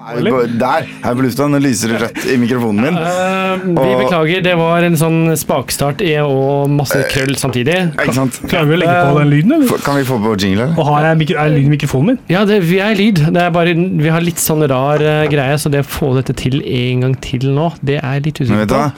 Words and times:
Der! 0.00 0.86
Her 1.04 1.14
på 1.14 1.24
lufta. 1.26 1.46
Nå 1.50 1.58
lyser 1.60 1.92
det 1.92 1.98
rødt 2.00 2.22
i 2.32 2.36
mikrofonen 2.40 2.86
min. 2.86 2.96
Uh, 2.96 3.66
vi 3.66 3.74
Og- 3.76 4.00
beklager, 4.00 4.42
det 4.46 4.54
var 4.56 4.82
en 4.86 4.96
sånn 4.96 5.36
spakstart 5.36 6.00
i- 6.00 6.16
og 6.24 6.70
masse 6.70 6.96
krøll 7.12 7.36
samtidig. 7.36 7.92
Ikke 8.00 8.14
sant? 8.14 8.40
Klarer 8.48 8.66
vi 8.70 8.76
å 8.76 8.80
legge 8.80 8.96
på 9.12 9.18
den 9.18 9.30
lyden, 9.30 9.52
eller? 9.58 9.78
Kan 9.84 9.96
vi 9.96 10.04
få 10.08 10.16
på 10.24 10.34
jingle? 10.40 10.62
eller? 10.62 10.78
Og 10.78 10.86
har 10.86 11.04
jeg 11.04 11.18
mikro 11.18 11.36
er 11.36 11.48
lyd 11.50 11.66
i 11.66 11.76
mikrofonen 11.76 12.06
min? 12.06 12.18
Ja, 12.28 12.44
det, 12.46 12.62
vi 12.64 12.78
er 12.78 12.94
lyd. 12.94 13.16
Det 13.30 13.42
er 13.42 13.50
bare, 13.50 13.74
vi 13.74 14.08
har 14.08 14.20
litt 14.20 14.40
sånn 14.40 14.66
rar 14.66 15.00
uh, 15.04 15.28
greie, 15.28 15.58
så 15.60 15.70
det 15.70 15.84
å 15.84 15.88
få 15.88 16.14
dette 16.16 16.34
til 16.34 16.62
en 16.64 17.00
gang 17.00 17.14
til 17.20 17.50
nå, 17.52 17.72
det 17.84 18.00
er 18.02 18.20
litt 18.20 18.40
Men 18.48 18.92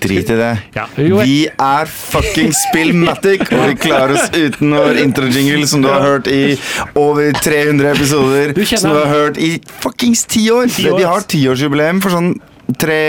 Drit 0.00 0.30
i 0.30 0.36
det. 0.38 0.50
Ja, 0.74 0.84
Vi 0.96 1.48
er 1.48 1.86
fucking 1.90 2.52
Spillmatic, 2.54 3.40
og 3.52 3.64
vi 3.68 3.74
klarer 3.82 4.14
oss 4.14 4.28
uten 4.34 4.70
vår 4.76 5.00
introjingle, 5.02 5.66
som 5.66 5.82
du 5.82 5.88
har 5.90 6.00
hørt 6.04 6.28
i 6.30 6.58
over 6.94 7.32
300 7.32 7.90
episoder. 7.96 8.52
Du 8.54 8.64
Som 8.64 8.90
du 8.94 8.98
har 9.00 9.10
hørt 9.10 9.38
i 9.38 9.58
fuckings. 9.82 10.24
Ti 10.28 10.44
år. 10.54 10.66
Vi 10.70 11.02
har 11.02 11.20
tiårsjubileum 11.26 12.00
for 12.04 12.10
sånn 12.14 12.34
tre 12.78 13.00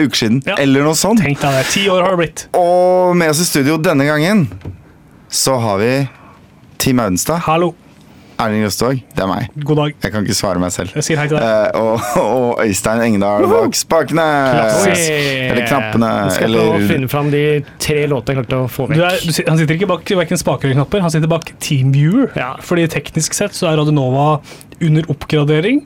uker 0.00 0.16
siden, 0.16 0.42
Ja. 0.46 0.56
eller 0.58 0.82
noe 0.82 0.94
sånt. 0.96 1.20
Tenk 1.20 1.40
deg 1.40 1.52
det. 1.52 1.66
Ti 1.70 1.86
år 1.92 2.02
har 2.02 2.16
det 2.16 2.18
blitt. 2.22 2.46
Og 2.56 3.14
med 3.16 3.30
oss 3.30 3.40
i 3.40 3.44
studio 3.44 3.76
denne 3.78 4.04
gangen 4.08 4.48
så 5.30 5.58
har 5.60 5.78
vi 5.78 6.08
Team 6.78 6.98
Audenstad. 6.98 7.38
Hallo. 7.46 7.74
Erling 8.40 8.64
Røstog, 8.66 9.00
det 9.16 9.22
er 9.22 9.28
meg. 9.30 9.48
God 9.66 9.78
dag. 9.82 9.94
Jeg 10.02 10.12
kan 10.14 10.24
ikke 10.26 10.36
svare 10.36 10.60
meg 10.62 10.72
selv. 10.74 10.94
Jeg 10.96 11.06
sier 11.06 11.20
hei 11.20 11.26
til 11.30 11.36
deg. 11.36 11.44
Eh, 11.44 11.80
og, 11.80 12.06
og 12.22 12.62
Øystein 12.64 13.02
Engdahl 13.04 13.46
bak 13.50 13.76
spakene. 13.78 14.24
Eller 14.92 15.66
knappene. 15.68 16.10
Vi 16.26 16.34
skal 16.36 16.48
jeg 16.48 16.56
prøve 16.56 16.72
å 16.72 16.78
Eller 16.78 16.88
finne 16.94 17.10
fram 17.12 17.30
de 17.34 17.42
tre 17.82 18.00
låtene 18.10 18.34
jeg 18.36 18.40
klarte 18.42 18.62
å 18.64 18.70
få 18.72 18.88
Du 18.92 18.98
er, 19.02 19.18
du, 19.20 19.30
han 19.48 19.60
sitter 19.60 19.76
ikke 19.78 19.90
bak 19.92 20.14
verken 20.22 20.40
spaker 20.40 20.68
eller 20.70 20.80
knapper, 20.82 21.04
han 21.04 21.14
sitter 21.14 21.30
bak 21.30 21.52
TeamViewer. 21.62 22.32
Ja. 22.38 22.54
Fordi 22.64 22.88
teknisk 22.92 23.36
sett 23.36 23.56
så 23.56 23.70
er 23.70 23.78
Radionova 23.80 24.26
under 24.82 25.06
oppgradering, 25.12 25.84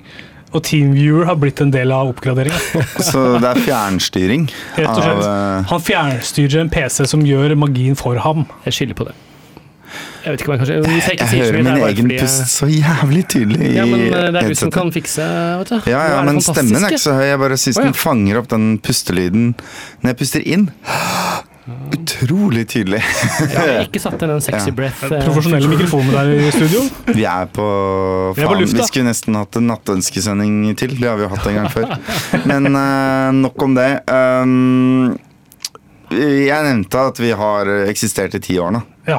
og 0.55 0.62
TeamViewer 0.64 1.27
har 1.28 1.36
blitt 1.41 1.61
en 1.61 1.72
del 1.74 1.92
av 1.92 2.14
oppgraderinga. 2.14 2.56
Så 3.11 3.24
det 3.42 3.50
er 3.50 3.61
fjernstyring 3.67 4.47
Rett 4.78 4.89
og 4.89 5.02
slett. 5.02 5.20
av 5.20 5.27
eh, 5.28 5.69
Han 5.72 5.83
fjernstyrer 5.84 6.62
en 6.62 6.72
PC 6.72 7.05
som 7.11 7.24
gjør 7.27 7.56
magien 7.61 7.98
for 7.98 8.17
ham. 8.24 8.47
Jeg 8.64 8.78
skylder 8.78 9.00
på 9.02 9.08
det. 9.11 9.17
Jeg 10.25 10.34
vet 10.34 10.42
ikke 10.42 10.51
hva 10.51 10.56
jeg 10.56 10.62
kanskje 10.62 10.77
jeg 10.77 11.19
Jeg 11.20 11.42
hører 11.47 11.62
min 11.62 11.73
egen 11.87 12.06
fordi 12.09 12.19
pust 12.20 12.53
så 12.53 12.69
jævlig 12.70 13.25
tydelig 13.33 13.61
i 13.70 13.75
Ja, 13.77 13.84
men 13.89 14.06
eh, 14.06 14.29
det 14.34 14.42
er 14.42 14.48
du 14.55 14.59
som 14.59 14.73
kan 14.75 14.92
fikse, 14.95 15.27
vet 15.62 15.73
du. 15.73 15.91
Ja, 15.92 16.05
ja, 16.12 16.23
men 16.27 16.41
stemmen 16.45 16.83
er 16.83 16.89
ikke 16.91 17.03
så 17.06 17.17
høy. 17.19 17.27
Jeg 17.31 17.42
bare 17.42 17.59
syns 17.61 17.81
den 17.83 17.97
fanger 17.97 18.41
opp 18.42 18.48
den 18.53 18.70
pustelyden 18.83 19.53
når 20.03 20.12
jeg 20.12 20.19
puster 20.23 20.47
inn. 20.47 20.69
Utrolig 21.67 22.62
tydelig. 22.70 23.01
Ja, 23.03 23.62
jeg 23.67 23.73
har 23.81 23.89
ikke 23.89 23.98
satt 24.03 24.20
inn 24.23 24.31
en 24.37 24.42
sexy 24.45 24.69
Ja. 24.70 24.75
breath. 24.79 25.01
eh, 25.09 25.25
Profesjonelle 25.27 25.70
mikrofoner 25.73 26.12
der 26.14 26.29
i 26.47 26.51
studio. 26.55 26.84
Vi 27.11 27.25
er 27.27 27.48
på 27.51 27.67
Vi 28.37 28.42
er 28.42 28.47
på 28.47 28.53
faen, 28.53 28.61
lufta. 28.62 28.79
Vi 28.79 28.87
skulle 28.87 29.09
nesten 29.09 29.34
hatt 29.34 29.59
en 29.59 29.67
nattønskesending 29.73 30.77
til. 30.79 30.95
Det 30.95 31.09
har 31.11 31.17
vi 31.19 31.27
jo 31.27 31.31
hatt 31.34 31.47
en 31.51 31.59
gang 31.59 31.70
før. 31.73 31.97
Men 32.47 32.70
uh, 32.70 33.33
nok 33.34 33.67
om 33.67 33.75
det. 33.75 33.89
Um, 34.07 35.19
jeg 36.14 36.62
nevnte 36.69 37.03
at 37.11 37.19
vi 37.19 37.33
har 37.34 37.67
eksistert 37.91 38.39
i 38.39 38.42
ti 38.47 38.61
år 38.62 38.70
nå. 38.77 38.83
Ja. 39.11 39.19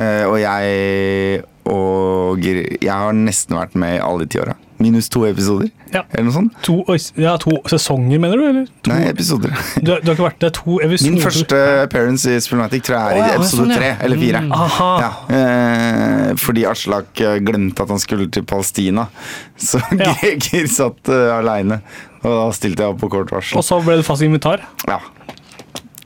Eh, 0.00 0.24
og 0.26 0.38
jeg 0.40 1.42
og 1.68 2.42
Jeg 2.42 2.90
har 2.90 3.12
nesten 3.14 3.54
vært 3.54 3.76
med 3.78 3.98
i 3.98 4.02
alle 4.02 4.24
de 4.24 4.32
ti 4.34 4.40
åra. 4.42 4.56
Minus 4.82 5.06
to 5.08 5.20
episoder, 5.28 5.68
Ja. 5.92 6.00
eller 6.10 6.24
noe 6.24 6.32
sånt. 6.34 6.54
To, 6.66 6.82
ja, 7.20 7.36
to 7.38 7.52
sesonger, 7.70 8.18
mener 8.18 8.36
du? 8.40 8.46
Eller? 8.48 8.64
To, 8.82 8.90
Nei, 8.90 9.04
episoder. 9.12 9.52
du, 9.76 9.92
du 9.92 10.08
har 10.08 10.16
ikke 10.16 10.24
vært 10.26 10.40
der 10.42 10.50
to 10.56 10.80
episoder? 10.82 11.12
Min 11.12 11.22
første 11.22 11.60
appearance 11.84 12.26
i 12.26 12.40
Spillmatic 12.42 12.82
tror 12.88 12.98
jeg 12.98 13.12
er 13.12 13.20
i 13.20 13.28
ja, 13.28 13.36
episode 13.36 13.68
sånn, 13.68 13.74
tre 13.78 13.92
eller 14.02 14.18
fire. 14.24 14.40
Mm. 14.42 14.56
Ja, 15.04 15.10
eh, 15.38 16.32
fordi 16.42 16.66
Aslak 16.72 17.22
eh, 17.22 17.38
glemte 17.46 17.86
at 17.86 17.94
han 17.94 18.02
skulle 18.02 18.26
til 18.34 18.42
Palestina. 18.42 19.06
Så. 19.70 19.78
Greger 19.92 20.66
satt 20.66 21.12
uh, 21.12 21.36
aleine. 21.38 21.78
Og 22.22 22.30
da 22.30 22.42
stilte 22.54 22.82
jeg 22.82 22.94
opp 22.94 23.00
på 23.02 23.10
kort 23.12 23.30
varsel. 23.34 23.58
Og 23.58 23.64
så 23.66 23.78
ble 23.82 24.00
det 24.00 24.06
fast 24.06 24.22
inventar. 24.26 24.62
Ja, 24.90 24.98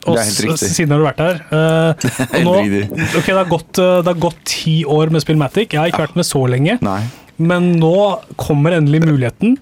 Og 0.07 0.57
siden 0.57 0.93
har 0.93 1.01
du 1.01 1.07
vært 1.07 1.23
her. 1.23 1.43
Uh, 1.57 2.43
nå, 2.43 2.53
okay, 2.59 2.83
ok, 3.17 3.27
det 3.27 3.35
har, 3.35 3.47
gått, 3.49 3.79
eh, 3.81 3.99
det 4.03 4.11
har 4.11 4.19
gått 4.21 4.39
ti 4.47 4.73
år 4.87 5.11
med 5.13 5.23
Spillmatic. 5.23 5.71
Jeg 5.73 5.79
har 5.79 5.91
ikke 5.91 6.05
vært 6.05 6.17
med 6.19 6.27
så 6.27 6.41
lenge. 6.49 6.77
Nei. 6.85 6.99
Men 7.37 7.69
nå 7.77 7.93
kommer 8.39 8.75
endelig 8.77 9.03
muligheten. 9.05 9.55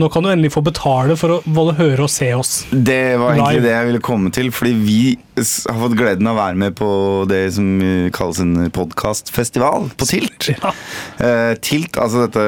Nå 0.00 0.08
kan 0.12 0.24
du 0.24 0.30
endelig 0.32 0.52
få 0.54 0.62
betale 0.66 1.14
for 1.18 1.36
å 1.36 1.38
både 1.46 1.76
høre 1.78 2.06
og 2.06 2.12
se 2.12 2.30
oss. 2.34 2.52
Det 2.70 3.16
var 3.20 3.36
egentlig 3.36 3.60
Live. 3.60 3.66
det 3.66 3.72
jeg 3.74 3.88
ville 3.90 4.02
komme 4.06 4.32
til, 4.34 4.50
fordi 4.54 4.74
vi 4.80 5.00
har 5.38 5.80
fått 5.84 5.96
gleden 5.98 6.30
av 6.30 6.36
å 6.38 6.40
være 6.40 6.60
med 6.62 6.76
på 6.78 6.90
det 7.30 7.42
som 7.56 7.68
kalles 8.16 8.42
en 8.42 8.70
podkastfestival 8.74 9.90
på 10.00 10.10
Tilt. 10.10 10.50
Ja. 10.54 10.74
Uh, 11.20 11.52
Tilt, 11.62 11.98
altså 12.00 12.26
dette 12.26 12.46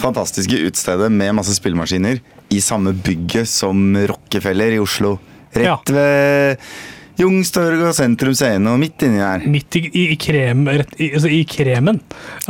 fantastiske 0.00 0.58
utstedet 0.66 1.08
med 1.12 1.36
masse 1.38 1.54
spillemaskiner 1.56 2.20
i 2.52 2.60
samme 2.62 2.92
bygget 3.06 3.48
som 3.50 3.96
Rockefeller 4.10 4.76
i 4.76 4.82
Oslo. 4.82 5.16
Rett 5.56 5.92
ved 5.96 6.66
Youngstorget 7.16 7.80
og 7.88 7.94
Sentrum 7.96 8.34
Scene 8.36 8.72
og 8.72 8.80
midt 8.80 9.06
inni 9.06 9.22
der. 9.22 9.44
Midt 9.48 9.78
i, 9.78 9.86
i, 9.88 10.02
i, 10.12 10.16
krem, 10.20 10.66
rett, 10.68 10.90
i, 11.00 11.10
altså 11.16 11.30
i 11.32 11.42
kremen 11.48 12.00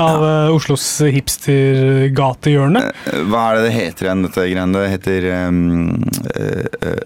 av 0.02 0.24
eh, 0.26 0.54
Oslos 0.54 0.86
hipstergatehjørne. 1.06 2.82
Eh, 2.90 3.20
Hva 3.30 3.44
er 3.50 3.60
det 3.60 3.68
det 3.68 3.76
heter 3.76 4.08
igjen, 4.08 4.24
dette 4.26 4.48
greiene? 4.48 4.80
Det 4.80 4.88
heter 4.96 5.28
um, 5.46 5.60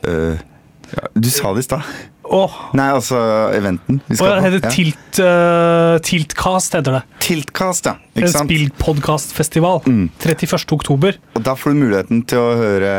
uh. 0.09 0.47
Ja, 0.91 1.06
Du 1.15 1.28
sa 1.31 1.53
det 1.55 1.62
i 1.62 1.69
stad. 1.69 1.93
Oh. 2.31 2.53
Nei, 2.78 2.87
altså 2.94 3.19
eventen 3.56 3.99
vi 4.06 4.15
oh, 4.21 4.28
ja, 4.28 4.37
det 4.38 4.44
heter 4.44 4.67
Ja. 4.69 4.71
Tilt, 4.71 5.19
uh, 5.19 5.97
Tiltcast, 6.06 6.77
heter 6.78 7.00
det. 7.00 7.03
Tiltcast, 7.27 7.91
ja. 7.91 7.97
En 8.15 8.22
Ikke 8.22 8.31
en 8.31 8.49
spillpodkastfestival. 8.49 9.82
Mm. 9.87 10.05
31. 10.22 10.65
oktober. 10.77 11.19
Og 11.34 11.44
da 11.47 11.56
får 11.59 11.75
du 11.75 11.82
muligheten 11.82 12.22
til 12.31 12.38
å 12.43 12.53
høre 12.59 12.94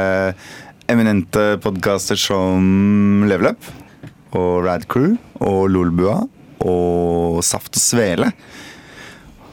eminente 0.92 1.56
podkaster 1.64 2.20
som 2.20 3.24
Level 3.30 3.54
Up 3.54 3.68
og 4.36 4.66
Rad 4.66 4.84
Crew 4.92 5.16
og 5.40 5.70
Lolbua 5.72 6.18
og 6.68 7.40
Saft 7.46 7.78
og 7.80 7.84
Svele. 7.84 8.32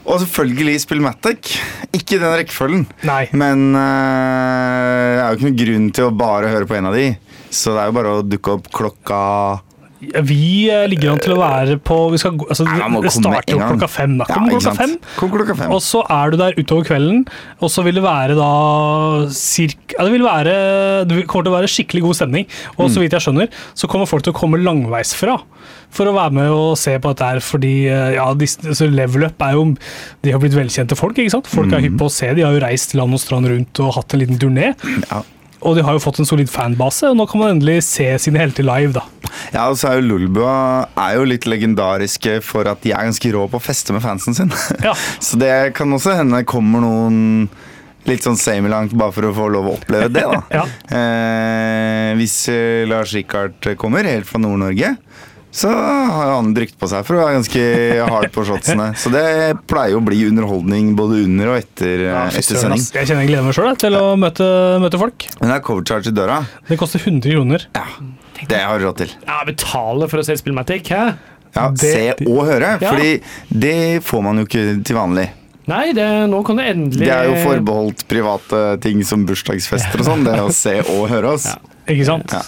Og 0.09 0.23
selvfølgelig 0.23 0.81
Spillmatic. 0.83 1.55
Ikke 1.93 2.17
i 2.17 2.21
den 2.23 2.35
rekkefølgen. 2.41 2.85
Nei. 3.07 3.27
Men 3.37 3.71
uh, 3.77 3.79
det 3.79 5.23
er 5.23 5.29
jo 5.29 5.39
ikke 5.39 5.49
noen 5.49 5.61
grunn 5.63 5.89
til 5.95 6.09
å 6.09 6.17
bare 6.25 6.53
høre 6.53 6.69
på 6.69 6.79
en 6.79 6.91
av 6.91 6.97
de. 6.97 7.09
Så 7.53 7.75
det 7.75 7.83
er 7.83 7.91
jo 7.91 7.97
bare 8.01 8.15
å 8.17 8.25
dukke 8.25 8.57
opp 8.57 8.71
klokka 8.75 9.21
Vi 10.01 10.69
eh, 10.71 10.85
ligger 10.87 11.11
an 11.11 11.19
til 11.19 11.33
å 11.35 11.39
være 11.41 11.75
på 11.83 11.95
vi 12.13 12.19
skal, 12.23 12.37
altså, 12.47 12.65
Nei, 12.69 13.01
Det 13.03 13.11
starter 13.11 13.55
jo 13.57 13.59
klokka 13.59 13.89
fem. 13.91 14.13
Da. 14.21 14.27
Kom 14.31 14.45
ja, 14.47 14.53
klokka 14.55 14.75
fem. 14.79 14.93
Kom 15.19 15.33
klokka 15.33 15.57
fem. 15.59 15.73
Og 15.75 15.81
så 15.83 16.05
er 16.15 16.31
du 16.31 16.37
der 16.39 16.55
utover 16.61 16.87
kvelden, 16.87 17.25
og 17.59 17.73
så 17.75 17.83
vil 17.83 17.99
det 17.99 18.05
være 18.05 18.37
da 18.39 18.51
cirka, 19.35 20.05
det, 20.05 20.13
vil 20.15 20.23
være, 20.27 20.55
det 21.11 21.25
kommer 21.27 21.49
til 21.49 21.53
å 21.53 21.57
være 21.59 21.71
skikkelig 21.73 22.05
god 22.07 22.19
stemning. 22.21 22.47
Og 22.77 22.87
Mm. 22.87 22.93
så 22.95 23.03
vidt 23.03 23.17
jeg 23.17 23.25
skjønner, 23.27 23.49
så 23.75 23.89
kommer 23.91 24.07
folk 24.07 24.23
til 24.23 24.33
å 24.33 24.39
komme 24.39 24.61
langveisfra 24.63 25.35
for 25.91 26.07
å 26.07 26.13
være 26.15 26.33
med 26.37 26.51
og 26.53 26.77
se 26.79 26.95
på 27.01 27.11
dette 27.15 27.25
her, 27.33 27.41
fordi 27.41 27.73
eh, 27.89 28.15
ja, 28.15 28.27
altså 28.31 28.89
Level 28.93 29.25
Up 29.25 29.41
er 29.43 29.55
jo 29.57 29.65
De 30.23 30.31
har 30.35 30.39
blitt 30.43 30.55
velkjente 30.55 30.95
folk, 30.97 31.17
ikke 31.19 31.33
sant? 31.33 31.47
Folk 31.51 31.69
Mm. 31.69 31.75
er 31.75 31.81
hypp 31.89 31.99
på 31.99 32.07
å 32.07 32.13
se, 32.13 32.31
de 32.35 32.43
har 32.47 32.53
jo 32.55 32.61
reist 32.63 32.95
land 32.95 33.13
og 33.15 33.21
strand 33.21 33.49
rundt 33.51 33.81
og 33.81 33.95
hatt 33.99 34.15
en 34.15 34.21
liten 34.23 34.39
turné. 34.39 34.75
Ja. 35.11 35.23
Og 35.67 35.75
de 35.75 35.83
har 35.83 35.97
jo 35.97 36.03
fått 36.03 36.21
en 36.23 36.29
solid 36.29 36.51
fanbase, 36.53 37.09
og 37.11 37.17
nå 37.19 37.25
kan 37.31 37.41
man 37.43 37.57
endelig 37.57 37.81
se 37.89 38.07
sine 38.23 38.39
helter 38.39 38.67
live, 38.67 38.93
da. 38.95 39.03
Ja, 39.55 39.65
og 39.71 39.79
så 39.81 39.91
er 39.91 39.99
jo 39.99 40.07
Lulboa 40.13 40.53
er 40.99 41.17
jo 41.19 41.25
litt 41.27 41.49
legendariske 41.51 42.39
for 42.47 42.69
at 42.71 42.83
de 42.85 42.93
er 42.95 43.09
ganske 43.09 43.33
rå 43.35 43.47
på 43.51 43.59
å 43.59 43.63
feste 43.65 43.95
med 43.97 44.05
fansen 44.05 44.37
sin. 44.39 44.53
Ja. 44.87 44.95
så 44.95 45.39
det 45.41 45.55
kan 45.79 45.91
også 45.95 46.15
hende 46.19 46.45
kommer 46.49 46.85
noen 46.85 47.49
litt 48.09 48.25
sånn 48.25 48.39
semi-langt 48.41 48.95
bare 48.97 49.13
for 49.13 49.27
å 49.29 49.35
få 49.37 49.49
lov 49.53 49.67
å 49.69 49.75
oppleve 49.81 50.09
det, 50.15 50.23
da. 50.25 50.43
Ja. 50.61 50.65
eh, 50.95 52.13
hvis 52.21 52.37
eh, 52.53 52.87
Lars 52.89 53.13
Rikard 53.17 53.59
kommer, 53.81 54.07
helt 54.09 54.29
fra 54.29 54.41
Nord-Norge, 54.41 54.95
så 55.59 55.71
har 55.75 56.29
han 56.37 56.53
drygt 56.55 56.77
på 56.79 56.89
seg 56.91 57.03
for 57.07 57.19
å 57.19 57.23
være 57.25 57.39
ganske 57.39 57.63
hard 58.09 58.29
på 58.35 58.45
shotsene. 58.47 58.89
Så 59.03 59.11
det 59.15 59.25
pleier 59.71 59.97
jo 59.97 60.01
å 60.03 60.05
bli 60.07 60.21
underholdning 60.29 60.93
både 60.99 61.23
under 61.27 61.51
og 61.55 61.59
etter, 61.61 62.05
ja, 62.09 62.25
etter 62.31 62.61
sending. 62.63 62.85
Jeg 62.95 63.09
kjenner 63.11 63.25
jeg 63.27 63.33
gleder 63.33 63.49
meg 63.49 63.57
sjøl 63.59 63.79
til 63.83 63.97
å 63.99 64.05
møte, 64.21 64.47
møte 64.83 65.01
folk. 65.03 65.27
Men 65.41 65.51
det 65.51 65.57
er 65.59 65.65
cover 65.67 65.87
charge 65.91 66.13
i 66.13 66.15
døra. 66.15 66.39
Det 66.69 66.79
koster 66.81 67.03
100 67.03 67.35
kroner. 67.35 67.67
Ja, 67.75 67.87
det 68.53 68.61
har 68.63 68.79
du 68.79 68.87
råd 68.87 69.01
til. 69.03 69.17
Ja, 69.27 69.41
betale 69.49 70.09
for 70.13 70.23
å 70.23 70.27
se 70.29 70.39
Spillmatic, 70.39 70.93
hæ? 70.95 71.03
Ja, 71.57 71.69
Det- 71.73 71.91
Se 71.91 72.15
og 72.29 72.45
høre, 72.47 72.77
Ja. 72.81 72.93
fordi 72.93 73.23
det 73.51 73.77
får 74.05 74.23
man 74.23 74.39
jo 74.39 74.45
ikke 74.47 74.85
til 74.85 74.97
vanlig. 74.97 75.31
Nei, 75.69 75.93
det, 75.93 76.05
nå 76.31 76.39
kan 76.47 76.57
du 76.57 76.63
endelig 76.63 77.03
Det 77.05 77.11
er 77.13 77.27
jo 77.29 77.35
forbeholdt 77.45 78.07
private 78.09 78.61
ting 78.81 79.03
som 79.05 79.27
bursdagsfester 79.29 80.01
og 80.01 80.07
sånn. 80.07 80.23
Det 80.25 80.37
å 80.41 80.53
se 80.55 80.79
og 80.81 81.09
høre 81.11 81.35
oss. 81.35 81.49
Ikke 81.89 82.09
sant? 82.09 82.33
Ja. 82.35 82.43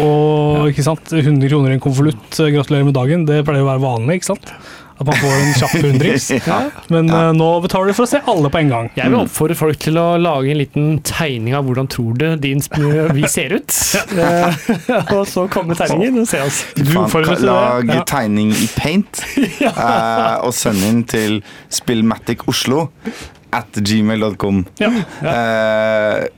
Og 0.00 0.70
ikke 0.70 0.84
sant? 0.86 1.10
100 1.12 1.50
kroner 1.52 1.74
i 1.74 1.76
en 1.76 1.82
konvolutt, 1.84 2.30
gratulerer 2.38 2.86
med 2.88 2.96
dagen, 2.96 3.26
det 3.28 3.42
pleier 3.46 3.64
å 3.64 3.72
være 3.72 3.82
vanlig. 3.82 4.20
ikke 4.20 4.32
sant? 4.34 4.54
At 5.02 5.08
man 5.08 5.16
får 5.18 5.32
en 5.34 5.54
kjapp 5.58 5.72
hundrings. 5.82 6.26
Men 6.94 7.08
eh, 7.10 7.30
nå 7.34 7.46
betaler 7.64 7.90
du 7.90 7.96
for 7.96 8.06
å 8.06 8.10
se 8.10 8.20
alle 8.28 8.50
på 8.52 8.60
en 8.60 8.70
gang. 8.70 8.90
Jeg 8.94 9.10
vil 9.10 9.18
oppfordre 9.24 9.56
folk 9.58 9.80
til 9.82 9.98
å 9.98 10.04
lage 10.20 10.52
en 10.52 10.60
liten 10.60 10.86
tegning 11.08 11.56
av 11.58 11.66
hvordan 11.66 11.88
tror 11.90 12.14
du 12.20 12.26
din, 12.42 12.62
vi 13.18 13.26
ser 13.32 13.56
ut. 13.56 13.78
Eh, 14.14 14.62
og 15.16 15.24
så 15.28 15.48
komme 15.52 15.74
tegningen 15.78 16.22
og 16.22 16.30
se 16.30 16.42
oss. 16.44 16.62
Du 16.78 16.84
det. 16.92 17.38
lag 17.42 17.90
Ja. 17.90 18.04
tegning 18.08 18.52
i 18.54 18.68
paint 18.76 19.24
eh, 19.36 20.38
og 20.44 20.52
send 20.56 20.84
inn 20.86 21.02
til 21.08 21.40
spillmaticoslo 21.72 22.86
at 23.52 23.82
gmail.com. 23.84 24.62
Ja. 24.80 24.92
Eh, 25.34 26.28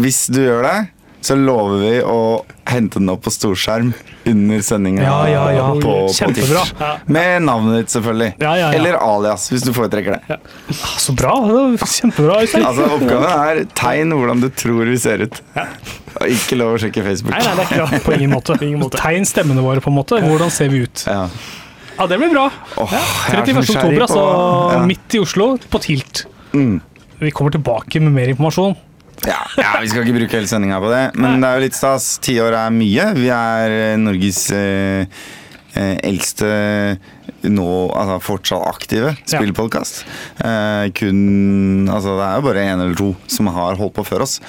hvis 0.00 0.24
du 0.32 0.40
gjør 0.40 0.64
det, 0.66 0.78
så 1.24 1.34
lover 1.34 1.78
vi 1.80 1.94
å 2.06 2.18
hente 2.70 2.98
den 3.00 3.08
opp 3.10 3.22
på 3.26 3.30
storskjerm 3.34 3.92
under 4.26 4.60
sendinga 4.62 5.02
Ja, 5.02 5.16
ja, 5.30 5.42
ja. 5.54 5.64
på, 5.74 5.80
på 5.82 6.12
Kjempebra. 6.14 6.62
Twitch. 6.66 7.02
Med 7.16 7.42
navnet 7.46 7.80
ditt, 7.80 7.92
selvfølgelig. 7.94 8.32
Eller 8.76 8.98
alias, 9.00 9.48
hvis 9.50 9.64
du 9.66 9.72
foretrekker 9.74 10.16
det. 10.18 10.38
Ah, 10.38 10.94
Så 11.02 11.14
bra. 11.18 11.34
Kjempebra. 11.82 12.40
Altså, 12.42 12.88
Oppgaven 12.96 13.26
er 13.30 13.62
tegn 13.78 14.14
hvordan 14.14 14.42
du 14.44 14.48
tror 14.54 14.86
vi 14.90 14.98
ser 15.02 15.24
ut. 15.26 15.40
Og 16.16 16.32
ikke 16.32 16.58
lov 16.58 16.74
å 16.76 16.80
sjekke 16.80 17.04
Facebook. 17.06 17.34
Nei, 17.34 17.42
nei, 17.44 17.54
det 17.58 17.64
er 17.64 17.70
ikke 17.70 17.82
bra. 17.82 18.00
På 18.08 18.16
ingen 18.16 18.82
måte. 18.84 18.98
Tegn 19.02 19.26
stemmene 19.28 19.64
våre, 19.66 19.82
på 19.84 19.90
en 19.92 19.98
måte. 19.98 20.20
Hvordan 20.24 20.50
ser 20.54 20.70
vi 20.72 20.84
ut? 20.86 21.06
Ja. 21.08 21.26
Ja, 21.96 22.06
det 22.10 22.18
blir 22.20 22.28
bra. 22.34 22.48
Oh, 22.76 22.90
jeg 22.92 23.40
er 23.40 23.40
31. 23.40 23.62
oktober, 23.72 24.02
altså. 24.04 24.24
Midt 24.88 25.14
i 25.16 25.20
Oslo, 25.22 25.54
på 25.72 25.80
Tilt. 25.80 26.26
Mm. 26.52 26.76
Vi 27.22 27.30
kommer 27.32 27.54
tilbake 27.54 28.00
med 28.04 28.12
mer 28.12 28.32
informasjon. 28.34 28.76
Ja, 29.26 29.40
ja, 29.58 29.72
Vi 29.82 29.90
skal 29.90 30.04
ikke 30.04 30.18
bruke 30.20 30.38
hele 30.38 30.50
sendinga 30.50 30.78
på 30.82 30.92
det, 30.92 31.02
men 31.18 31.42
det 31.42 31.48
er 31.48 31.58
jo 31.58 31.64
litt 31.66 31.76
stas. 31.78 32.12
Ti 32.22 32.36
år 32.44 32.54
er 32.60 32.74
mye. 32.74 33.08
Vi 33.18 33.28
er 33.34 33.74
eh, 33.74 33.96
Norges 33.98 34.44
eh, 34.54 35.24
eh, 35.74 35.96
eldste 36.06 36.50
nå 37.46 37.66
altså 37.94 38.16
fortsatt 38.24 38.64
aktive 38.70 39.12
spillpodkast. 39.28 40.00
Eh, 40.42 40.86
kun 40.96 41.90
Altså, 41.92 42.16
det 42.18 42.24
er 42.26 42.40
jo 42.40 42.46
bare 42.48 42.64
én 42.70 42.80
eller 42.82 42.96
to 42.98 43.12
som 43.30 43.50
har 43.54 43.78
holdt 43.78 43.94
på 43.98 44.06
før 44.06 44.24
oss. 44.26 44.40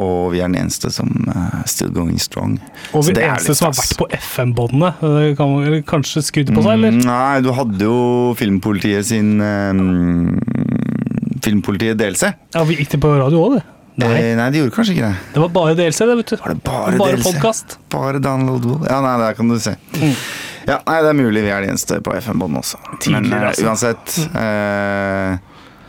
Og 0.00 0.30
vi 0.32 0.40
er 0.40 0.48
den 0.48 0.56
eneste 0.56 0.88
som 0.92 1.10
er 1.28 1.66
still 1.68 1.90
going 1.92 2.16
strong. 2.20 2.54
Og 2.96 3.04
vi 3.04 3.12
er 3.12 3.18
den 3.18 3.28
eneste 3.34 3.56
som 3.58 3.68
har 3.68 3.76
vært 3.76 3.98
på 4.00 4.06
FM-båndene. 4.16 4.92
Kan 5.36 5.52
man 5.52 5.82
kanskje 5.88 6.24
skryte 6.24 6.54
på 6.56 6.64
seg, 6.64 6.78
eller? 6.78 6.96
Mm, 6.96 7.02
Nei, 7.04 7.42
du 7.44 7.50
hadde 7.52 7.84
jo 7.84 7.98
Filmpolitiet 8.40 9.10
sin 9.10 9.34
um, 9.40 10.38
Filmpolitiet 11.44 12.00
DLC. 12.00 12.32
Ja, 12.54 12.64
vi 12.68 12.78
gikk 12.80 12.94
det 12.94 13.02
på 13.02 13.12
radio 13.20 13.44
òg, 13.44 13.58
det. 13.58 13.64
Nei, 14.00 14.08
Eh, 14.16 14.30
nei, 14.38 14.46
de 14.54 14.62
gjorde 14.62 14.72
kanskje 14.72 14.94
ikke 14.96 15.08
det. 15.10 15.16
det 15.34 15.40
var 15.42 15.48
bare 15.52 15.74
DLC, 15.76 15.98
det, 16.08 16.14
vet 16.16 16.30
du. 16.32 16.36
Var 16.40 16.54
det 16.54 16.62
bare, 16.64 16.96
Bare 16.96 17.16
DLC? 17.18 17.26
podkast. 17.28 17.74
Bare 17.92 18.18
downloadable. 18.24 18.86
Ja, 18.88 19.00
nei, 19.04 19.16
der 19.20 19.34
kan 19.36 19.48
du 19.52 19.58
se. 19.60 19.74
Ja, 20.66 20.78
nei, 20.86 20.98
Det 21.02 21.10
er 21.10 21.18
mulig 21.18 21.42
vi 21.44 21.50
er 21.52 21.60
de 21.66 21.68
eneste 21.74 21.98
på 22.00 22.14
FM-bånd 22.16 22.56
også. 22.62 22.78
Tidligere, 23.00 23.28
Men 23.28 23.48
altså. 23.50 23.66
uansett 23.66 24.14
eh, 24.38 25.36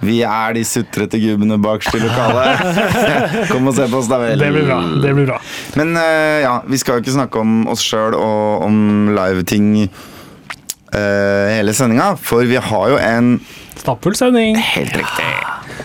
Vi 0.04 0.18
er 0.28 0.54
de 0.58 0.64
sutrete 0.68 1.16
gubbene 1.22 1.56
bakerst 1.64 1.96
i 1.96 2.02
lokalet. 2.04 2.60
Kom 3.54 3.68
og 3.72 3.76
se 3.78 3.86
på 3.88 4.02
oss, 4.02 4.10
da 4.12 4.18
vel. 4.20 4.36
Det 4.42 4.50
blir 4.52 4.66
bra. 4.68 4.82
det 5.06 5.14
blir 5.16 5.30
bra. 5.30 5.40
Men 5.80 5.96
eh, 5.96 6.42
ja, 6.44 6.58
vi 6.68 6.78
skal 6.82 6.98
jo 7.00 7.06
ikke 7.06 7.16
snakke 7.16 7.40
om 7.40 7.68
oss 7.72 7.80
sjøl 7.88 8.18
og 8.20 8.66
om 8.68 9.14
live-ting 9.16 9.70
eh, 9.88 11.48
hele 11.56 11.72
sendinga, 11.78 12.18
for 12.20 12.44
vi 12.50 12.60
har 12.60 12.90
jo 12.92 13.00
en 13.00 13.38
Stappfull 13.80 14.16
sending. 14.16 14.56
Helt 14.60 14.94
riktig. 14.96 15.30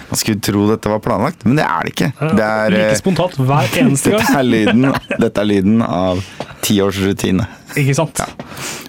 Man 0.08 0.16
skulle 0.20 0.40
tro 0.40 0.64
dette 0.70 0.88
var 0.88 1.02
planlagt, 1.04 1.44
men 1.44 1.58
det 1.60 1.66
er 1.68 1.84
det 1.84 1.92
ikke. 1.92 2.10
Det 2.38 2.44
er, 2.44 2.72
eh, 2.72 2.78
like 2.88 3.00
spontant 3.02 3.36
hver 3.36 3.68
eneste 3.82 4.14
dette, 4.14 4.24
gang. 4.24 4.38
er 4.40 4.48
lyden, 4.48 4.88
dette 5.20 5.42
er 5.42 5.48
lyden 5.50 5.82
av 5.84 6.22
tiårsrutine. 6.64 7.44
Ikke 7.76 7.94
sant? 7.98 8.22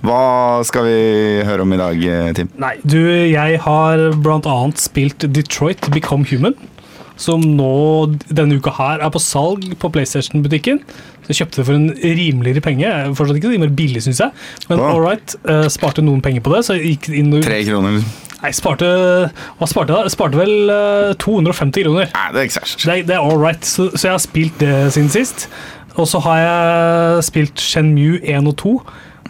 Hva 0.06 0.22
skal 0.68 0.88
vi 0.88 0.98
høre 1.48 1.66
om 1.66 1.76
i 1.76 1.80
dag, 1.82 2.04
eh, 2.08 2.32
Tim? 2.40 2.50
Nei, 2.62 2.76
du, 2.88 3.02
jeg 3.28 3.60
har 3.66 4.06
blant 4.24 4.48
annet 4.50 4.80
spilt 4.80 5.28
Detroit 5.36 5.90
Become 5.94 6.28
Human. 6.32 6.56
Som 7.20 7.42
nå 7.58 7.68
denne 8.32 8.56
uka 8.62 8.72
her 8.78 9.02
er 9.04 9.12
på 9.12 9.20
salg 9.20 9.66
på 9.82 9.90
PlayStation-butikken. 9.92 10.80
Så 11.26 11.34
jeg 11.34 11.42
kjøpte 11.42 11.60
det 11.60 11.66
for 11.68 11.76
en 11.76 11.90
rimeligere 12.00 12.64
penge. 12.64 12.94
Fortsatt 13.20 13.42
ikke 13.42 13.52
så 13.52 13.60
mer 13.60 13.74
billig, 13.76 14.06
syns 14.06 14.22
jeg. 14.24 14.32
Men 14.72 14.80
all 14.88 15.04
right, 15.04 15.36
eh, 15.44 15.68
sparte 15.68 16.00
noen 16.06 16.24
penger 16.24 16.46
på 16.46 16.56
det. 16.56 16.64
Så 16.64 16.78
jeg 16.80 16.96
gikk 16.96 17.10
inn 17.20 17.34
og 17.36 17.44
Tre 17.44 17.60
kroner? 17.68 18.00
Nei, 18.40 18.52
sparte 18.56 18.88
Hva 19.60 19.68
sparte 19.68 19.92
da? 19.92 20.06
Sparte 20.12 20.40
vel 20.40 20.70
eh, 20.72 21.12
250 21.20 21.84
kroner. 21.84 22.08
Nei, 22.14 22.28
det 22.36 22.40
er 22.40 22.48
ikke 22.48 22.58
særlig. 22.62 22.80
Det, 22.86 22.94
er- 22.94 23.06
det 23.10 23.16
er 23.18 23.26
all 23.26 23.42
right. 23.42 23.66
Så, 23.68 23.90
så 23.96 24.08
jeg 24.08 24.16
har 24.16 24.24
spilt 24.24 24.60
det 24.64 24.74
siden 24.96 25.10
sist. 25.12 25.50
Og 26.00 26.08
så 26.08 26.22
har 26.24 26.38
jeg 26.40 27.24
spilt 27.28 27.60
Shenmue 27.60 28.22
1 28.24 28.48
og 28.48 28.56
2. 28.62 28.74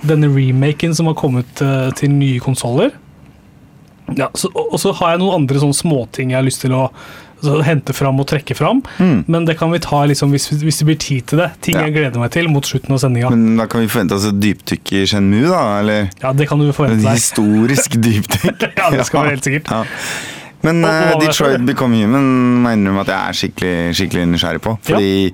Denne 0.10 0.30
remaken 0.32 0.94
som 0.96 1.10
har 1.10 1.18
kommet 1.18 1.64
eh, 1.66 1.90
til 1.98 2.14
nye 2.14 2.40
konsoller. 2.44 2.94
Ja, 4.18 4.28
så, 4.38 4.50
og 4.58 4.74
og 4.74 4.80
så 4.82 4.94
har 5.00 5.16
jeg 5.16 5.22
noen 5.24 5.42
andre 5.44 5.60
sånne 5.62 5.78
småting 5.78 6.32
jeg 6.34 6.40
har 6.40 6.46
lyst 6.48 6.64
til 6.64 6.74
å 6.74 6.88
altså, 7.40 7.62
hente 7.66 7.94
fram 7.98 8.20
og 8.20 8.28
trekke 8.30 8.56
fram. 8.56 8.82
Men 9.28 9.46
det 9.48 9.58
kan 9.60 9.72
vi 9.72 9.80
ta 9.80 10.04
liksom, 10.06 10.32
hvis, 10.36 10.50
hvis 10.62 10.80
det 10.82 10.86
blir 10.90 10.98
tid 11.00 11.22
til 11.32 11.38
det. 11.44 11.50
Ting 11.62 11.76
Ja. 11.76 11.86
jeg 11.88 11.94
gleder 11.96 12.20
meg 12.20 12.32
til 12.32 12.50
mot 12.50 12.64
slutten 12.66 12.94
av 12.94 13.00
sendinga. 13.00 13.30
Men 13.34 13.58
da 13.58 13.66
kan 13.66 13.82
vi 13.82 13.88
forvente 13.88 14.16
oss 14.18 14.26
et 14.30 14.40
dypdykk 14.44 14.94
i 15.00 15.06
Shenmue, 15.06 15.48
da? 15.50 15.64
Eller 15.80 16.10
Ja, 16.22 16.34
det 16.34 16.48
kan 16.50 16.60
du 16.60 16.72
forvente 16.72 17.02
deg. 17.04 17.16
historisk 17.20 17.96
dypdykk? 18.00 18.68
Ja, 18.78 18.90
det 18.92 19.06
skal 19.08 19.24
være 19.24 19.36
helt 19.38 19.44
sikkert. 19.50 19.72
Ja. 19.72 19.84
Men 20.62 20.84
Og- 20.84 20.92
og 21.16 21.22
det 21.22 21.30
Detroit? 21.30 21.66
Become 21.66 21.96
Human 21.96 22.26
må 22.64 22.70
jeg 22.74 22.78
innrømme 22.80 23.00
at 23.06 23.08
jeg 23.08 23.20
er 23.30 23.38
skikkelig, 23.42 23.96
skikkelig 23.96 24.26
nysgjerrig 24.34 24.62
på. 24.62 24.78
Fordi 24.84 25.34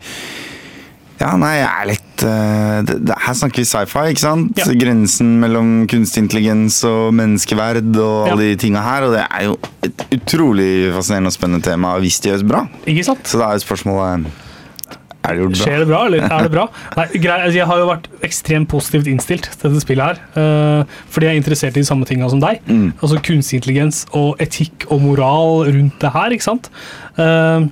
ja. 1.21 1.31
nei, 1.39 1.53
jeg 1.57 1.69
er 1.69 1.87
litt 1.89 2.04
eh, 2.23 2.81
det, 2.87 2.95
det, 3.09 3.15
Her 3.25 3.33
snakker 3.33 3.59
vi 3.63 3.65
sci-fi, 3.67 4.05
ikke 4.13 4.23
sant? 4.23 4.57
Ja. 4.61 4.69
Grensen 4.79 5.33
mellom 5.41 5.87
kunstig 5.91 6.23
intelligens 6.23 6.79
og 6.87 7.11
menneskeverd 7.17 7.91
og 7.99 8.31
alle 8.31 8.47
Ja. 8.49 8.55
de 8.55 8.61
tinga 8.63 8.81
her. 8.85 9.03
Og 9.09 9.13
det 9.17 9.25
er 9.27 9.43
jo 9.49 9.57
et 9.83 10.05
utrolig 10.15 10.93
fascinerende 10.95 11.27
og 11.33 11.35
spennende 11.35 11.63
tema 11.65 11.97
hvis 11.99 12.19
det 12.21 12.31
gjøres 12.31 12.47
bra. 12.47 12.65
Ikke 12.87 13.03
sant? 13.03 13.25
Så 13.27 13.37
da 13.41 13.49
er 13.51 13.59
jo 13.59 13.65
spørsmålet 13.67 14.25
Er 15.25 15.33
det 15.33 15.41
gjort 15.41 15.55
bra? 15.55 15.65
Skjer 15.65 15.79
det 15.81 15.87
bra, 15.89 15.99
eller 16.05 16.21
er 16.29 16.43
det 16.45 16.51
bra? 16.53 16.65
Nei, 16.99 17.05
grei, 17.17 17.37
altså, 17.47 17.57
jeg 17.57 17.65
har 17.65 17.79
jo 17.81 17.87
vært 17.89 18.07
ekstremt 18.27 18.69
positivt 18.69 19.07
innstilt 19.09 19.47
til 19.57 19.71
dette 19.71 19.81
spillet 19.81 20.05
her. 20.05 20.19
eh, 20.37 20.99
fordi 21.09 21.25
jeg 21.25 21.33
er 21.33 21.39
interessert 21.41 21.77
i 21.79 21.81
de 21.81 21.87
samme 21.89 22.05
tinga 22.05 22.29
som 22.29 22.39
deg. 22.43 22.59
Mm. 22.69 22.91
Altså 23.01 23.17
kunstig 23.25 23.57
intelligens 23.57 24.03
og 24.13 24.35
etikk 24.39 24.85
og 24.93 25.01
moral 25.01 25.65
rundt 25.65 25.97
det 25.99 26.11
her, 26.13 26.29
ikke 26.37 26.45
sant. 26.45 26.69
Eh, 27.17 27.65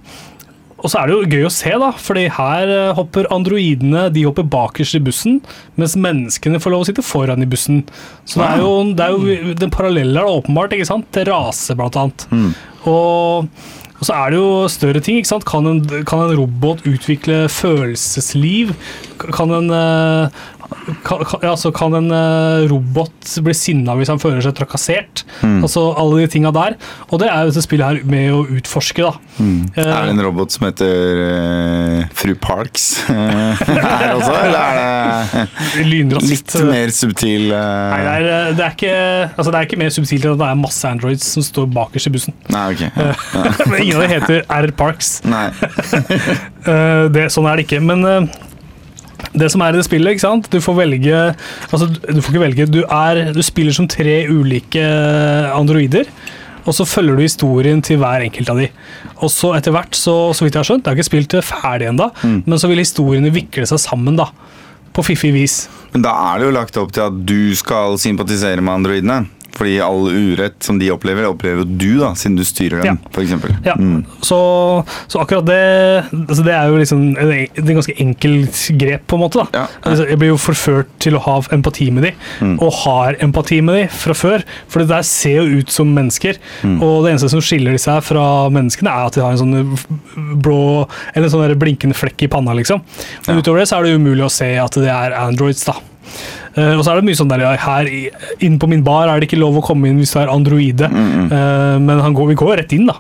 og 0.84 0.92
så 0.92 1.00
er 1.00 1.08
det 1.08 1.16
jo 1.16 1.28
gøy 1.32 1.46
å 1.48 1.54
se, 1.54 1.72
da, 1.80 1.90
fordi 1.96 2.26
her 2.36 2.72
eh, 2.72 2.90
hopper 2.98 3.30
androidene 3.32 4.10
de 4.12 4.26
hopper 4.28 4.44
bakerst 4.52 4.98
i 5.00 5.04
bussen, 5.04 5.38
mens 5.80 5.96
menneskene 5.96 6.60
får 6.60 6.74
lov 6.74 6.84
å 6.84 6.88
sitte 6.90 7.06
foran 7.08 7.46
i 7.46 7.48
bussen. 7.48 7.86
Så 8.28 8.42
det 8.42 8.50
er 8.50 8.64
jo, 8.66 8.74
det 8.92 9.06
er 9.06 9.16
jo 9.16 9.56
den 9.62 9.72
parallelle 9.72 10.20
er 10.20 10.42
åpenbart, 10.42 10.76
ikke 10.76 10.90
sant? 10.92 11.08
Til 11.16 11.30
rase, 11.32 11.78
blant 11.80 11.96
annet. 12.02 12.28
Mm. 12.36 12.52
Og, 12.92 13.48
og 13.96 14.04
så 14.04 14.18
er 14.18 14.34
det 14.34 14.42
jo 14.42 14.50
større 14.72 15.04
ting. 15.06 15.22
ikke 15.22 15.32
sant? 15.32 15.48
Kan 15.48 15.72
en, 15.72 15.80
kan 16.10 16.26
en 16.26 16.36
robot 16.42 16.84
utvikle 16.90 17.46
følelsesliv? 17.48 18.76
Kan 19.24 19.56
en, 19.56 19.72
eh, 19.72 20.44
kan, 21.06 21.24
altså 21.50 21.72
kan 21.76 21.96
en 21.98 22.10
eh, 22.14 22.66
robot 22.72 23.34
bli 23.46 23.56
sinna 23.58 23.96
hvis 24.00 24.12
han 24.12 24.22
føler 24.22 24.44
seg 24.44 24.56
trakassert? 24.58 25.24
Mm. 25.42 25.62
Altså 25.64 25.86
Alle 26.00 26.24
de 26.24 26.32
tinga 26.34 26.52
der. 26.56 26.78
Og 27.10 27.22
det 27.22 27.30
er 27.30 27.44
jo 27.44 27.52
dette 27.54 27.64
spillet 27.66 27.86
her 27.86 28.10
med 28.10 28.30
å 28.34 28.42
utforske. 28.58 29.06
da. 29.06 29.14
Mm. 29.38 29.62
Eh, 29.76 29.84
Er 29.84 30.08
det 30.08 30.16
en 30.16 30.24
robot 30.26 30.54
som 30.54 30.68
heter 30.68 31.22
uh, 31.24 32.04
Fru 32.18 32.34
Parks 32.40 32.88
her 33.10 34.14
også, 34.14 34.34
eller 34.34 34.60
er 34.60 35.48
det 35.80 36.24
litt 36.30 36.56
mer 36.70 36.94
subtil 36.94 37.52
Uh... 37.54 37.60
Nei, 37.92 38.00
det 38.04 38.14
er, 38.14 38.54
det, 38.56 38.64
er 38.66 38.76
ikke, 38.76 38.94
altså 39.38 39.52
det 39.52 39.60
er 39.60 39.68
ikke 39.68 39.80
mer 39.82 39.92
subtilt 39.94 40.26
enn 40.26 40.36
at 40.36 40.42
det 40.42 40.48
er 40.48 40.60
masse 40.60 40.90
androids 40.90 41.26
som 41.36 41.46
står 41.46 41.68
bakerst 41.74 42.10
i 42.10 42.14
bussen. 42.14 42.36
Nei, 42.54 42.64
okay. 42.74 42.90
Ja. 42.96 43.14
Men 43.70 43.76
ingen 43.82 44.00
av 44.00 44.06
dem 44.06 44.14
heter 44.14 44.46
R. 44.48 44.70
Parks. 44.78 45.16
Nei. 45.28 45.48
Det, 47.14 47.26
sånn 47.34 47.48
er 47.50 47.60
det 47.60 47.66
ikke. 47.68 47.82
Men 47.84 48.30
det 49.32 49.50
som 49.54 49.64
er 49.64 49.74
i 49.74 49.80
det 49.80 49.88
spillet, 49.88 50.16
ikke 50.16 50.26
sant? 50.26 50.50
Du 50.52 50.60
får 50.62 50.76
velge 50.78 51.18
Altså, 51.72 51.88
du 51.90 52.22
får 52.22 52.34
ikke 52.34 52.44
velge. 52.44 52.70
Du, 52.70 52.82
er, 52.84 53.34
du 53.34 53.42
spiller 53.46 53.76
som 53.76 53.88
tre 53.90 54.24
ulike 54.30 54.84
androider. 55.54 56.10
Og 56.64 56.76
så 56.76 56.86
følger 56.88 57.18
du 57.18 57.24
historien 57.26 57.82
til 57.84 58.00
hver 58.00 58.24
enkelt 58.24 58.52
av 58.54 58.62
de. 58.62 58.70
Og 59.18 59.32
så 59.32 59.52
etter 59.58 59.74
hvert, 59.76 59.96
så, 60.00 60.16
så 60.36 60.46
vidt 60.46 60.56
jeg 60.56 60.62
har 60.62 60.70
skjønt, 60.70 60.86
jeg 60.86 60.94
har 60.94 61.00
ikke 61.00 61.10
spilt 61.10 61.34
det 61.36 61.44
ferdig 61.44 61.90
ennå, 61.92 62.08
men 62.24 62.60
så 62.62 62.70
vil 62.72 62.80
historiene 62.80 63.34
vikle 63.36 63.68
seg 63.68 63.82
sammen, 63.84 64.16
da. 64.20 64.30
På 64.94 65.04
fiffig 65.04 65.34
vis. 65.34 65.58
Men 65.92 66.06
da 66.06 66.14
er 66.30 66.40
det 66.40 66.48
jo 66.48 66.54
lagt 66.56 66.78
opp 66.80 66.92
til 66.94 67.04
at 67.08 67.16
du 67.28 67.56
skal 67.58 67.98
sympatisere 68.00 68.62
med 68.62 68.78
androidene. 68.78 69.24
Fordi 69.54 69.76
all 69.86 70.08
urett 70.10 70.64
som 70.66 70.80
de 70.80 70.88
opplever, 70.90 71.28
opplever 71.30 71.62
jo 71.62 71.66
du, 71.78 72.00
da, 72.00 72.14
siden 72.18 72.36
du 72.40 72.44
styrer 72.44 72.82
dem, 72.82 72.98
Ja. 73.04 73.10
f.eks. 73.14 73.30
Ja, 73.66 73.76
Mm. 73.78 74.04
så, 74.22 74.86
så 75.08 75.20
akkurat 75.22 75.46
det 75.46 76.06
altså 76.14 76.44
Det 76.44 76.54
er 76.54 76.68
jo 76.72 76.78
liksom 76.78 77.18
en, 77.18 77.32
en 77.56 77.76
ganske 77.78 77.94
enkelt 78.00 78.78
grep, 78.80 79.06
på 79.08 79.16
en 79.16 79.22
måte. 79.22 79.44
da 79.44 79.46
Ja, 79.54 79.68
ja. 79.68 79.92
Altså, 79.92 80.08
Jeg 80.10 80.18
blir 80.20 80.28
jo 80.34 80.38
forført 80.38 80.88
til 81.00 81.14
å 81.14 81.22
ha 81.22 81.40
empati 81.52 81.92
med 81.92 82.04
de, 82.04 82.12
Mm. 82.42 82.58
og 82.62 82.74
har 82.74 83.16
empati 83.22 83.62
med 83.62 83.76
de 83.76 83.88
fra 83.94 84.14
før. 84.14 84.44
For 84.68 84.80
det 84.80 84.88
der 84.90 85.04
ser 85.04 85.44
jo 85.44 85.60
ut 85.60 85.70
som 85.70 85.94
mennesker, 85.94 86.38
Mm. 86.64 86.82
og 86.82 87.04
det 87.06 87.14
eneste 87.14 87.30
som 87.30 87.40
skiller 87.42 87.72
de 87.72 87.78
seg 87.78 88.02
fra 88.04 88.50
menneskene, 88.50 88.90
er 88.90 89.06
at 89.06 89.14
de 89.14 89.22
har 89.22 89.32
en 89.32 89.38
sånn 89.38 90.42
blå 90.42 90.88
Eller 91.16 91.26
en 91.28 91.32
sånn 91.32 91.60
blinkende 91.60 91.94
flekk 91.96 92.24
i 92.24 92.28
panna, 92.28 92.54
liksom. 92.54 92.82
Men 93.28 93.36
Ja. 93.38 93.42
utover 93.42 93.60
det 93.60 93.68
så 93.70 93.80
er 93.80 93.84
det 93.84 94.00
umulig 94.00 94.24
å 94.26 94.32
se 94.32 94.56
at 94.58 94.72
det 94.72 94.90
er 94.90 95.12
androids, 95.14 95.64
da. 95.66 95.74
Eh, 96.56 96.74
og 96.78 96.84
så 96.86 96.92
er 96.94 97.00
det 97.02 97.08
mye 97.08 97.18
sånn 97.18 97.32
der 97.32 97.42
ja, 97.46 97.52
her 97.58 97.88
inn 98.46 98.60
på 98.62 98.68
min 98.70 98.84
bar 98.86 99.10
er 99.10 99.20
det 99.20 99.28
ikke 99.30 99.40
lov 99.42 99.58
å 99.58 99.64
komme 99.66 99.90
inn 99.90 99.98
hvis 100.02 100.14
du 100.14 100.20
er 100.22 100.30
androide. 100.34 100.86
Eh, 100.86 101.78
men 101.82 102.02
han 102.06 102.14
går, 102.14 102.28
vi 102.34 102.40
går 102.44 102.58
rett 102.62 102.76
inn, 102.78 102.86
da. 102.92 102.98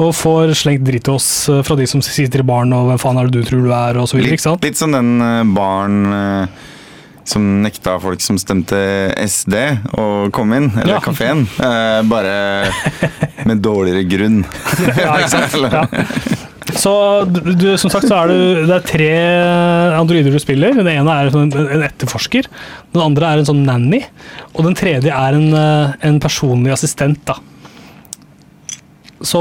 Og 0.00 0.14
får 0.16 0.54
slengt 0.62 0.86
dritt 0.88 1.04
til 1.08 1.18
oss 1.18 1.30
eh, 1.52 1.60
fra 1.66 1.76
de 1.76 1.86
som 1.90 2.00
sitter 2.04 2.40
i 2.40 2.46
baren 2.48 2.72
og 2.76 2.88
hvem 2.92 3.02
faen 3.02 3.20
er 3.20 3.28
det 3.28 3.42
du 3.42 3.48
tror 3.50 3.66
du 3.66 3.72
er, 3.76 4.00
og 4.00 4.08
så 4.08 4.16
videre. 4.20 4.38
Litt, 4.38 4.64
litt 4.70 4.80
som 4.80 4.94
den 4.96 5.18
barn 5.56 6.00
eh, 6.16 6.62
som 7.24 7.44
nekta 7.64 7.94
folk 8.02 8.20
som 8.20 8.36
stemte 8.40 8.76
SD 9.24 9.54
å 9.96 10.06
komme 10.34 10.58
inn, 10.60 10.66
eller 10.76 10.98
Ja. 10.98 11.02
kafeen. 11.04 11.46
Eh, 11.56 12.00
bare 12.08 12.34
med 13.48 13.62
dårligere 13.64 14.04
grunn. 14.08 14.42
Ja, 14.96 15.18
ikke 15.20 15.32
sant? 15.36 15.60
Ja. 15.72 15.86
Så 16.72 16.92
du, 17.28 17.40
du, 17.52 17.66
som 17.80 17.92
sagt 17.92 18.08
så 18.08 18.22
er 18.22 18.30
det, 18.30 18.38
det 18.70 18.76
er 18.78 18.86
tre 18.88 19.08
androider 19.98 20.32
du 20.32 20.40
spiller. 20.40 20.72
Den 20.78 20.88
ene 20.88 21.16
er 21.20 21.28
en, 21.28 21.52
en 21.52 21.84
etterforsker. 21.84 22.48
Den 22.94 23.04
andre 23.04 23.30
er 23.30 23.42
en 23.42 23.48
sånn 23.50 23.64
nanny. 23.66 24.00
Og 24.54 24.64
den 24.64 24.78
tredje 24.78 25.12
er 25.12 25.36
en, 25.36 25.50
eh, 25.58 25.96
en 26.08 26.20
personlig 26.24 26.72
assistent. 26.72 27.20
da. 27.28 27.36
Så 29.24 29.40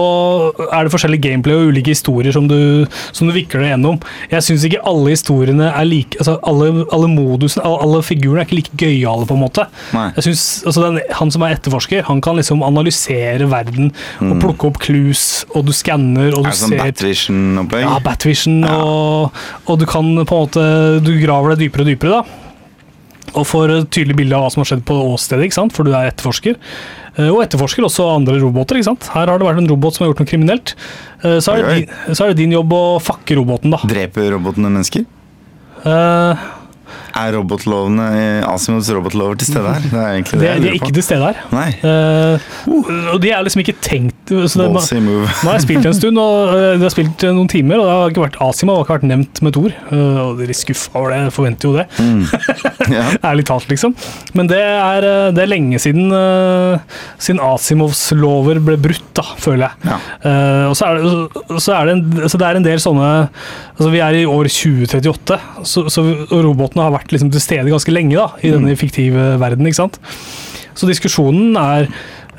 er 0.70 0.86
det 0.88 0.94
forskjellige 0.94 1.24
gameplay 1.28 1.56
og 1.60 1.72
ulike 1.74 1.94
historier 1.94 2.34
som 2.36 2.48
du, 2.50 2.86
som 3.12 3.28
du 3.30 3.34
vikler 3.36 3.64
deg 3.66 3.74
gjennom. 3.74 4.00
Jeg 4.32 4.46
syns 4.48 4.66
ikke 4.68 4.82
alle 4.90 5.14
historiene 5.14 5.70
er 5.70 5.88
like 5.90 6.18
altså 6.22 6.38
alle, 6.50 6.86
alle 6.96 7.10
modusene, 7.12 7.64
alle, 7.68 7.82
alle 7.86 8.02
figurene 8.06 8.44
er 8.44 8.48
ikke 8.50 8.60
like 8.62 8.78
gøyale, 8.80 9.28
på 9.30 9.38
en 9.38 9.44
måte. 9.44 9.68
Nei. 9.96 10.08
Jeg 10.18 10.28
synes, 10.30 10.46
altså 10.66 10.86
den, 10.88 11.00
Han 11.20 11.32
som 11.34 11.46
er 11.46 11.56
etterforsker, 11.58 12.04
han 12.08 12.22
kan 12.24 12.40
liksom 12.40 12.64
analysere 12.66 13.50
verden 13.52 13.92
og 14.24 14.38
plukke 14.42 14.70
opp 14.72 14.80
clues, 14.84 15.44
og 15.54 15.68
du 15.68 15.74
skanner 15.76 16.34
og 16.34 16.44
du 16.46 16.50
Er 16.50 16.54
det 16.54 16.60
sånn 16.62 16.76
ser 16.76 16.84
Batvision-opplegg? 16.84 17.86
ja, 17.88 17.98
Batvision, 18.04 18.62
Ja. 18.64 18.78
Og, 18.84 19.44
og 19.68 19.80
du 19.80 19.86
kan 19.90 20.08
på 20.26 20.36
en 20.36 20.48
måte 20.48 20.64
Du 21.04 21.12
graver 21.22 21.54
deg 21.54 21.68
dypere 21.68 21.86
og 21.86 21.92
dypere, 21.92 22.22
da. 22.22 22.40
Og 23.34 23.48
får 23.50 23.72
et 23.80 23.88
tydelig 23.94 24.16
bilde 24.20 24.36
av 24.38 24.44
hva 24.46 24.52
som 24.54 24.62
har 24.62 24.70
skjedd 24.70 24.84
på 24.86 24.98
åstedet, 25.14 25.48
ikke 25.48 25.58
sant? 25.58 25.74
for 25.74 25.88
du 25.88 25.94
er 25.96 26.12
etterforsker. 26.12 26.58
Eh, 27.18 27.30
Og 27.30 27.42
etterforsker 27.46 27.86
også 27.88 28.06
andre 28.16 28.38
roboter. 28.42 28.78
ikke 28.78 28.92
sant? 28.92 29.08
Her 29.14 29.28
har 29.32 29.40
det 29.42 29.48
vært 29.48 29.62
en 29.64 29.70
robot 29.72 29.96
som 29.96 30.04
har 30.06 30.12
gjort 30.14 30.22
noe 30.24 30.30
kriminelt. 30.30 30.76
Eh, 31.24 31.40
Så 31.40 31.56
er, 31.58 31.64
din, 31.82 32.14
så 32.14 32.26
er 32.26 32.34
det 32.34 32.38
din 32.44 32.52
jobb 32.54 32.74
å 32.74 32.84
fakke 33.02 33.38
roboten, 33.40 33.72
da. 33.74 33.78
Dreper 33.90 34.32
robotene 34.36 34.70
mennesker? 34.70 35.06
Eh, 35.86 36.36
Er 37.14 37.36
robotlovene 37.38 38.06
i 38.18 38.26
Asimovs 38.50 38.90
robotlover 38.96 39.38
til 39.38 39.52
stede 39.52 39.70
her? 39.70 39.84
Det 39.86 40.00
er 40.00 40.16
egentlig 40.16 40.40
det, 40.40 40.42
det, 40.42 40.50
jeg 40.50 40.62
de 40.64 40.70
er 40.72 40.78
ikke 40.80 40.94
til 40.98 41.06
stede 41.06 41.30
her. 41.30 41.42
Nei. 41.54 41.70
Uh, 41.84 43.14
og 43.14 43.20
de 43.22 43.30
er 43.30 43.44
liksom 43.46 43.62
ikke 43.62 43.76
tenkt 43.86 44.34
så 44.50 44.64
det, 44.64 45.02
move. 45.04 45.28
Nå 45.28 45.50
har 45.50 45.58
jeg 45.58 45.66
spilt 45.66 45.88
en 45.90 45.96
stund, 45.98 46.20
og 46.22 46.54
eh, 46.56 46.70
det 46.80 46.86
har 46.88 46.94
spilt 46.94 47.26
eh, 47.28 47.34
noen 47.36 47.50
timer, 47.52 47.82
og 47.82 47.86
det 47.86 47.94
har 47.94 48.14
ikke 48.14 48.24
vært 48.24 48.40
Asima 48.46 48.78
har 48.78 48.86
ikke 48.86 48.98
vært 48.98 49.08
nevnt 49.10 49.42
med 49.44 49.54
et 49.54 49.60
ord. 49.60 49.76
Eh, 49.92 50.22
Og 50.24 50.40
dere 50.40 50.56
er 50.56 50.58
skuffa 50.58 50.94
over 51.00 51.14
det, 51.14 51.20
jeg 51.26 51.36
forventer 51.38 51.70
jo 51.70 51.76
det. 51.82 51.88
Ja. 52.92 53.04
Ærlig 53.24 53.46
talt, 53.48 53.70
liksom. 53.72 53.94
Men 54.36 54.50
det 54.52 54.60
er, 54.60 55.06
eh, 55.08 55.30
det 55.36 55.44
er 55.46 55.48
lenge 55.48 55.80
siden, 55.80 56.12
uh, 56.12 56.82
siden 57.22 57.40
Asimovs 57.44 58.02
lover 58.12 58.60
ble 58.64 58.76
brutt, 58.82 59.06
da, 59.16 59.24
føler 59.40 59.70
jeg. 59.70 59.88
Ja. 59.88 60.00
Uh, 60.26 60.66
og 60.68 60.76
så 60.76 60.90
er, 60.90 61.00
det, 61.00 61.62
så 61.64 61.78
er 61.78 61.88
det, 61.88 61.94
en, 61.96 62.28
så 62.28 62.40
det 62.42 62.50
er 62.50 62.60
en 62.60 62.66
del 62.68 62.82
sånne 62.84 63.12
altså 63.74 63.90
Vi 63.94 64.02
er 64.04 64.18
i 64.20 64.26
år 64.30 64.50
2038, 64.52 65.38
så, 65.70 65.86
så 65.92 66.04
robotene 66.30 66.84
har 66.86 66.94
vært 66.94 67.03
liksom 67.12 67.32
til 67.34 67.44
stede 67.44 67.72
ganske 67.72 67.94
lenge 67.94 68.16
da, 68.16 68.30
i 68.42 68.54
denne 68.54 68.76
fiktive 68.80 69.34
verden. 69.42 69.68
ikke 69.68 69.82
sant? 69.82 70.00
Så 70.74 70.88
diskusjonen 70.90 71.58
er 71.60 71.90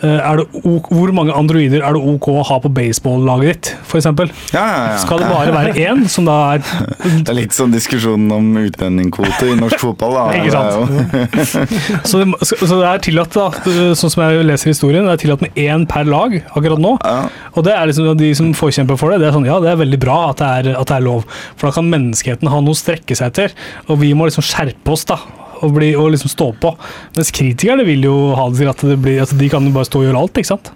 det 0.05 0.45
ok, 0.65 0.89
Hvor 0.93 1.13
mange 1.17 1.35
androider 1.37 1.85
er 1.85 1.97
det 1.97 2.03
ok 2.15 2.29
å 2.33 2.45
ha 2.49 2.59
på 2.63 2.71
baseballaget 2.75 3.51
ditt, 3.51 3.71
f.eks.? 3.85 4.09
Ja, 4.55 4.63
ja, 4.63 4.81
ja. 4.93 4.99
Skal 5.03 5.23
det 5.23 5.31
bare 5.31 5.55
være 5.55 5.75
én, 5.81 6.05
som 6.11 6.29
da 6.29 6.37
er 6.55 6.63
Det 6.65 7.33
er 7.33 7.39
litt 7.39 7.57
sånn 7.57 7.75
diskusjonen 7.75 8.33
om 8.35 8.51
utlendingkvote 8.61 9.51
i 9.53 9.59
norsk 9.59 9.81
fotball. 9.83 10.17
Da. 10.17 10.25
Ikke 10.39 10.55
sant? 10.55 10.75
Det 11.13 12.05
Så 12.11 12.21
det, 12.21 12.29
så 12.45 12.59
så 12.65 12.81
det 12.81 12.89
er 12.89 13.05
tillatt, 13.05 13.37
da, 13.37 13.75
sånn 13.99 14.13
som 14.13 14.25
jeg 14.25 14.47
leser 14.47 14.73
historien, 14.73 15.07
det 15.07 15.17
er 15.17 15.23
tillatt 15.25 15.45
med 15.45 15.59
én 15.61 15.87
per 15.91 16.09
lag 16.09 16.37
akkurat 16.43 16.83
nå. 16.83 16.97
Ja. 17.05 17.29
Og 17.55 17.67
det 17.67 17.75
er 17.77 17.89
liksom 17.91 18.13
de 18.19 18.33
som 18.37 18.53
forkjemper 18.57 18.99
for 19.01 19.13
det. 19.13 19.21
Det 19.23 19.31
er 19.31 19.37
sånn, 19.37 19.49
ja, 19.49 19.61
det 19.63 19.73
er 19.73 19.81
veldig 19.81 20.01
bra 20.03 20.19
at 20.33 20.43
det 20.43 20.51
er, 20.59 20.73
at 20.81 20.91
det 20.91 20.99
er 20.99 21.07
lov. 21.07 21.25
For 21.55 21.69
da 21.69 21.77
kan 21.79 21.91
menneskeheten 21.91 22.51
ha 22.51 22.61
noe 22.65 22.77
å 22.77 22.79
strekke 22.79 23.17
seg 23.19 23.33
etter, 23.33 23.57
og 23.89 24.01
vi 24.03 24.13
må 24.17 24.29
liksom 24.29 24.45
skjerpe 24.47 24.95
oss, 24.95 25.07
da. 25.09 25.21
Og, 25.65 25.75
bli, 25.77 25.91
og 25.97 26.13
liksom 26.15 26.33
stå 26.33 26.51
på. 26.61 26.75
Mens 27.17 27.33
kritikerne 27.35 27.87
vil 27.89 28.05
jo 28.05 28.17
ha 28.37 28.49
det 28.51 28.61
til 28.61 28.73
at 28.73 28.87
det 28.93 28.99
blir, 29.03 29.21
altså 29.25 29.39
de 29.41 29.51
kan 29.53 29.69
bare 29.75 29.89
stå 29.89 30.03
og 30.03 30.09
gjøre 30.09 30.25
alt, 30.25 30.41
ikke 30.41 30.53
sant. 30.53 30.73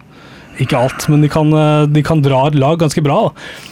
Ikke 0.59 0.79
alt, 0.79 1.07
men 1.13 1.23
de 1.23 1.31
kan, 1.31 1.53
eh, 1.55 1.87
de 1.93 2.03
kan 2.03 2.23
dra 2.25 2.47
et 2.49 2.57
lag 2.59 2.79
ganske 2.81 3.03
bra. 3.05 3.21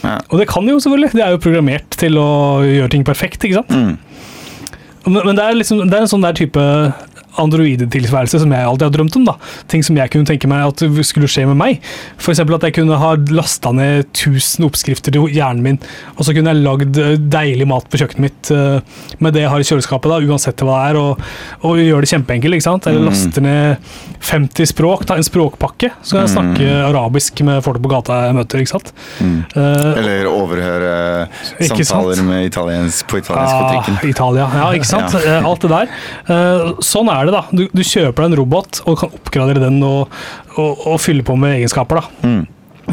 Ja. 0.05 0.17
Og 0.29 0.39
det 0.39 0.47
kan 0.51 0.63
de 0.63 0.75
jo 0.75 0.81
selvfølgelig. 0.83 1.17
De 1.17 1.23
er 1.25 1.33
jo 1.35 1.43
programmert 1.43 1.97
til 1.99 2.19
å 2.21 2.29
gjøre 2.63 2.93
ting 2.93 3.03
perfekt, 3.07 3.43
ikke 3.43 3.63
sant. 3.63 3.73
Mm. 3.73 3.97
Men, 5.07 5.21
men 5.23 5.37
det, 5.39 5.43
er 5.43 5.57
liksom, 5.57 5.83
det 5.87 5.97
er 5.97 6.05
en 6.05 6.11
sånn 6.11 6.25
der 6.25 6.35
type 6.35 6.63
androidetilværelse 7.37 8.39
som 8.43 8.51
jeg 8.53 8.65
alltid 8.67 8.87
har 8.87 8.95
drømt 8.97 9.15
om. 9.19 9.25
da. 9.29 9.35
Ting 9.71 9.83
som 9.85 9.97
jeg 9.99 10.11
kunne 10.13 10.25
tenke 10.29 10.47
meg 10.49 10.65
at 10.67 10.83
skulle 11.07 11.29
skje 11.31 11.45
med 11.49 11.57
meg. 11.59 11.81
F.eks. 12.17 12.39
at 12.43 12.67
jeg 12.67 12.73
kunne 12.77 12.97
ha 12.99 13.13
lasta 13.31 13.71
ned 13.75 14.05
1000 14.13 14.65
oppskrifter 14.67 15.13
til 15.15 15.27
hjernen 15.33 15.63
min, 15.63 15.79
og 16.17 16.25
så 16.25 16.33
kunne 16.35 16.53
jeg 16.53 16.63
lagd 16.65 16.97
eh, 17.01 17.15
deilig 17.17 17.67
mat 17.69 17.87
på 17.91 17.99
kjøkkenet 18.01 18.23
mitt 18.27 18.51
eh, 18.51 18.79
med 19.23 19.33
det 19.37 19.43
jeg 19.45 19.51
har 19.53 19.63
i 19.63 19.67
kjøleskapet, 19.67 20.11
da, 20.11 20.19
uansett 20.27 20.63
hva 20.65 20.77
det 20.77 20.91
er, 20.91 20.99
og, 21.01 21.21
og 21.67 21.81
gjøre 21.81 22.05
det 22.05 22.11
kjempeenkelt. 22.13 22.57
ikke 22.59 22.67
sant? 22.69 22.87
Eller 22.87 22.97
Mm. 23.07 23.09
laste 23.11 23.41
ned 23.45 23.77
50 24.27 24.65
språk, 24.71 25.05
ta 25.07 25.15
en 25.15 25.23
språkpakke, 25.25 25.91
så 26.03 26.17
kan 26.17 26.25
jeg 26.25 26.33
snakke 26.33 26.69
arabisk 26.89 27.39
med 27.45 27.61
folk 27.63 27.77
på 27.83 27.91
gata 27.91 28.17
jeg 28.27 28.35
møter. 28.35 28.63
ikke 28.63 28.73
sant? 28.73 28.89
Mm. 29.21 29.37
Uh, 29.53 29.91
Eller 30.01 30.27
overhøre 30.27 31.27
samtaler 31.61 32.23
med 32.25 32.47
italiensk 32.49 33.07
på 33.07 33.19
italiensk 33.21 33.53
på 33.53 33.63
Ah, 33.67 33.69
trikken. 33.75 34.09
Italia, 34.09 34.47
ja, 34.57 34.67
ikke 34.75 34.89
sant? 34.89 35.13
Alt 35.51 35.61
det 35.65 35.71
der. 35.71 35.93
Uh, 36.27 36.73
Sånn 36.83 37.09
er 37.13 37.26
det, 37.26 37.26
da. 37.35 37.43
Du, 37.51 37.67
du 37.73 37.81
kjøper 37.83 38.23
deg 38.23 38.31
en 38.31 38.37
robot 38.39 38.81
og 38.85 38.97
kan 38.99 39.09
oppgradere 39.17 39.59
den 39.63 39.81
og, 39.83 40.07
og, 40.57 40.85
og 40.93 40.99
fylle 41.03 41.23
på 41.27 41.35
med 41.39 41.57
egenskaper, 41.59 42.01
da. 42.01 42.27
Mm. 42.27 42.45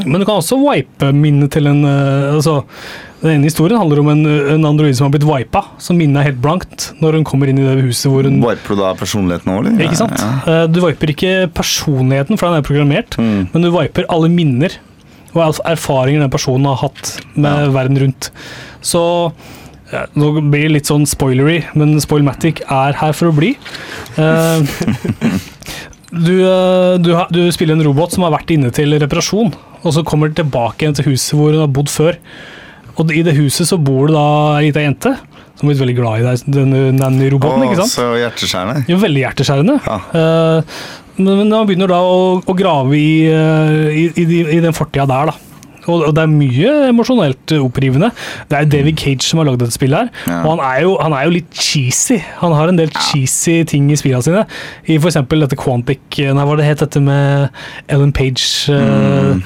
Men 0.07 0.19
du 0.19 0.25
kan 0.27 0.41
også 0.41 0.57
wipe 0.59 1.13
minnet 1.15 1.53
til 1.55 1.69
en 1.71 1.85
eh, 1.87 2.33
altså, 2.35 2.65
Den 3.23 3.37
ene 3.37 3.47
historien 3.47 3.79
handler 3.79 4.01
om 4.03 4.09
en, 4.11 4.25
en 4.57 4.65
android 4.67 4.97
som 4.99 5.07
har 5.07 5.13
blitt 5.15 5.25
wipa, 5.29 5.63
så 5.79 5.95
minnet 5.95 6.19
er 6.21 6.27
helt 6.33 6.41
blankt 6.43 6.89
når 7.01 7.21
hun 7.21 7.25
kommer 7.25 7.49
inn 7.49 7.61
i 7.63 7.65
det 7.65 7.77
huset 7.87 8.11
hvor 8.11 8.27
hun 8.27 8.41
Wiper 8.43 8.75
du 8.75 8.83
da 8.83 8.91
personligheten 8.99 9.53
òg, 9.55 9.61
eller? 9.71 9.85
Ikke 9.87 10.01
sant? 10.03 10.19
Ja, 10.19 10.33
Eh, 10.51 10.67
Du 10.75 10.81
wiper 10.83 11.13
ikke 11.15 11.35
personligheten, 11.55 12.37
for 12.37 12.51
den 12.51 12.59
er 12.59 12.67
programmert, 12.67 13.17
Mm. 13.17 13.47
men 13.55 13.63
du 13.63 13.71
wiper 13.71 14.05
alle 14.11 14.29
minner 14.29 14.75
og 15.35 15.57
erfaringer 15.65 16.21
den 16.27 16.31
personen 16.31 16.67
har 16.67 16.77
hatt 16.83 17.15
med 17.35 17.65
Ja. 17.65 17.71
verden 17.75 17.99
rundt. 18.03 18.31
Så 18.83 19.33
ja, 19.93 20.07
Nå 20.17 20.31
blir 20.39 20.69
det 20.69 20.73
litt 20.79 20.89
sånn 20.89 21.05
spoilery, 21.09 21.61
men 21.77 21.99
Spoilmatic 22.03 22.63
er 22.73 22.97
her 23.01 23.15
for 23.17 23.31
å 23.31 23.37
bli. 23.37 23.53
Eh, 24.17 24.65
du, 26.27 26.35
eh, 26.41 26.95
du, 27.03 27.13
du 27.35 27.43
spiller 27.55 27.77
en 27.77 27.87
robot 27.87 28.17
som 28.17 28.25
har 28.27 28.35
vært 28.35 28.55
inne 28.57 28.73
til 28.75 28.97
reparasjon, 29.03 29.53
og 29.85 29.95
så 29.97 30.05
kommer 30.07 30.31
du 30.31 30.41
tilbake 30.41 30.85
igjen 30.85 30.97
til 30.97 31.11
huset 31.13 31.37
hvor 31.37 31.53
hun 31.53 31.67
har 31.67 31.73
bodd 31.75 31.93
før. 31.93 32.19
Og 32.95 33.11
i 33.13 33.25
det 33.27 33.37
huset 33.37 33.69
så 33.69 33.77
bor 33.81 34.09
det 34.09 34.17
da 34.17 34.27
ei 34.57 34.69
lita 34.69 34.83
jente 34.85 35.17
som 35.55 35.71
er 35.71 35.79
veldig 35.79 35.95
glad 35.99 36.21
i 36.21 36.25
deg, 36.27 36.45
denne 36.51 36.85
nanny-roboten. 36.97 37.63
Ikke 37.69 37.83
sant? 37.85 37.95
så 37.95 38.09
hjerteskjærende. 38.19 38.87
Jo, 38.91 38.99
veldig 39.03 39.21
hjerteskjærende. 39.23 39.77
Ja. 39.87 39.99
Eh, 40.19 40.79
men, 41.21 41.31
men 41.45 41.53
han 41.55 41.69
begynner 41.69 41.93
da 41.93 42.01
å, 42.03 42.41
å 42.43 42.57
grave 42.59 42.99
i, 42.99 43.27
i, 43.31 44.09
i, 44.19 44.25
i 44.57 44.63
den 44.65 44.75
fortida 44.75 45.07
der, 45.11 45.31
da. 45.31 45.44
Og, 45.89 46.07
det 46.17 46.23
er 46.25 46.31
mye 46.31 46.73
emosjonelt 46.91 47.55
opprivende. 47.59 48.11
Det 48.51 48.59
er 48.59 48.71
David 48.71 48.99
Cage 49.01 49.27
som 49.27 49.41
har 49.41 49.51
lagd 49.51 49.63
dette 49.65 49.77
spillet 49.77 50.07
her. 50.07 50.11
Ja. 50.29 50.41
Og 50.45 50.55
han 50.55 50.65
er, 50.65 50.79
jo, 50.87 50.95
han 51.03 51.17
er 51.17 51.29
jo 51.29 51.35
litt 51.37 51.59
cheesy. 51.59 52.21
Han 52.41 52.55
har 52.57 52.71
en 52.71 52.81
del 52.81 52.93
cheesy 52.95 53.61
ting 53.69 53.91
i 53.93 53.99
spillene 54.01 54.25
sine. 54.25 54.45
I 54.89 54.99
eksempel 54.99 55.45
dette 55.45 55.59
Quantic 55.61 56.01
Nei, 56.15 56.33
hva 56.33 56.47
var 56.55 56.61
det 56.61 56.67
het 56.69 56.83
dette 56.85 57.01
med 57.03 57.49
Ellen 57.93 58.13
Page? 58.15 58.73
eh, 58.73 59.37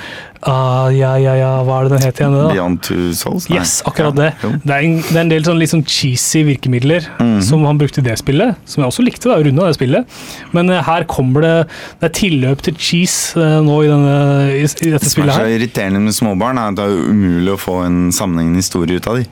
ah, 0.42 0.88
ja, 0.94 1.14
ja, 1.18 1.34
ja, 1.38 1.50
hva 1.66 1.80
er 1.80 1.88
det 1.88 1.92
den 1.96 2.04
het 2.06 2.20
igjen? 2.20 2.34
da? 2.36 2.48
Beyond 2.52 2.80
Two 2.86 3.12
Souls? 3.16 3.48
Nei. 3.48 3.58
Yes, 3.58 3.82
akkurat 3.88 4.14
det. 4.16 4.28
Det 4.42 4.70
er, 4.74 4.84
en, 4.86 4.96
det 5.02 5.16
er 5.16 5.20
en 5.24 5.32
del 5.32 5.44
sånn, 5.46 5.62
sånn 5.66 5.84
cheesy 5.88 6.44
virkemidler 6.46 7.08
Mhm. 7.18 7.40
som 7.42 7.64
han 7.64 7.78
brukte 7.78 7.98
i 7.98 8.06
det 8.06 8.18
spillet, 8.20 8.54
som 8.64 8.82
jeg 8.82 8.92
også 8.92 9.02
likte. 9.04 9.28
da, 9.28 9.36
runda 9.42 9.66
det 9.66 9.74
spillet. 9.78 10.06
Men 10.52 10.70
uh, 10.70 10.82
her 10.82 11.04
kommer 11.04 11.40
det 11.42 11.54
Det 12.00 12.10
er 12.10 12.14
tilløp 12.20 12.62
til 12.62 12.74
cheese 12.78 13.34
uh, 13.36 13.60
nå 13.64 13.82
i, 13.84 13.88
denne, 13.88 14.16
i, 14.54 14.62
i 14.62 14.92
dette 14.92 15.04
Det 15.04 15.10
som 15.10 15.24
er 15.24 15.32
så 15.34 15.48
irriterende 15.48 16.00
med 16.00 16.14
småbarn, 16.14 16.58
er 16.58 16.68
at 16.70 16.76
det 16.76 16.84
er 16.84 17.10
umulig 17.10 17.52
å 17.54 17.58
få 17.58 17.80
en 17.86 17.98
sammenhengende 18.12 18.62
historie 18.62 18.96
ut 18.96 19.06
av 19.10 19.16
de. 19.18 19.26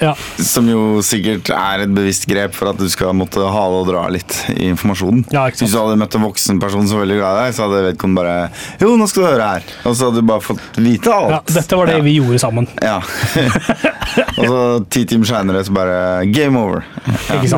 Ja, 0.00 0.12
Som 0.38 0.68
jo 0.70 1.00
sikkert 1.02 1.48
er 1.50 1.82
et 1.84 1.92
bevisst 1.94 2.26
grep 2.30 2.54
for 2.54 2.70
at 2.70 2.78
du 2.78 2.86
skal 2.92 3.10
måtte 3.18 3.42
hale 3.42 3.80
og 3.80 3.88
dra 3.90 4.04
litt 4.12 4.36
i 4.54 4.68
informasjonen. 4.70 5.24
Ja. 5.34 5.46
Hvis 5.50 5.72
du 5.74 5.78
hadde 5.80 5.96
møtt 5.98 6.14
en 6.14 6.22
voksen 6.26 6.60
person 6.62 6.86
som 6.86 6.98
var 7.00 7.06
veldig 7.06 7.18
glad 7.18 7.38
i 7.38 7.42
deg, 7.46 7.56
så 7.56 7.66
hadde 7.66 7.82
vedkommende 7.88 8.22
bare 8.22 8.36
Jo, 8.84 8.92
nå 9.00 9.08
skal 9.10 9.24
du 9.24 9.28
høre 9.28 9.48
her. 9.56 9.66
Og 9.84 9.96
så 9.98 10.08
hadde 10.08 10.22
du 10.22 10.28
bare 10.30 10.44
fått 10.44 10.78
vite 10.78 11.10
alt. 11.14 11.34
ja, 11.34 11.40
dette 11.60 11.76
var 11.80 11.90
det 11.90 11.96
Ja. 11.98 12.04
vi 12.06 12.16
gjorde 12.20 12.38
sammen. 12.44 12.68
Ja. 12.82 13.00
og 14.38 14.44
så 14.46 14.62
ti 14.90 15.04
timer 15.08 15.28
seinere 15.32 15.64
så 15.66 15.74
bare 15.74 15.98
game 16.30 16.58
over. 16.60 16.84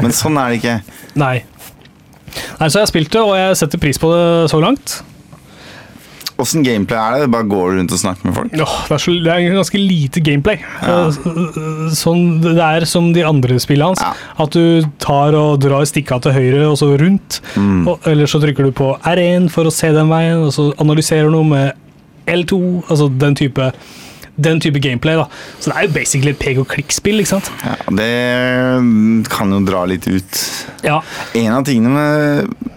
Men 0.01 0.13
sånn 0.17 0.39
er 0.41 0.49
det 0.55 0.61
ikke. 0.63 0.77
Nei. 1.21 1.37
Nei, 2.61 2.69
Så 2.69 2.79
jeg 2.79 2.85
har 2.87 2.91
spilt 2.93 3.11
det, 3.15 3.21
og 3.27 3.35
jeg 3.37 3.57
setter 3.59 3.81
pris 3.83 3.99
på 3.99 4.11
det 4.15 4.51
så 4.53 4.61
langt. 4.63 5.01
Åssen 6.41 6.63
gameplay 6.65 6.99
er 6.99 7.19
det? 7.23 7.31
Bare 7.35 7.47
går 7.51 7.71
du 7.75 7.79
rundt 7.81 7.93
og 7.95 8.01
snakker 8.01 8.27
med 8.31 8.37
folk? 8.39 8.55
Åh, 8.65 8.75
det, 8.89 8.97
er 8.97 9.03
så, 9.05 9.15
det 9.27 9.33
er 9.35 9.57
ganske 9.59 9.81
lite 9.83 10.23
gameplay. 10.25 10.59
Ja. 10.81 10.97
Eh, 11.11 11.93
Sånn, 12.01 12.25
det 12.45 12.55
er 12.65 12.87
som 12.89 13.11
de 13.17 13.25
andre 13.27 13.59
spillene 13.63 13.91
hans. 13.93 14.03
Ja. 14.05 14.15
At 14.45 14.57
du 14.57 14.87
tar 15.03 15.37
og 15.39 15.61
drar 15.63 15.85
stikka 15.89 16.21
til 16.25 16.33
høyre 16.37 16.67
og 16.71 16.79
så 16.81 16.93
rundt. 17.01 17.41
Mm. 17.57 17.83
Og, 17.91 18.09
eller 18.09 18.31
så 18.31 18.41
trykker 18.43 18.69
du 18.71 18.73
på 18.77 18.93
R1 19.05 19.51
for 19.53 19.69
å 19.69 19.75
se 19.75 19.93
den 19.95 20.09
veien, 20.13 20.41
og 20.47 20.53
så 20.57 20.71
analyserer 20.81 21.29
du 21.29 21.37
noe 21.37 21.49
med 21.51 22.31
L2. 22.31 22.61
Altså 22.89 23.09
den 23.21 23.37
type, 23.39 23.71
den 24.41 24.61
type 24.65 24.81
gameplay. 24.85 25.19
da. 25.21 25.27
Så 25.61 25.71
det 25.73 25.77
er 25.77 25.89
jo 25.89 25.95
basically 25.99 26.33
et 26.35 26.41
pek 26.41 26.61
og 26.63 26.69
klikk-spill. 26.73 27.21
ikke 27.23 27.35
sant? 27.37 27.51
Ja, 27.67 27.77
det 28.01 28.11
kan 29.33 29.53
jo 29.53 29.61
dra 29.69 29.85
litt 29.91 30.09
ut. 30.09 30.45
Ja. 30.87 31.01
En 31.37 31.53
av 31.61 31.67
tingene 31.69 31.93
med 31.97 32.69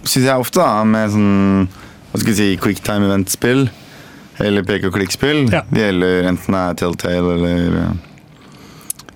Syns 0.00 0.24
jeg 0.24 0.40
ofte, 0.40 0.56
da, 0.64 0.80
med 0.88 1.10
sånn 1.12 1.66
Hva 2.10 2.18
skal 2.20 2.32
jeg 2.32 2.38
si 2.40 2.56
quicktime 2.60 3.06
event-spill 3.06 3.68
eller 4.40 4.64
pek 4.64 4.86
og 4.88 4.94
klikk-spill, 4.96 5.44
Ja. 5.52 5.60
det 5.70 5.82
gjelder 5.84 6.28
enten 6.30 6.54
det 6.56 6.60
er 6.62 6.78
Telltale 6.80 7.34
eller 7.36 7.96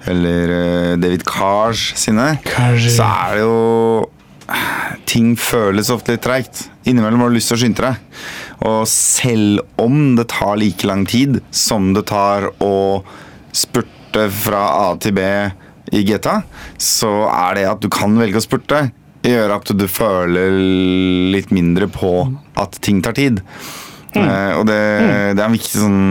eller 0.06 0.50
eh, 0.52 0.96
David 1.00 1.22
Cars 1.24 1.94
sine, 1.96 2.38
Kanskje. 2.44 2.90
så 2.98 3.06
er 3.08 3.38
det 3.38 3.44
jo 3.46 4.10
Ting 5.08 5.30
føles 5.40 5.88
ofte 5.88 6.12
litt 6.12 6.20
treigt. 6.26 6.66
Innimellom 6.84 7.22
har 7.24 7.30
du 7.32 7.36
lyst 7.38 7.48
til 7.48 7.56
å 7.56 7.60
skynde 7.62 7.80
deg. 7.80 8.18
Og 8.68 8.82
selv 8.90 9.62
om 9.80 10.14
det 10.18 10.26
tar 10.34 10.58
like 10.60 10.84
lang 10.84 11.06
tid 11.08 11.38
som 11.54 11.94
det 11.96 12.02
tar 12.10 12.50
å 12.60 13.00
spurte 13.56 14.26
fra 14.36 14.60
A 14.90 14.90
til 15.00 15.16
B 15.16 15.24
i 15.96 16.02
GTA, 16.04 16.42
så 16.76 17.10
er 17.30 17.56
det 17.56 17.64
at 17.70 17.80
du 17.80 17.88
kan 17.92 18.12
velge 18.20 18.36
å 18.36 18.44
spurte, 18.44 18.82
gjør 19.32 19.56
at 19.56 19.72
du 19.76 19.86
føler 19.90 20.58
litt 21.34 21.52
mindre 21.54 21.88
på 21.92 22.12
at 22.60 22.76
ting 22.84 23.00
tar 23.04 23.16
tid. 23.16 23.40
Eh, 24.14 24.52
og 24.58 24.66
det, 24.68 24.80
det 25.34 25.40
er 25.40 25.46
en 25.48 25.56
viktig 25.56 25.80
sånn 25.80 26.02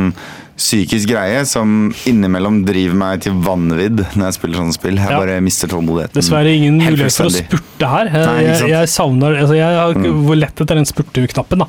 psykisk 0.57 1.09
greie 1.09 1.39
som 1.49 1.87
innimellom 2.09 2.59
driver 2.67 2.97
meg 2.99 3.21
til 3.25 3.33
vanvidd 3.43 4.03
når 4.13 4.27
jeg 4.27 4.35
spiller 4.37 4.59
sånne 4.61 4.75
spill. 4.75 4.99
Jeg 5.01 5.09
Ja. 5.09 5.19
bare 5.19 5.39
mister 5.41 5.67
tålmodigheten. 5.71 6.13
Dessverre 6.19 6.53
ingen 6.53 6.77
mulighet 6.77 7.15
for 7.17 7.25
å 7.25 7.33
spurte 7.33 7.89
her. 7.89 8.05
Jeg, 8.13 8.25
Nei, 8.27 8.43
jeg, 8.45 8.69
jeg 8.69 8.87
savner 8.93 9.37
altså 9.41 9.55
Jeg 9.57 9.79
har 9.79 9.93
hvor 9.97 10.37
lett 10.37 10.61
etter 10.61 10.75
den 10.79 10.85
spurteknappen. 10.85 11.63
da. 11.65 11.67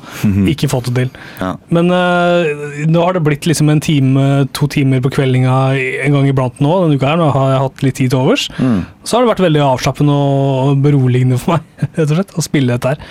Ikke 0.51 0.69
fått 0.69 0.91
det 0.93 0.95
til. 0.95 1.09
Ja. 1.41 1.55
Men 1.73 1.89
uh, 1.89 2.85
nå 2.85 3.03
har 3.03 3.13
det 3.17 3.23
blitt 3.25 3.47
liksom 3.49 3.69
en 3.73 3.81
time, 3.81 4.47
to 4.53 4.67
timer 4.67 5.01
på 5.01 5.11
kveldinga 5.17 5.57
en 6.05 6.11
gang 6.19 6.27
iblant 6.29 6.61
nå. 6.61 6.75
Denne 6.85 6.99
uka 6.99 7.13
her, 7.13 7.17
nå 7.17 7.31
har 7.33 7.51
jeg 7.55 7.63
hatt 7.65 7.83
litt 7.89 7.95
tid 7.95 8.09
til 8.13 8.19
overs. 8.21 8.47
Mm. 8.59 8.85
Så 9.03 9.17
har 9.17 9.25
det 9.25 9.33
vært 9.33 9.45
veldig 9.49 9.61
avslappende 9.65 10.13
og 10.13 10.77
beroligende 10.85 11.37
for 11.41 11.57
meg 11.57 11.63
rett 11.97 12.09
og 12.11 12.15
slett, 12.19 12.35
å 12.37 12.45
spille 12.45 12.77
dette 12.77 12.93
her. 12.95 13.01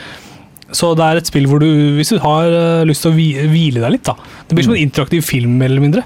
Så 0.75 0.91
det 0.99 1.07
er 1.07 1.21
et 1.21 1.31
spill 1.31 1.47
hvor 1.51 1.63
du, 1.63 1.69
hvis 1.99 2.11
du 2.15 2.19
har 2.25 2.51
eh, 2.51 2.83
lyst 2.89 3.07
til 3.07 3.15
å 3.15 3.17
hvile 3.17 3.81
deg 3.85 3.97
litt, 3.97 4.05
da 4.09 4.17
Det 4.49 4.59
blir 4.59 4.67
som 4.67 4.75
en 4.77 4.83
interaktiv 4.83 5.25
film, 5.27 5.57
mer 5.61 5.71
eller 5.73 5.85
mindre. 5.87 6.05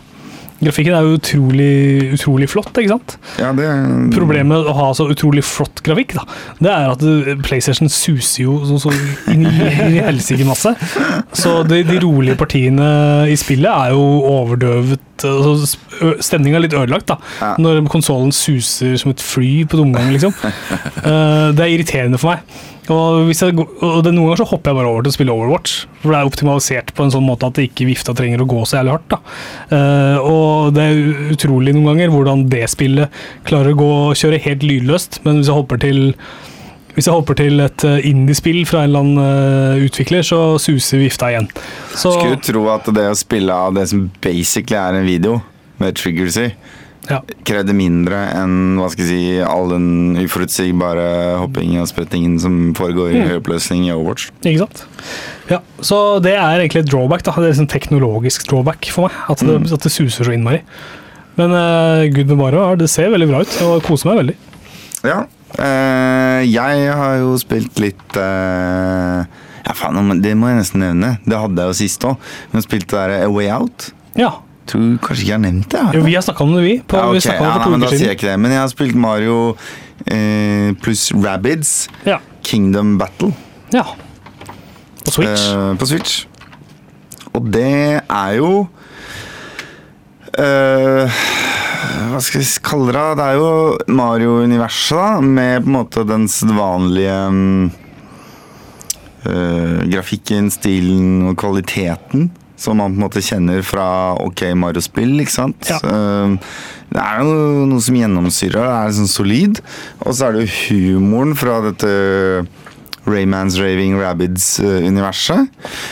Grafikken 0.59 0.95
er 0.97 1.05
jo 1.07 1.19
utrolig, 1.21 1.73
utrolig 2.17 2.49
flott, 2.51 2.73
ikke 2.81 2.91
sant? 2.91 3.13
Ja, 3.39 3.53
det 3.55 3.67
Problemet 4.11 4.51
med 4.51 4.67
å 4.67 4.75
ha 4.75 4.89
så 4.97 5.07
utrolig 5.13 5.45
flott 5.47 5.85
grafikk, 5.87 6.17
da, 6.19 6.25
det 6.59 6.73
er 6.73 6.89
at 6.91 7.05
eh, 7.07 7.29
PlayStation 7.47 7.91
suser 7.93 8.43
jo 8.43 8.57
så, 8.67 8.81
så 8.83 8.95
inn 9.31 9.47
i, 9.47 9.53
helsike 10.03 10.47
masse. 10.49 10.73
Så 11.39 11.61
de, 11.69 11.85
de 11.87 12.01
rolige 12.03 12.35
partiene 12.41 12.89
i 13.31 13.37
spillet 13.39 13.71
er 13.71 13.95
jo 13.95 14.03
overdøvet. 14.33 15.05
Altså, 15.29 15.79
Stemninga 16.27 16.59
er 16.59 16.67
litt 16.67 16.75
ødelagt 16.79 17.07
da, 17.11 17.21
Ja. 17.39 17.53
når 17.63 17.85
konsollen 17.91 18.35
suser 18.35 18.99
som 18.99 19.15
et 19.15 19.23
fly 19.23 19.63
på 19.71 19.79
tomgang, 19.79 20.11
liksom. 20.17 20.35
Eh, 21.09 21.53
det 21.55 21.63
er 21.63 21.71
irriterende 21.73 22.19
for 22.21 22.35
meg. 22.35 22.59
Og, 22.95 23.30
jeg, 23.33 23.54
og 23.59 24.00
det, 24.04 24.12
Noen 24.14 24.30
ganger 24.30 24.42
så 24.42 24.49
hopper 24.49 24.73
jeg 24.73 24.78
bare 24.78 24.90
over 24.90 25.04
til 25.04 25.12
å 25.12 25.16
spille 25.16 25.35
Overwatch, 25.35 25.78
for 26.02 26.14
det 26.14 26.18
er 26.18 26.30
optimalisert 26.30 26.92
på 26.97 27.04
en 27.04 27.12
sånn 27.12 27.26
måte 27.26 27.49
at 27.49 27.59
det 27.59 27.68
ikke 27.68 27.88
vifta 27.90 28.14
trenger 28.16 28.45
å 28.45 28.49
gå 28.49 28.62
så 28.64 28.78
jævlig 28.78 28.95
hardt. 28.97 29.09
da. 29.12 29.21
Eh, 29.76 30.28
og 30.28 30.76
det 30.76 30.85
er 30.85 31.33
utrolig 31.35 31.75
noen 31.76 31.92
ganger 31.92 32.14
hvordan 32.14 32.47
det 32.52 32.64
spillet 32.73 33.21
klarer 33.49 33.76
å 33.76 33.80
gå 33.80 33.90
og 34.09 34.21
kjøre 34.21 34.40
helt 34.47 34.64
lydløst, 34.64 35.21
men 35.26 35.40
hvis 35.40 35.52
jeg 35.52 35.61
hopper 35.61 35.83
til 35.85 36.07
hvis 36.99 37.07
jeg 37.07 37.14
hopper 37.14 37.37
til 37.38 37.62
et 37.62 37.85
eh, 37.87 38.09
indiespill 38.09 38.64
fra 38.66 38.83
en 38.83 38.88
eller 38.88 39.04
annen 39.04 39.21
eh, 39.78 39.85
utvikler, 39.87 40.25
så 40.26 40.40
suser 40.59 40.99
vifta 41.04 41.28
igjen. 41.30 41.47
Så, 41.92 42.11
Skulle 42.16 42.40
tro 42.42 42.64
at 42.73 42.88
det 42.90 43.04
å 43.12 43.14
spille 43.18 43.54
av 43.54 43.76
det 43.76 43.85
som 43.92 44.09
basically 44.25 44.80
er 44.80 44.99
en 44.99 45.07
video, 45.07 45.38
med 45.79 45.94
triggers 45.94 46.35
i, 46.42 46.48
ja. 47.09 47.21
krevde 47.49 47.75
mindre 47.77 48.18
enn 48.37 48.77
hva 48.79 48.88
skal 48.92 49.05
jeg 49.05 49.09
si, 49.11 49.40
all 49.44 49.68
den 49.73 49.88
uforutsigbare 50.21 51.38
hoppingen 51.42 51.83
og 51.83 51.88
sprettingen 51.90 52.38
som 52.42 52.75
foregår 52.79 53.12
i 53.14 53.18
Mm. 53.23 53.29
høyoppløsning 53.31 53.87
i 53.88 53.92
Overwatch. 53.94 54.31
Ikke 54.44 54.59
sant? 54.66 54.85
Ja, 55.49 55.61
så 55.81 56.21
det 56.23 56.35
er 56.37 56.61
egentlig 56.61 56.85
et 56.85 56.90
drawback. 56.92 57.23
da. 57.25 57.33
Det 57.33 57.44
er 57.44 57.53
liksom 57.55 57.68
teknologisk 57.73 58.47
drawback 58.51 58.90
for 58.92 59.09
meg. 59.09 59.16
At 59.29 59.38
det, 59.38 59.49
Mm. 59.61 59.73
at 59.73 59.81
det 59.83 59.92
suser 59.92 60.25
så 60.25 60.33
innmari. 60.35 60.62
Men 61.37 61.51
uh, 61.53 62.05
gud 62.12 62.27
bevare, 62.27 62.77
det 62.79 62.88
ser 62.90 63.11
veldig 63.11 63.29
bra 63.31 63.40
ut, 63.40 63.62
og 63.62 63.83
koser 63.87 64.11
meg 64.11 64.18
veldig. 64.25 64.37
Ja. 65.05 65.25
Uh, 65.59 66.42
jeg 66.44 66.90
har 66.92 67.16
jo 67.23 67.37
spilt 67.40 67.79
litt 67.81 68.16
uh, 68.21 69.25
Ja, 69.68 69.73
faen, 69.75 70.21
det 70.23 70.35
må 70.37 70.49
jeg 70.49 70.59
nesten 70.61 70.81
nevne. 70.81 71.18
Det 71.25 71.37
hadde 71.38 71.57
jeg 71.62 71.68
jo 71.73 71.77
sist 71.79 72.05
òg. 72.09 72.16
Men 72.53 72.62
spilte 72.64 72.97
der 72.97 73.25
A 73.25 73.29
Way 73.31 73.49
Out. 73.53 73.90
Ja, 74.16 74.38
Tror 74.68 74.98
kanskje 75.00 75.22
ikke 75.24 75.31
jeg 75.31 75.37
har 75.38 75.42
nevnt 75.44 75.68
det. 75.72 75.83
jo, 75.96 76.02
Vi 76.04 76.14
har 76.14 76.22
snakka 76.26 76.44
om 76.44 76.54
det, 76.57 76.62
vi. 76.66 76.74
På, 76.85 76.96
ja, 77.00 77.07
vi 77.11 77.20
ok. 77.20 77.24
snakket 77.24 77.40
om 77.40 77.48
ja, 77.48 77.59
nei, 77.62 77.70
men 77.72 77.81
da 77.87 77.92
sier 77.92 78.11
jeg 78.11 78.18
ikke 78.18 78.28
det. 78.31 78.38
Men 78.44 78.52
jeg 78.52 78.61
har 78.61 78.72
spilt 78.72 78.98
Mario 79.00 79.37
eh, 80.07 80.72
pluss 80.85 81.07
Rabbids 81.16 81.72
Ja. 82.07 82.18
Kingdom 82.44 82.98
Battle. 83.00 83.33
ja. 83.72 83.85
På 85.04 85.12
Switch. 85.14 85.46
Eh, 85.48 85.70
på 85.81 85.87
Switch. 85.88 86.18
Og 87.33 87.46
det 87.54 88.02
er 88.02 88.33
jo 88.37 88.66
eh, 90.37 91.20
Hva 92.11 92.20
skal 92.24 92.42
vi 92.42 92.48
kalle 92.66 92.92
det? 92.92 93.04
Det 93.20 93.26
er 93.31 93.38
jo 93.38 93.50
Mario-universet, 93.94 94.98
da, 94.98 95.20
med 95.24 95.62
på 95.64 95.70
en 95.70 95.76
måte 95.78 96.04
den 96.09 96.26
vanlige 96.59 97.18
eh, 99.28 99.81
grafikken, 99.92 100.50
stilen 100.52 101.28
og 101.31 101.37
kvaliteten. 101.40 102.28
Som 102.59 102.81
man 102.83 102.90
på 102.94 102.99
en 102.99 103.05
måte 103.07 103.23
kjenner 103.23 103.62
fra 103.62 103.87
OK 104.18 104.42
Mario-spill, 104.59 105.12
ikke 105.23 105.31
sant. 105.37 105.68
Ja. 105.71 105.79
Eh, 105.79 106.33
det 106.90 107.03
er 107.05 107.21
jo 107.23 107.66
noe 107.71 107.85
som 107.85 107.94
gjennomsyrer 108.01 108.59
det. 108.59 108.79
er 108.81 108.97
sånn 108.97 109.11
solid. 109.12 109.61
Og 110.03 110.16
så 110.18 110.27
er 110.29 110.33
det 110.38 110.47
jo 110.49 110.57
humoren 110.99 111.37
fra 111.38 111.61
dette 111.68 111.92
Raymans 113.09 113.55
Raving 113.61 113.94
Rabbids-universet. 114.01 115.47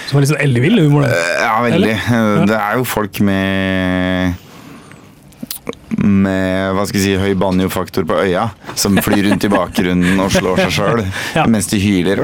Som 0.09 0.19
er 0.19 0.25
litt 0.25 0.33
sånn 0.33 0.43
ellevill 0.43 0.81
humor. 0.83 1.07
det. 1.07 1.15
Ja, 1.45 1.55
veldig. 1.65 1.95
Eller? 2.11 2.47
Det 2.51 2.59
er 2.59 2.81
jo 2.81 2.89
folk 2.97 3.21
med 3.25 4.35
med 5.97 6.75
hva 6.77 6.83
skal 6.87 6.99
jeg 7.01 7.05
si, 7.07 7.15
høy 7.23 7.35
banjofaktor 7.39 8.05
på 8.09 8.17
øya, 8.27 8.49
som 8.79 8.99
flyr 9.03 9.29
rundt 9.31 9.47
i 9.47 9.51
bakgrunnen 9.53 10.19
og 10.21 10.33
slår 10.35 10.59
seg 10.67 10.75
sjøl 10.77 11.03
Ja. 11.39 11.47
mens 11.51 11.69
de 11.71 11.79
hyler. 11.81 12.21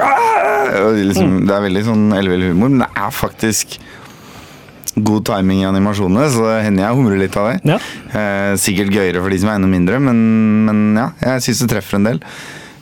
Og 0.83 0.99
liksom, 0.99 1.47
det 1.49 1.55
er 1.57 1.65
veldig 1.69 1.85
sånn 1.87 2.05
ellevill 2.19 2.49
humor, 2.51 2.69
men 2.75 2.83
det 2.85 2.91
er 2.99 3.15
faktisk 3.15 3.79
god 4.97 5.25
timing 5.25 5.63
i 5.63 5.69
animasjonene, 5.69 6.27
så 6.35 6.43
det 6.49 6.57
hender 6.67 6.85
jeg 6.85 6.97
humrer 6.99 7.21
litt 7.23 7.37
av 7.41 7.47
det. 7.51 7.61
Ja. 7.73 7.79
Eh, 8.13 8.55
sikkert 8.61 8.93
gøyere 8.93 9.23
for 9.25 9.33
de 9.33 9.39
som 9.41 9.49
er 9.53 9.61
enda 9.61 9.71
mindre, 9.73 10.01
men, 10.05 10.19
men 10.69 10.83
ja, 11.01 11.07
jeg 11.25 11.47
syns 11.47 11.63
det 11.65 11.71
treffer 11.73 11.97
en 12.01 12.09
del. 12.11 12.21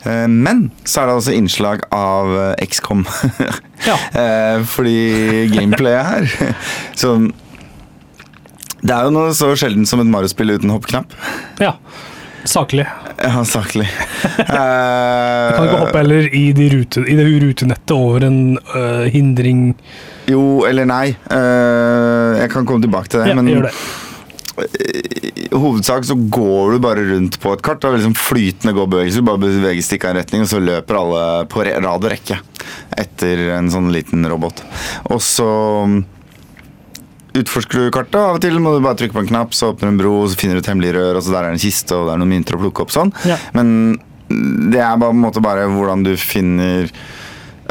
Eh, 0.03 0.25
men 0.27 0.65
så 0.83 1.03
er 1.03 1.11
det 1.11 1.15
også 1.19 1.35
innslag 1.37 1.85
av 1.95 2.33
eh, 2.49 2.65
XCOM. 2.67 3.05
Ja. 3.81 3.95
eh, 4.13 4.59
fordi 4.69 5.47
gameplayet 5.49 6.05
her 6.05 6.51
Så 7.01 7.15
det 8.85 8.93
er 8.93 9.07
jo 9.07 9.13
noe 9.15 9.31
så 9.33 9.47
sjelden 9.57 9.87
som 9.89 10.03
et 10.03 10.09
Mario-spill 10.13 10.53
uten 10.53 10.69
hoppknapp. 10.73 11.15
ja. 11.57 11.71
Saklig. 12.45 12.85
Ja, 13.21 13.43
saklig. 13.45 13.87
Du 14.41 15.57
kan 15.57 15.67
ikke 15.67 15.81
hoppe 15.81 15.91
Eh, 15.91 16.01
heller 16.01 16.27
i, 16.35 16.45
de 16.55 16.67
rute, 16.71 17.03
i 17.05 17.15
det 17.17 17.25
rutenettet 17.43 17.93
over 17.95 18.25
en 18.25 18.39
uh, 18.75 19.07
hindring. 19.11 19.73
jo 20.29 20.63
eller 20.67 20.87
nei. 20.89 21.11
Uh, 21.29 22.39
jeg 22.39 22.51
kan 22.53 22.65
komme 22.65 22.83
tilbake 22.83 23.11
til 23.11 23.21
det. 23.21 23.31
Ja, 23.31 23.35
men 23.37 23.49
gjør 23.51 23.67
det. 23.69 23.73
i 25.41 25.47
hovedsak 25.55 26.05
så 26.05 26.15
går 26.15 26.75
du 26.75 26.79
bare 26.83 27.03
rundt 27.11 27.39
på 27.41 27.53
et 27.53 27.63
kart. 27.65 27.81
Det 27.81 27.89
er 27.89 27.99
liksom 27.99 28.15
flytende 28.17 28.75
gåbevegelse. 28.77 29.21
Du 29.21 29.29
bare 29.29 29.43
beveger 29.43 29.85
stikka 29.85 30.09
i 30.09 30.15
en 30.15 30.21
retning, 30.21 30.45
og 30.45 30.51
så 30.51 30.61
løper 30.63 31.01
alle 31.01 31.27
på 31.51 31.65
rad 31.67 31.85
og 31.91 32.09
rekke 32.11 32.39
etter 33.01 33.45
en 33.57 33.69
sånn 33.73 33.91
liten 33.93 34.25
robot. 34.29 34.63
Og 35.11 35.21
så 35.23 35.51
utforsker 37.37 37.85
du 37.85 37.91
kartet. 37.93 38.19
Av 38.19 38.37
og 38.37 38.43
til 38.43 38.59
må 38.59 38.75
du 38.75 38.83
bare 38.83 38.99
trykke 38.99 39.15
på 39.15 39.23
en 39.23 39.31
knapp, 39.31 39.55
så 39.55 39.71
åpner 39.71 39.91
en 39.91 39.99
bro, 39.99 40.13
så 40.27 40.39
finner 40.39 40.57
du 40.57 40.63
et 40.63 40.71
hemmelig 40.71 40.93
rør, 40.97 41.17
og 41.17 41.25
så 41.25 41.33
der 41.33 41.47
er 41.47 41.53
det 41.53 41.59
en 41.59 41.65
kiste, 41.65 41.97
og 41.97 42.07
det 42.07 42.15
er 42.15 42.21
noen 42.21 42.33
mynter 42.35 42.57
å 42.57 42.61
plukke 42.65 42.85
opp 42.85 42.93
sånn. 42.93 43.13
Ja. 43.27 43.39
Men 43.57 43.97
det 44.31 44.79
er 44.79 44.95
bare, 44.99 45.11
på 45.11 45.17
en 45.17 45.25
måte 45.25 45.43
bare 45.43 45.67
hvordan 45.71 46.05
du 46.07 46.13
finner 46.19 46.91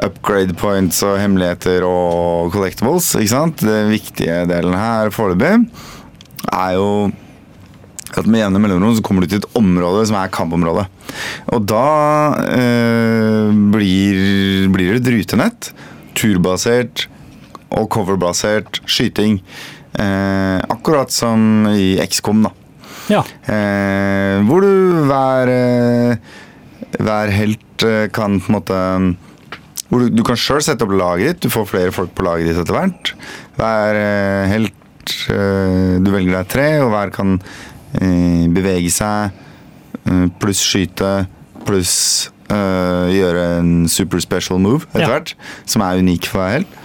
upgrade 0.00 0.56
points 0.56 1.02
og 1.04 1.18
hemmeligheter 1.20 1.84
og 1.84 2.52
collectibles. 2.54 3.12
ikke 3.18 3.34
sant? 3.34 3.64
Den 3.64 3.92
viktige 3.92 4.44
delen 4.48 4.76
her 4.76 5.12
foreløpig 5.12 5.66
er 6.50 6.76
jo 6.78 7.10
at 8.18 8.26
med 8.26 8.40
jevne 8.40 8.58
mellomrom 8.62 8.96
så 8.96 9.04
kommer 9.06 9.22
du 9.22 9.30
til 9.30 9.42
et 9.42 9.58
område 9.58 10.02
som 10.08 10.16
er 10.18 10.32
kampområde. 10.34 10.86
Og 11.54 11.66
da 11.68 11.84
eh, 12.48 13.52
blir, 13.74 14.66
blir 14.72 14.96
det 14.96 15.02
et 15.04 15.12
rutenett. 15.14 15.70
Turbasert 16.18 17.06
og 17.76 17.88
coverbasert 17.94 18.80
skyting. 18.90 19.40
Eh, 19.98 20.58
akkurat 20.70 21.10
som 21.12 21.66
i 21.70 21.96
XCOM, 22.02 22.44
da. 22.46 22.52
Ja. 23.10 23.22
Eh, 23.50 24.38
hvor 24.46 24.62
du 24.62 25.04
hver, 25.08 25.50
eh, 25.50 26.16
hver 27.00 27.32
helt 27.34 27.84
eh, 27.86 28.06
kan 28.14 28.38
på 28.40 28.52
en 28.52 28.58
måte 28.60 28.80
hvor 29.90 30.04
du, 30.04 30.10
du 30.14 30.22
kan 30.22 30.38
sjøl 30.38 30.62
sette 30.62 30.86
opp 30.86 30.92
laget 30.94 31.26
ditt. 31.32 31.40
Du 31.48 31.50
får 31.50 31.66
flere 31.66 31.90
folk 31.94 32.12
på 32.14 32.22
laget 32.22 32.46
ditt 32.52 32.60
etter 32.62 32.76
hvert. 32.76 33.12
Hver 33.58 33.98
eh, 33.98 34.50
helt 34.52 34.76
Du 35.26 36.06
velger 36.12 36.36
deg 36.36 36.48
tre, 36.52 36.66
og 36.84 36.92
hver 36.92 37.10
kan 37.10 37.38
bevege 38.54 38.92
seg 38.94 39.32
pluss 40.38 40.60
skyte 40.62 41.08
pluss 41.66 41.94
gjøre 42.50 43.42
en 43.58 43.72
super 43.90 44.22
special 44.22 44.60
move 44.62 44.84
etter 44.92 45.02
Ja. 45.02 45.08
hvert. 45.16 45.32
Som 45.66 45.82
er 45.82 45.98
unik 45.98 46.28
for 46.30 46.38
hver 46.44 46.52
helt. 46.60 46.76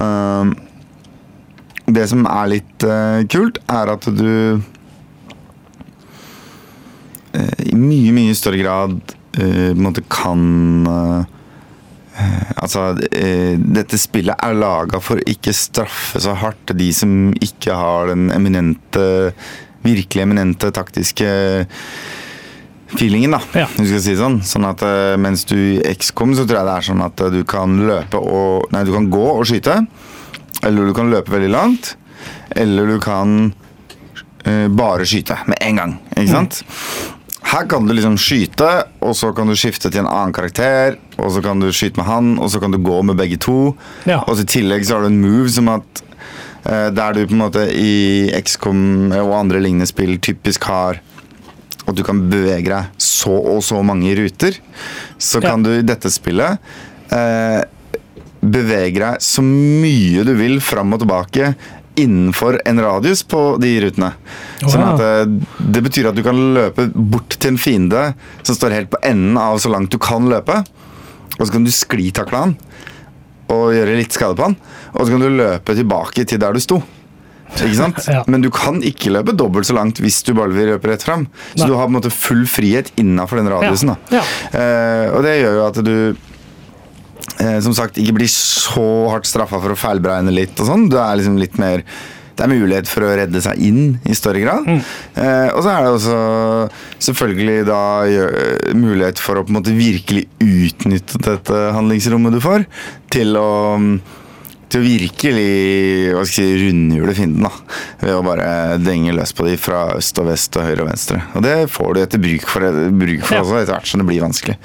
Um, 0.00 0.54
det 1.94 2.06
som 2.10 2.26
er 2.28 2.50
litt 2.52 2.86
eh, 2.86 3.22
kult, 3.30 3.58
er 3.70 3.90
at 3.94 4.06
du 4.14 4.60
eh, 7.34 7.62
i 7.70 7.74
mye, 7.78 8.12
mye 8.16 8.36
større 8.38 8.60
grad 8.62 8.96
eh, 9.38 9.70
på 9.70 9.76
en 9.76 9.84
måte 9.88 10.06
kan 10.10 10.40
Altså, 12.60 12.98
dette 13.00 13.96
spillet 13.96 14.42
er 14.44 14.58
laga 14.58 14.98
for 15.00 15.22
ikke 15.30 15.54
straffe 15.56 16.20
så 16.20 16.34
hardt 16.36 16.74
de 16.76 16.90
som 16.92 17.30
ikke 17.40 17.72
har 17.72 18.10
den 18.10 18.26
eminente 18.34 19.32
Virkelig 19.86 20.26
eminente 20.26 20.68
taktiske 20.76 21.30
feelingen, 22.98 23.36
da. 23.36 23.40
Ja. 23.54 23.68
Du 23.76 23.84
skal 23.86 24.02
si 24.04 24.16
sånn. 24.18 24.40
Sånn 24.46 24.66
at 24.68 24.82
eh, 24.86 25.16
mens 25.20 25.46
du 25.48 25.56
i 25.56 25.94
XCOM 25.94 26.34
så 26.38 26.46
tror 26.46 26.60
jeg 26.60 26.68
det 26.68 26.76
er 26.76 26.88
sånn 26.90 27.04
at 27.04 27.24
eh, 27.24 27.32
du 27.34 27.42
kan 27.48 27.78
løpe 27.86 28.20
og 28.20 28.70
Nei, 28.74 28.84
du 28.86 28.92
kan 28.94 29.08
gå 29.12 29.26
og 29.36 29.46
skyte. 29.48 29.80
Eller 30.66 30.90
du 30.90 30.96
kan 30.96 31.10
løpe 31.12 31.32
veldig 31.32 31.52
langt. 31.52 31.94
Eller 32.50 32.90
du 32.90 32.98
kan 33.00 33.52
uh, 34.46 34.68
bare 34.68 35.06
skyte 35.08 35.38
med 35.48 35.60
en 35.64 35.80
gang. 35.80 35.96
Ikke 36.16 36.34
sant? 36.34 36.60
Her 37.50 37.64
kan 37.70 37.86
du 37.88 37.94
liksom 37.96 38.18
skyte, 38.20 38.68
og 39.02 39.14
så 39.16 39.32
kan 39.34 39.48
du 39.48 39.56
skifte 39.58 39.88
til 39.88 40.02
en 40.02 40.10
annen 40.10 40.34
karakter. 40.36 40.98
Og 41.16 41.32
så 41.34 41.42
kan 41.44 41.62
du 41.62 41.70
skyte 41.72 42.02
med 42.02 42.08
han, 42.10 42.34
og 42.38 42.52
så 42.52 42.60
kan 42.62 42.74
du 42.74 42.78
gå 42.84 43.00
med 43.06 43.18
begge 43.18 43.40
to. 43.40 43.72
Ja. 44.04 44.20
Og 44.26 44.36
så 44.36 44.44
i 44.44 44.52
tillegg 44.58 44.84
så 44.86 44.98
har 44.98 45.06
du 45.06 45.12
en 45.12 45.22
move 45.22 45.48
som 45.50 45.70
at 45.72 46.04
uh, 46.66 46.90
Der 46.92 47.16
du 47.16 47.24
på 47.24 47.38
en 47.38 47.44
måte 47.46 47.64
i 47.72 48.28
XCOM 48.36 49.14
og 49.16 49.38
andre 49.38 49.62
lignende 49.64 49.88
spill 49.88 50.18
typisk 50.20 50.68
har 50.68 51.00
at 51.90 51.98
du 51.98 52.04
kan 52.06 52.22
bevege 52.30 52.70
deg 52.70 53.02
så 53.02 53.34
og 53.34 53.60
så 53.66 53.82
mange 53.86 54.14
ruter, 54.18 54.56
så 55.20 55.42
kan 55.42 55.64
du 55.64 55.72
i 55.74 55.84
dette 55.86 56.10
spillet 56.12 56.58
eh, 57.14 57.60
bevege 58.40 59.02
deg 59.02 59.20
så 59.24 59.44
mye 59.44 60.24
du 60.24 60.32
vil 60.38 60.58
fram 60.64 60.96
og 60.96 61.02
tilbake 61.02 61.52
innenfor 62.00 62.60
en 62.64 62.80
radius 62.80 63.22
på 63.28 63.40
de 63.60 63.74
rutene. 63.84 64.12
Sånn 64.62 64.84
at 64.86 65.00
det, 65.00 65.40
Det 65.58 65.82
betyr 65.84 66.10
at 66.10 66.16
du 66.16 66.22
kan 66.24 66.38
løpe 66.56 66.86
bort 66.94 67.36
til 67.36 67.54
en 67.54 67.60
fiende 67.60 68.04
som 68.42 68.56
står 68.56 68.76
helt 68.78 68.92
på 68.92 69.00
enden 69.04 69.36
av 69.40 69.58
så 69.60 69.72
langt 69.72 69.92
du 69.92 69.98
kan 70.00 70.28
løpe, 70.30 70.62
og 71.36 71.42
så 71.42 71.50
kan 71.52 71.66
du 71.66 71.72
sklitakle 71.74 72.44
han 72.46 72.56
og 73.50 73.72
gjøre 73.74 73.98
litt 73.98 74.14
skade 74.14 74.38
på 74.38 74.46
han, 74.46 74.56
og 74.94 75.02
så 75.02 75.12
kan 75.12 75.24
du 75.24 75.28
løpe 75.34 75.74
tilbake 75.74 76.24
til 76.28 76.40
der 76.40 76.54
du 76.54 76.62
sto. 76.62 76.78
Ikke 77.58 77.76
sant? 77.76 78.00
Ja. 78.10 78.22
Men 78.30 78.44
du 78.44 78.50
kan 78.54 78.80
ikke 78.86 79.12
løpe 79.14 79.34
dobbelt 79.36 79.68
så 79.68 79.76
langt 79.76 80.00
hvis 80.02 80.20
du 80.26 80.32
bare 80.38 80.54
vil 80.54 80.72
løpe 80.74 80.90
rett 80.92 81.04
fram. 81.06 81.26
Så 81.54 81.64
Nei. 81.64 81.70
du 81.70 81.76
har 81.76 81.88
på 81.88 81.92
en 81.92 81.98
måte 81.98 82.14
full 82.14 82.46
frihet 82.50 82.92
innafor 83.00 83.40
den 83.40 83.50
radiusen. 83.52 83.94
Da. 83.94 84.20
Ja. 84.20 84.24
Eh, 84.52 85.06
og 85.14 85.24
det 85.26 85.36
gjør 85.40 85.58
jo 85.58 85.66
at 85.66 85.82
du 85.86 85.96
uh, 87.40 87.58
som 87.64 87.74
sagt 87.76 88.00
ikke 88.00 88.16
blir 88.20 88.30
så 88.32 88.86
hardt 89.12 89.28
straffa 89.28 89.60
for 89.60 89.74
å 89.74 89.78
feilberegne 89.78 90.34
litt 90.34 90.56
og 90.60 90.70
sånn. 90.70 90.88
Du 90.92 90.98
er 91.00 91.20
liksom 91.20 91.38
litt 91.40 91.60
mer 91.60 91.84
det 92.40 92.46
er 92.46 92.52
mulighet 92.54 92.88
for 92.88 93.04
å 93.04 93.10
redde 93.18 93.40
seg 93.44 93.58
inn 93.60 93.98
i 94.08 94.14
større 94.16 94.40
grad. 94.40 94.64
Eh, 94.64 95.48
og 95.52 95.58
så 95.60 95.74
er 95.74 95.82
det 95.84 95.90
også 95.92 96.14
selvfølgelig 97.10 97.66
da 97.68 97.80
mulighet 98.72 99.20
for 99.20 99.36
å 99.36 99.42
på 99.44 99.52
en 99.52 99.58
måte 99.58 99.74
virkelig 99.76 100.22
utnytte 100.40 101.20
dette 101.26 101.58
handlingsrommet 101.76 102.32
du 102.32 102.40
får, 102.40 102.64
til 103.12 103.36
å 103.36 103.50
til 104.70 104.80
å 104.80 104.86
virkelig 104.86 105.46
hva 106.14 106.22
skal 106.28 106.44
jeg 106.46 106.56
si, 106.56 106.64
rundhjule 106.68 107.14
fienden. 107.16 107.46
da, 107.46 107.76
Ved 108.00 108.14
å 108.16 108.22
bare 108.24 108.78
denge 108.82 109.14
løs 109.16 109.32
på 109.36 109.46
de 109.48 109.56
fra 109.60 109.82
øst 109.96 110.18
og 110.22 110.28
vest 110.30 110.56
og 110.60 110.66
høyre 110.68 110.84
og 110.84 110.90
venstre. 110.92 111.20
Og 111.34 111.42
det 111.46 111.56
får 111.74 111.94
du 111.96 112.00
etter 112.04 112.22
bruk 112.22 112.46
for, 112.48 112.66
bruk 113.02 113.24
for 113.26 113.36
Ja. 113.38 113.42
også, 113.44 113.60
etter 113.62 113.74
hvert 113.76 113.90
som 113.90 114.00
det 114.04 114.08
blir 114.10 114.22
vanskelig. 114.24 114.56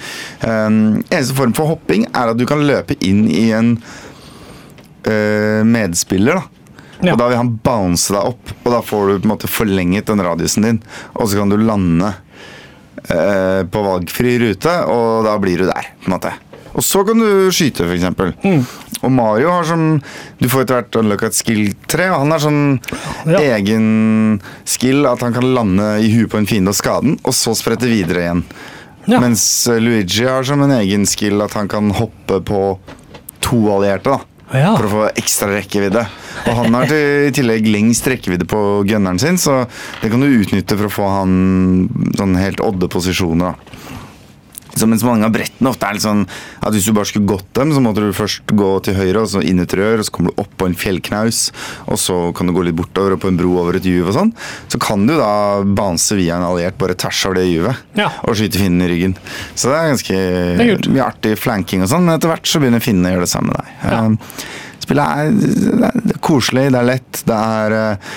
Um, 0.46 0.78
eneste 1.10 1.36
form 1.38 1.54
for 1.58 1.74
hopping 1.74 2.06
er 2.14 2.34
at 2.34 2.38
du 2.38 2.46
kan 2.50 2.62
løpe 2.66 2.98
inn 3.02 3.26
i 3.30 3.48
en 3.58 3.76
uh, 5.08 5.64
medspiller. 5.66 6.42
da. 6.42 6.44
Ja. 7.04 7.14
Og 7.14 7.20
da 7.20 7.28
vil 7.28 7.38
han 7.42 7.56
bounce 7.62 8.14
deg 8.16 8.30
opp, 8.32 8.54
og 8.64 8.72
da 8.72 8.80
får 8.86 9.08
du 9.10 9.16
på 9.20 9.26
en 9.28 9.34
måte 9.34 9.50
forlenget 9.52 10.08
den 10.08 10.22
radiusen 10.24 10.64
din. 10.64 10.78
Og 11.20 11.28
så 11.28 11.42
kan 11.42 11.52
du 11.52 11.58
lande 11.60 12.14
eh, 13.10 13.62
på 13.68 13.82
valgfri 13.84 14.38
rute, 14.42 14.72
og 14.88 15.26
da 15.28 15.34
blir 15.44 15.60
du 15.60 15.66
der. 15.68 15.90
på 16.02 16.08
en 16.08 16.16
måte. 16.16 16.32
Og 16.76 16.84
så 16.84 17.06
kan 17.08 17.20
du 17.22 17.48
skyte, 17.56 17.86
f.eks. 17.88 19.00
Og 19.06 19.12
Mario 19.14 19.52
har 19.54 19.64
sånn 19.68 20.02
Du 20.42 20.48
får 20.52 20.66
etter 20.66 20.80
hvert 20.82 20.98
unlocka 21.00 21.30
et 21.30 21.38
skill-tre, 21.38 22.10
og 22.12 22.24
han 22.26 22.34
har 22.36 22.42
sånn 22.44 22.62
Ja. 23.32 23.40
egen 23.56 24.42
skill 24.68 25.06
at 25.08 25.22
han 25.24 25.34
kan 25.34 25.48
lande 25.56 25.88
i 26.04 26.10
huet 26.12 26.30
på 26.34 26.38
en 26.42 26.46
fiende 26.50 26.74
og 26.74 26.76
skade 26.80 27.02
den, 27.08 27.18
og 27.24 27.34
så 27.34 27.56
sprette 27.56 27.88
videre 27.88 28.26
igjen. 28.26 28.44
Ja. 29.08 29.20
Mens 29.22 29.44
eh, 29.70 29.80
Luigi 29.80 30.26
har 30.26 30.44
som 30.44 30.62
en 30.66 30.72
egen 30.80 31.06
skill 31.06 31.42
at 31.46 31.54
han 31.54 31.68
kan 31.70 31.92
hoppe 31.94 32.42
på 32.42 32.62
to 33.46 33.60
allierte. 33.72 34.16
da 34.18 34.20
Ja. 34.54 34.76
For 34.78 34.86
å 34.86 34.90
få 34.92 35.04
ekstra 35.18 35.48
rekkevidde. 35.56 36.04
Og 36.48 36.54
han 36.60 36.74
har 36.78 36.86
til, 36.90 37.28
i 37.28 37.32
tillegg 37.34 37.66
lengst 37.72 38.06
rekkevidde 38.08 38.46
på 38.50 38.60
gunneren 38.88 39.20
sin, 39.20 39.38
så 39.42 39.66
det 40.02 40.12
kan 40.12 40.22
du 40.22 40.28
utnytte 40.28 40.78
for 40.78 40.86
å 40.86 40.94
få 40.94 41.08
han 41.20 41.90
sånn 42.18 42.36
helt 42.38 42.62
odde 42.62 42.88
posisjoner. 42.90 43.56
Så 44.76 44.88
mens 44.92 45.04
mange 45.08 45.24
av 45.28 45.32
brettene 45.36 45.70
ofte 45.72 45.88
er 45.88 45.96
litt 45.98 46.04
sånn 46.04 46.26
at 46.28 46.74
hvis 46.76 46.88
du 46.90 46.94
bare 46.96 47.08
skulle 47.10 47.30
gått 47.30 47.48
dem, 47.56 47.72
så 47.72 47.82
måtte 47.84 48.04
du 48.04 48.10
først 48.16 48.52
gå 48.60 48.70
til 48.84 48.98
høyre, 48.98 49.22
og 49.24 49.30
så 49.32 49.44
inn 49.46 49.62
et 49.64 49.76
rør, 49.78 50.02
og 50.02 50.08
så 50.08 50.16
kommer 50.16 50.34
du 50.36 50.42
opp 50.44 50.52
på 50.60 50.68
en 50.70 50.76
fjellknaus, 50.76 51.40
og 51.88 52.00
så 52.02 52.18
kan 52.36 52.50
du 52.50 52.56
gå 52.56 52.66
litt 52.68 52.76
bortover 52.78 53.16
og 53.16 53.22
på 53.24 53.32
en 53.32 53.40
bro 53.40 53.54
over 53.62 53.80
et 53.80 53.88
juv 53.88 54.12
og 54.12 54.18
sånn. 54.18 54.34
Så 54.72 54.82
kan 54.84 55.08
du 55.08 55.16
da 55.16 55.32
banse 55.64 56.18
via 56.20 56.36
en 56.40 56.48
alliert 56.50 56.78
bare 56.82 56.98
tvers 57.00 57.24
over 57.30 57.40
det 57.40 57.48
juvet 57.50 57.82
Ja. 58.00 58.10
og 58.28 58.36
skyte 58.36 58.60
finnen 58.60 58.84
i 58.86 58.92
ryggen. 58.92 59.16
Så 59.56 59.72
det 59.72 59.80
er 59.80 59.92
ganske 59.94 60.20
det 60.60 60.70
er 60.70 60.92
mye 60.92 61.08
artig 61.08 61.36
flanking 61.40 61.82
og 61.86 61.92
sånn, 61.92 62.06
men 62.06 62.18
etter 62.18 62.32
hvert 62.34 62.48
så 62.50 62.60
begynner 62.60 62.84
finnene 62.84 63.14
å 63.14 63.16
gjøre 63.16 63.28
det 63.28 63.32
samme 63.32 63.56
med 63.56 63.64
deg. 63.64 63.74
Ja. 63.88 64.04
Um, 64.06 64.20
Spillet 64.86 65.02
er, 65.18 65.32
det 66.06 66.14
er 66.14 66.20
koselig, 66.22 66.68
det 66.76 66.78
er 66.78 66.86
lett, 66.92 67.22
det 67.26 67.38
er 67.40 67.74
eh, 67.80 68.12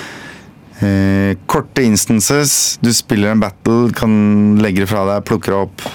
eh, 0.84 1.30
korte 1.48 1.84
instances. 1.86 2.76
Du 2.84 2.90
spiller 2.92 3.32
en 3.32 3.40
battle, 3.40 3.88
kan 3.96 4.12
legge 4.60 4.84
det 4.84 4.90
fra 4.90 5.06
deg, 5.08 5.24
plukker 5.28 5.54
det 5.54 5.62
opp. 5.62 5.86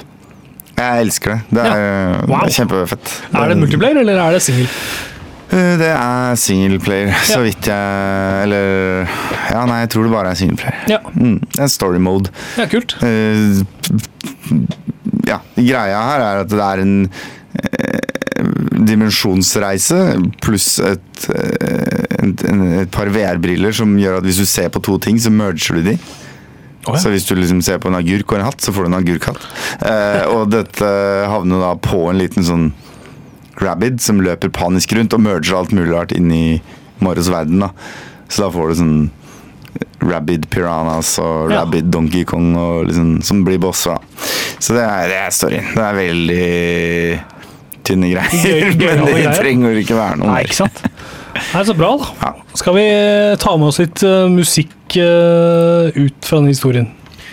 Jeg 0.84 1.08
elsker 1.08 1.34
det. 1.34 1.41
Det 1.58 1.63
er, 1.65 2.22
Wow. 2.28 2.43
det 2.43 2.52
er 2.52 2.56
kjempefett. 2.60 3.12
Er 3.34 3.50
det 3.54 3.58
multiplayer, 3.63 4.00
eller 4.04 4.19
er 4.28 4.32
det 4.38 4.41
single? 4.46 4.67
Eh, 5.54 5.74
Det 5.78 5.89
er 5.93 6.36
singleplayer, 6.39 7.12
så 7.30 7.41
vidt 7.46 7.67
jeg 7.69 8.43
Eller 8.48 9.04
Ja, 9.52 9.65
nei, 9.69 9.82
jeg 9.84 9.89
tror 9.93 10.08
det 10.08 10.13
bare 10.15 10.32
er 10.32 10.39
singleplayer. 10.39 10.80
Ja. 10.89 11.00
Mm, 11.13 11.36
det 11.54 11.60
er 11.62 11.67
story 11.69 12.00
mode. 12.02 12.32
ja, 12.58 12.65
kult. 12.72 12.96
Uh, 13.04 13.62
ja, 15.28 15.38
greia 15.56 16.02
her 16.10 16.24
er 16.26 16.41
at 16.43 16.50
det 16.52 16.60
er 16.63 16.82
en 16.84 16.96
eh, 17.06 18.50
dimensjonsreise 18.89 20.00
pluss 20.43 20.80
et, 20.84 21.28
et, 21.30 22.43
et 22.50 22.91
par 22.93 23.12
VR-briller 23.13 23.72
som 23.76 23.93
gjør 24.00 24.19
at 24.19 24.28
hvis 24.28 24.41
du 24.41 24.46
ser 24.50 24.69
på 24.74 24.82
to 24.84 24.98
ting, 25.04 25.19
så 25.22 25.32
merger 25.32 25.80
du 25.80 25.91
de. 25.91 25.98
Å, 26.84 26.93
ja. 26.96 27.00
Så 27.00 27.10
hvis 27.13 27.26
du 27.30 27.36
liksom 27.38 27.62
ser 27.63 27.78
på 27.80 27.88
en 27.88 27.96
agurk 27.96 28.32
og 28.34 28.39
en 28.41 28.46
hatt, 28.50 28.60
så 28.63 28.74
får 28.76 28.84
du 28.84 28.91
en 28.91 28.98
agurkhatt. 29.00 29.43
Eh, 29.88 30.24
og 30.34 30.50
dette 30.52 30.89
havner 31.32 31.62
da 31.63 31.74
på 31.80 32.02
en 32.12 32.19
liten 32.19 32.43
sånn 32.43 32.69
rabbit 33.62 34.02
som 34.02 34.19
løper 34.26 34.50
panisk 34.52 34.91
rundt 34.98 35.13
og 35.15 35.22
merger 35.24 35.56
alt 35.60 35.72
mulig 35.72 35.93
rart 35.93 36.12
inn 36.17 36.32
i 36.34 36.46
Marios 37.04 37.30
verden. 37.32 37.60
da. 37.63 37.69
Så 38.28 38.43
da 38.46 38.50
får 38.52 38.69
du 38.74 38.76
sånn 38.82 38.96
Rabbid 40.04 40.50
Piranhas 40.52 41.15
og 41.24 41.52
Ja. 41.54 41.62
Rabbid 41.63 41.88
Donkey 41.93 42.26
Kong 42.26 42.52
og 42.60 42.88
liksom, 42.89 43.22
som 43.24 43.43
blir 43.46 43.58
bosser. 43.63 43.96
da. 43.96 44.26
Så 44.60 44.74
det 44.76 44.84
er, 44.84 45.08
det 45.08 45.17
er 45.24 45.32
storyen. 45.32 45.69
Det 45.76 45.86
er 45.88 45.96
veldig 46.02 47.24
tynne 47.84 48.12
greier. 48.13 48.76
Men 48.80 49.06
det 49.08 49.34
trenger 49.39 49.80
ikke 49.82 49.98
være 49.98 50.19
noe 50.19 50.28
Nei, 50.30 50.36
mer. 50.41 50.50
ikke 50.50 50.60
sant? 50.60 50.84
Nei, 51.34 51.65
Så 51.65 51.74
bra, 51.74 51.98
da. 51.98 52.08
Ja. 52.22 52.36
Skal 52.54 52.76
vi 52.78 52.84
eh, 52.89 53.36
ta 53.41 53.56
med 53.58 53.72
oss 53.72 53.80
litt 53.82 54.04
uh, 54.06 54.28
musikk 54.30 54.98
uh, 54.98 55.89
ut 55.96 56.26
fra 56.26 56.39
den 56.41 56.52
historien? 56.52 56.89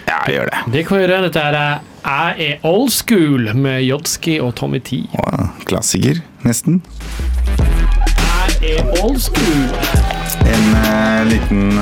Ja, 0.09 0.23
gjør 0.29 0.49
det. 0.51 0.61
Det 0.75 0.85
kan 0.89 0.97
vi 0.99 1.05
gjøre. 1.05 1.21
Dette 1.29 1.45
er 1.45 1.59
Jeg 2.01 2.47
er 2.47 2.65
old 2.67 2.91
school 2.95 3.51
med 3.55 3.83
Jodski 3.85 4.39
og 4.41 4.55
Tommy 4.57 4.81
T. 4.81 5.03
Wow, 5.13 5.51
klassiker, 5.69 6.23
nesten. 6.47 6.81
Jeg 8.61 8.81
er 8.81 9.05
old 9.05 9.21
school. 9.21 9.69
En 10.49 10.67
uh, 10.81 11.21
liten 11.29 11.77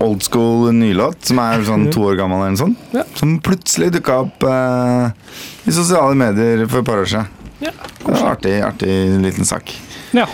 old 0.00 0.22
school 0.24 0.70
nylåt 0.72 1.26
som 1.28 1.42
er 1.42 1.66
sånn 1.66 1.90
to 1.92 2.06
år 2.08 2.16
gammel 2.22 2.40
eller 2.40 2.54
noe 2.54 2.62
sånt. 2.62 2.88
Ja. 2.94 3.04
Som 3.18 3.36
plutselig 3.44 3.90
dukka 3.98 4.22
opp 4.22 4.46
i 4.48 5.74
sosiale 5.74 6.16
medier 6.16 6.64
for 6.70 6.80
et 6.80 6.88
par 6.88 7.02
år 7.02 7.10
siden. 7.10 7.36
Ja, 7.60 7.74
Det 8.00 8.14
var 8.14 8.30
artig, 8.30 8.54
artig 8.64 8.94
liten 9.20 9.44
sak. 9.44 9.74
Ja. 10.16 10.26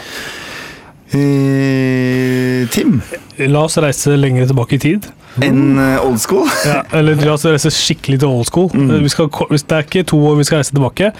Eh, 1.12 2.66
Tim, 2.72 3.00
La 3.38 3.62
oss 3.64 3.76
reise 3.78 4.16
lenger 4.16 4.46
tilbake 4.50 4.76
i 4.76 4.80
tid. 4.82 5.06
Enn 5.44 5.76
eh, 5.78 5.98
old 6.04 6.18
school? 6.22 6.48
Ja, 6.66 6.80
eller 6.96 7.18
la 7.20 7.34
oss 7.36 7.44
reise 7.46 7.70
skikkelig 7.74 8.20
til 8.22 8.28
old 8.32 8.48
school. 8.48 8.70
Mm. 8.72 8.94
Vi 9.04 9.12
skal, 9.12 9.28
det 9.52 9.76
er 9.76 9.84
ikke 9.84 10.04
to 10.08 10.20
år 10.30 10.38
vi 10.40 10.46
skal 10.48 10.62
reise 10.62 10.74
tilbake. 10.74 11.10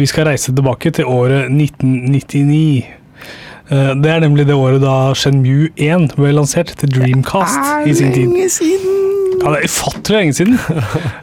Vi 0.00 0.08
skal 0.08 0.30
reise 0.30 0.54
tilbake 0.56 0.92
til 0.96 1.08
året 1.12 1.50
1999. 1.52 2.86
Eh, 3.70 3.92
Det 4.02 4.12
er 4.12 4.20
nemlig 4.24 4.46
det 4.48 4.54
året 4.56 4.80
da 4.82 4.96
Shenmue 5.14 5.68
1 5.76 6.14
ble 6.16 6.32
lansert 6.36 6.74
til 6.80 6.92
Dreamcast 6.96 7.86
i 7.86 7.94
sin 7.94 8.12
tid. 8.14 8.26
Lenge 8.30 8.48
siden. 8.50 9.05
Ja, 9.46 9.52
det 9.54 9.58
er 9.62 9.68
ufattelig 9.70 10.16
lenge 10.18 10.34
siden. 10.34 10.56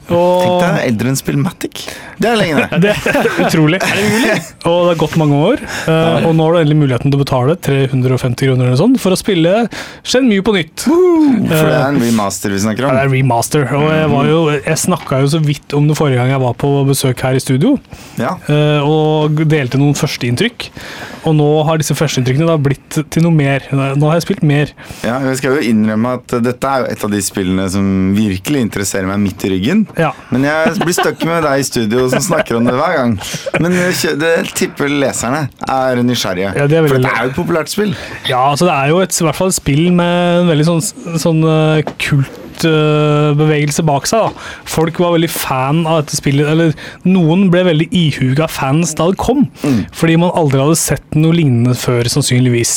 Tenk 0.07 0.61
deg 0.63 0.77
eldre 0.87 1.09
enn 1.11 1.17
Spillmatic. 1.19 1.81
Det 2.23 2.29
er 2.29 2.37
lenge, 2.39 2.65
det. 2.79 2.93
det 3.03 3.19
er 3.19 3.41
utrolig. 3.49 3.79
Og 4.69 4.77
det 4.87 4.93
har 4.93 4.99
gått 5.01 5.17
mange 5.19 5.39
år. 5.49 5.63
eh, 5.91 6.27
Og 6.29 6.31
nå 6.37 6.45
har 6.47 6.55
du 6.55 6.59
endelig 6.61 6.77
muligheten 6.79 7.11
til 7.11 7.19
å 7.19 7.23
betale 7.25 7.57
350 7.67 8.47
kroner 8.47 8.69
eller 8.69 8.79
sånn 8.79 8.95
for 9.01 9.11
å 9.15 9.19
spille 9.19 9.65
Shenmue 10.07 10.45
på 10.47 10.55
nytt. 10.55 10.85
For 10.87 11.51
det 11.51 11.75
er 11.75 11.89
en 11.89 11.99
remaster 12.03 12.53
vi 12.55 12.61
snakker 12.63 12.87
Ja, 12.87 12.93
det 12.95 13.01
om. 13.03 13.11
er 13.11 13.13
remaster. 13.17 13.67
Og 13.75 13.87
jeg, 13.91 14.07
var 14.15 14.29
jo, 14.31 14.39
jeg 14.55 14.79
snakka 14.85 15.19
jo 15.25 15.31
så 15.35 15.43
vidt 15.43 15.75
om 15.75 15.89
det 15.91 15.99
forrige 15.99 16.21
gang 16.23 16.31
jeg 16.37 16.43
var 16.45 16.55
på 16.63 16.71
besøk 16.87 17.25
her 17.27 17.35
i 17.35 17.43
studio. 17.43 17.75
Ja. 18.21 18.37
eh, 18.47 18.79
Og 18.87 19.43
delte 19.51 19.81
noen 19.81 19.97
førsteinntrykk. 19.99 20.69
Og 21.25 21.35
nå 21.37 21.47
har 21.67 21.79
disse 21.79 21.95
førsteinntrykkene 21.95 22.47
da 22.49 22.57
blitt 22.59 22.97
til 23.13 23.23
noe 23.25 23.31
mer. 23.35 23.63
Nå 23.71 24.09
har 24.09 24.17
jeg 24.19 24.25
spilt 24.27 24.43
mer. 24.43 24.73
ja, 25.05 25.19
jeg 25.23 25.37
skal 25.39 25.55
jo 25.57 25.63
innrømme 25.71 26.15
at 26.19 26.35
dette 26.43 26.67
er 26.67 26.83
jo 26.83 26.89
et 26.91 27.03
av 27.07 27.13
de 27.13 27.21
spillene 27.23 27.67
som 27.71 27.85
virkelig 28.17 28.61
interesserer 28.67 29.07
meg 29.07 29.21
midt 29.23 29.45
i 29.47 29.53
ryggen. 29.55 29.85
Ja. 29.97 30.11
Men 30.33 30.43
jeg 30.49 30.75
blir 30.83 30.93
stuck 30.97 31.23
med 31.29 31.43
deg 31.47 31.59
i 31.63 31.67
studio 31.67 32.07
som 32.11 32.23
snakker 32.23 32.59
om 32.59 32.67
det 32.67 32.75
hver 32.77 32.97
gang. 32.99 33.15
Men 33.63 33.77
jeg 33.79 34.17
det 34.19 34.33
tipper 34.57 34.91
leserne 34.91 35.45
er 35.69 36.03
nysgjerrige. 36.03 36.53
Ja, 36.57 36.67
det 36.67 36.77
er 36.77 36.87
For 36.87 36.95
veldig- 36.97 37.09
det 37.09 37.17
er 37.19 37.23
jo 37.23 37.29
et 37.33 37.35
populært 37.39 37.69
spill. 37.71 37.95
Ja, 38.27 38.43
altså 38.51 38.65
det 38.69 38.73
er 38.75 38.89
jo 38.93 38.99
et, 38.99 39.15
i 39.21 39.23
hvert 39.27 39.35
fall 39.39 39.47
et 39.53 39.59
spill 39.61 39.91
med 39.91 40.41
en 40.43 40.47
veldig 40.51 40.65
sånn, 40.67 40.81
sånn 41.23 41.43
eh, 41.43 41.83
kultbevegelse 42.53 43.83
bak 43.85 44.07
seg. 44.09 44.27
da. 44.27 44.47
Folk 44.69 44.99
var 45.01 45.15
veldig 45.17 45.29
fan 45.31 45.83
av 45.89 46.01
dette 46.03 46.17
spillet, 46.19 46.47
eller 46.49 46.73
noen 47.07 47.47
ble 47.53 47.63
veldig 47.67 47.87
ihuga 47.95 48.47
fans 48.51 48.93
da 48.99 49.09
det 49.11 49.19
kom. 49.21 49.45
Fordi 49.95 50.17
man 50.21 50.33
aldri 50.37 50.61
hadde 50.61 50.77
sett 50.79 51.17
noe 51.17 51.35
lignende 51.35 51.75
før, 51.77 52.07
sannsynligvis. 52.11 52.75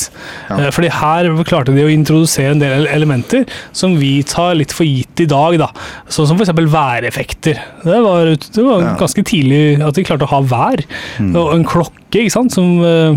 Ja. 0.51 0.59
Eh, 0.67 0.71
Fordi 0.77 0.91
her 0.93 1.31
klarte 1.47 1.75
de 1.77 1.85
å 1.87 1.93
introdusere 1.93 2.55
en 2.57 2.62
del 2.62 2.87
elementer 2.93 3.47
som 3.77 3.97
vi 4.01 4.23
tar 4.27 4.55
litt 4.59 4.73
for 4.75 4.85
gitt 4.89 5.21
i 5.25 5.29
dag. 5.31 5.59
da. 5.59 5.71
Sånn 6.09 6.27
som 6.29 6.37
f.eks. 6.41 6.51
væreffekter. 6.73 7.61
Det 7.85 8.01
var, 8.05 8.33
det 8.37 8.65
var 8.65 8.81
Ja. 8.83 8.97
ganske 8.99 9.23
tidlig 9.25 9.81
at 9.83 9.95
de 9.95 10.05
klarte 10.05 10.27
å 10.27 10.33
ha 10.35 10.41
vær. 10.43 10.83
Og 11.21 11.55
en 11.55 11.65
klokke 11.65 11.93
ikke 12.17 12.33
sant? 12.33 12.53
Som, 12.53 12.81
eh, 12.85 13.17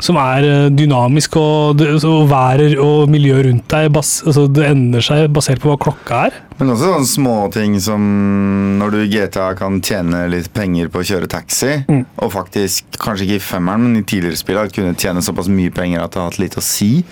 som 0.00 0.16
er 0.16 0.44
eh, 0.46 0.68
dynamisk, 0.70 1.36
og, 1.36 1.80
og 1.82 2.28
været 2.30 2.78
og 2.78 3.08
miljøet 3.10 3.44
rundt 3.48 3.68
deg 3.68 3.90
bas, 3.92 4.22
altså 4.26 4.46
det 4.52 4.64
ender 4.70 5.00
seg 5.04 5.28
basert 5.34 5.60
på 5.60 5.68
hva 5.72 5.76
klokka 5.78 6.07
er. 6.14 6.36
Men 6.58 6.70
også 6.74 6.92
sånne 6.92 7.08
småting 7.10 7.76
som 7.82 8.02
når 8.78 8.90
du 8.94 8.98
i 9.02 9.08
GTA 9.12 9.54
kan 9.58 9.80
tjene 9.84 10.24
litt 10.30 10.52
penger 10.54 10.88
på 10.88 11.02
å 11.02 11.06
kjøre 11.06 11.28
taxi, 11.30 11.84
Mm. 11.88 12.04
og 12.18 12.32
faktisk, 12.32 12.84
kanskje 12.98 13.26
ikke 13.26 13.40
i 13.40 13.46
femmeren, 13.48 13.80
men 13.82 13.96
i 13.96 14.02
tidligere 14.02 14.36
spill, 14.36 14.56
har 14.58 14.68
kunne 14.68 14.94
tjene 14.94 15.22
såpass 15.22 15.48
mye 15.48 15.70
penger 15.74 16.02
at 16.02 16.12
det 16.12 16.20
har 16.20 16.30
hatt 16.30 16.38
litt 16.38 16.56
å 16.56 16.62
si. 16.62 17.04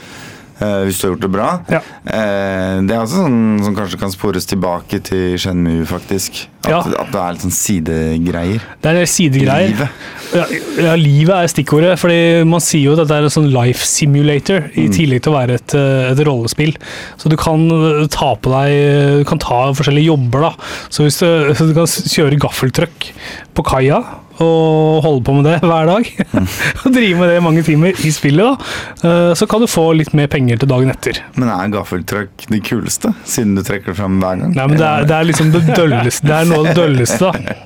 Eh, 0.60 0.82
hvis 0.86 0.98
du 1.00 1.06
har 1.08 1.14
gjort 1.14 1.24
det 1.26 1.32
bra. 1.32 1.48
Ja. 1.70 1.80
Eh, 2.06 2.80
det 2.86 2.94
er 2.96 3.02
også 3.04 3.22
sånn 3.24 3.64
som 3.64 3.74
kanskje 3.76 3.98
kan 4.00 4.12
spores 4.14 4.46
tilbake 4.48 5.00
til 5.04 5.36
Shenmue, 5.38 5.86
faktisk. 5.88 6.46
At, 6.66 6.70
Ja. 6.72 6.78
at 6.98 7.12
det 7.12 7.20
er 7.22 7.32
litt 7.36 7.42
sånn 7.44 7.54
sidegreier. 7.54 8.62
Det 8.82 8.90
er 8.96 9.06
sidegreier. 9.06 9.68
Livet. 9.70 9.88
Ja, 10.34 10.44
ja, 10.82 10.94
livet 10.98 11.34
er 11.36 11.46
stikkordet. 11.52 11.92
fordi 12.02 12.44
Man 12.44 12.60
sier 12.60 12.82
jo 12.88 12.96
at 13.00 13.06
det 13.06 13.14
er 13.16 13.22
en 13.28 13.30
sånn 13.30 13.52
life 13.52 13.84
simulator, 13.86 14.66
i 14.74 14.88
tillegg 14.90 15.22
til 15.22 15.32
å 15.32 15.36
være 15.38 15.54
et, 15.60 15.74
eh, 15.78 16.10
et 16.10 16.18
rollespill. 16.26 16.74
Så 17.16 17.28
du 17.30 17.36
kan 17.36 17.68
ta 18.10 18.34
på 18.34 18.50
deg 18.50 19.20
Du 19.20 19.24
kan 19.24 19.38
ta 19.38 19.70
forskjellige 19.72 20.06
jobber. 20.10 20.40
da. 20.40 20.52
Så 20.90 21.04
hvis 21.06 21.18
du, 21.20 21.54
så 21.54 21.66
du 21.68 21.74
kan 21.74 21.86
kjøre 21.86 22.38
gaffeltruck 22.40 23.12
på 23.54 23.62
kaia 23.64 24.02
og 24.42 25.01
holde 25.05 25.22
på 25.27 25.37
med 25.38 25.49
det 25.49 25.57
hver 25.68 25.88
dag, 25.88 26.11
og 26.37 26.90
drive 26.92 27.20
med 27.20 27.33
det 27.33 27.38
i 27.38 27.44
mange 27.44 27.64
timer 27.66 27.96
i 28.05 28.12
spillet, 28.14 28.44
da, 28.44 29.09
eh, 29.09 29.33
så 29.38 29.49
kan 29.51 29.64
du 29.64 29.70
få 29.70 29.88
litt 29.96 30.12
mer 30.16 30.31
penger 30.33 30.61
til 30.62 30.70
dagen 30.70 30.92
etter. 30.92 31.22
Men 31.38 31.53
er 31.53 31.72
gaffeltruck 31.75 32.46
det 32.53 32.62
kuleste, 32.66 33.14
siden 33.29 33.57
du 33.59 33.64
trekker 33.66 33.96
fram 33.96 34.20
hver 34.22 34.42
gang? 34.42 34.55
Nei, 34.57 34.68
men 34.72 34.79
det 34.81 34.87
er, 34.87 35.09
det 35.09 35.18
er 35.18 35.31
liksom 35.33 35.51
det 35.55 35.64
dølleste. 35.72 36.29
Det 36.29 36.38
er 36.40 36.49
noe 36.51 36.62
av 36.62 36.70
det 36.70 36.79
dølleste, 36.81 37.33
da. 37.33 37.57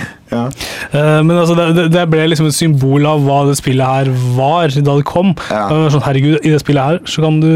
Ja. 0.30 0.44
Eh, 0.94 1.22
men 1.26 1.32
altså, 1.34 1.56
det, 1.58 1.88
det 1.90 2.04
ble 2.06 2.28
liksom 2.30 2.46
et 2.46 2.54
symbol 2.54 3.06
av 3.10 3.24
hva 3.26 3.40
det 3.48 3.56
spillet 3.58 3.82
her 3.82 4.10
var 4.36 4.70
da 4.76 4.94
det 5.00 5.06
kom. 5.08 5.32
Ja. 5.50 5.64
Sånn, 5.90 6.04
herregud, 6.06 6.36
I 6.46 6.52
det 6.54 6.60
spillet 6.62 6.86
her 6.86 7.00
så 7.10 7.24
kan 7.24 7.40
du 7.42 7.50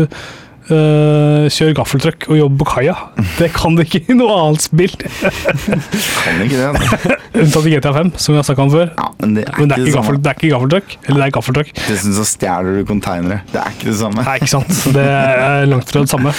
eh, 0.73 1.47
kjøre 1.53 1.75
gaffeltruck 1.77 2.27
og 2.31 2.39
jobb 2.39 2.57
på 2.63 2.67
kaia. 2.71 2.95
Det 3.39 3.51
kan 3.57 3.77
du 3.77 3.83
ikke 3.85 4.01
i 4.09 4.17
noe 4.17 4.37
annet 4.47 4.65
spill. 4.65 4.95
Kan 5.01 6.41
ikke 6.45 6.61
det. 6.61 6.71
Unntatt 7.45 7.67
i 7.69 7.75
GTA 7.75 7.93
5, 7.97 8.13
som 8.21 8.35
vi 8.35 8.41
har 8.41 8.47
snakka 8.49 8.67
om 8.67 8.73
før. 8.75 8.93
Ja, 8.97 9.09
men 9.21 9.35
det 9.39 9.45
er 9.49 9.59
Men 9.61 9.69
det 9.73 9.77
er 9.79 9.85
ikke 9.89 9.97
gaffel, 9.99 10.21
det 10.23 10.31
er 10.33 10.39
ikke 10.41 10.53
gaffeltruck. 10.55 10.97
Eller 11.05 11.21
det 11.21 11.27
er 11.29 11.35
gaffeltruck. 11.39 11.75
Dessuten 11.89 12.17
så 12.21 12.27
stjeler 12.29 12.79
du 12.81 12.87
konteinere. 12.89 13.43
Det 13.53 13.61
er 13.63 13.77
ikke 13.77 13.91
det 13.93 13.99
samme. 14.01 14.25
Nei, 14.27 14.39
ikke 14.41 14.53
sant. 14.55 14.81
Det 14.97 15.05
er 15.19 15.69
langt 15.71 15.91
fra 15.93 16.05
det 16.07 16.13
samme. 16.15 16.35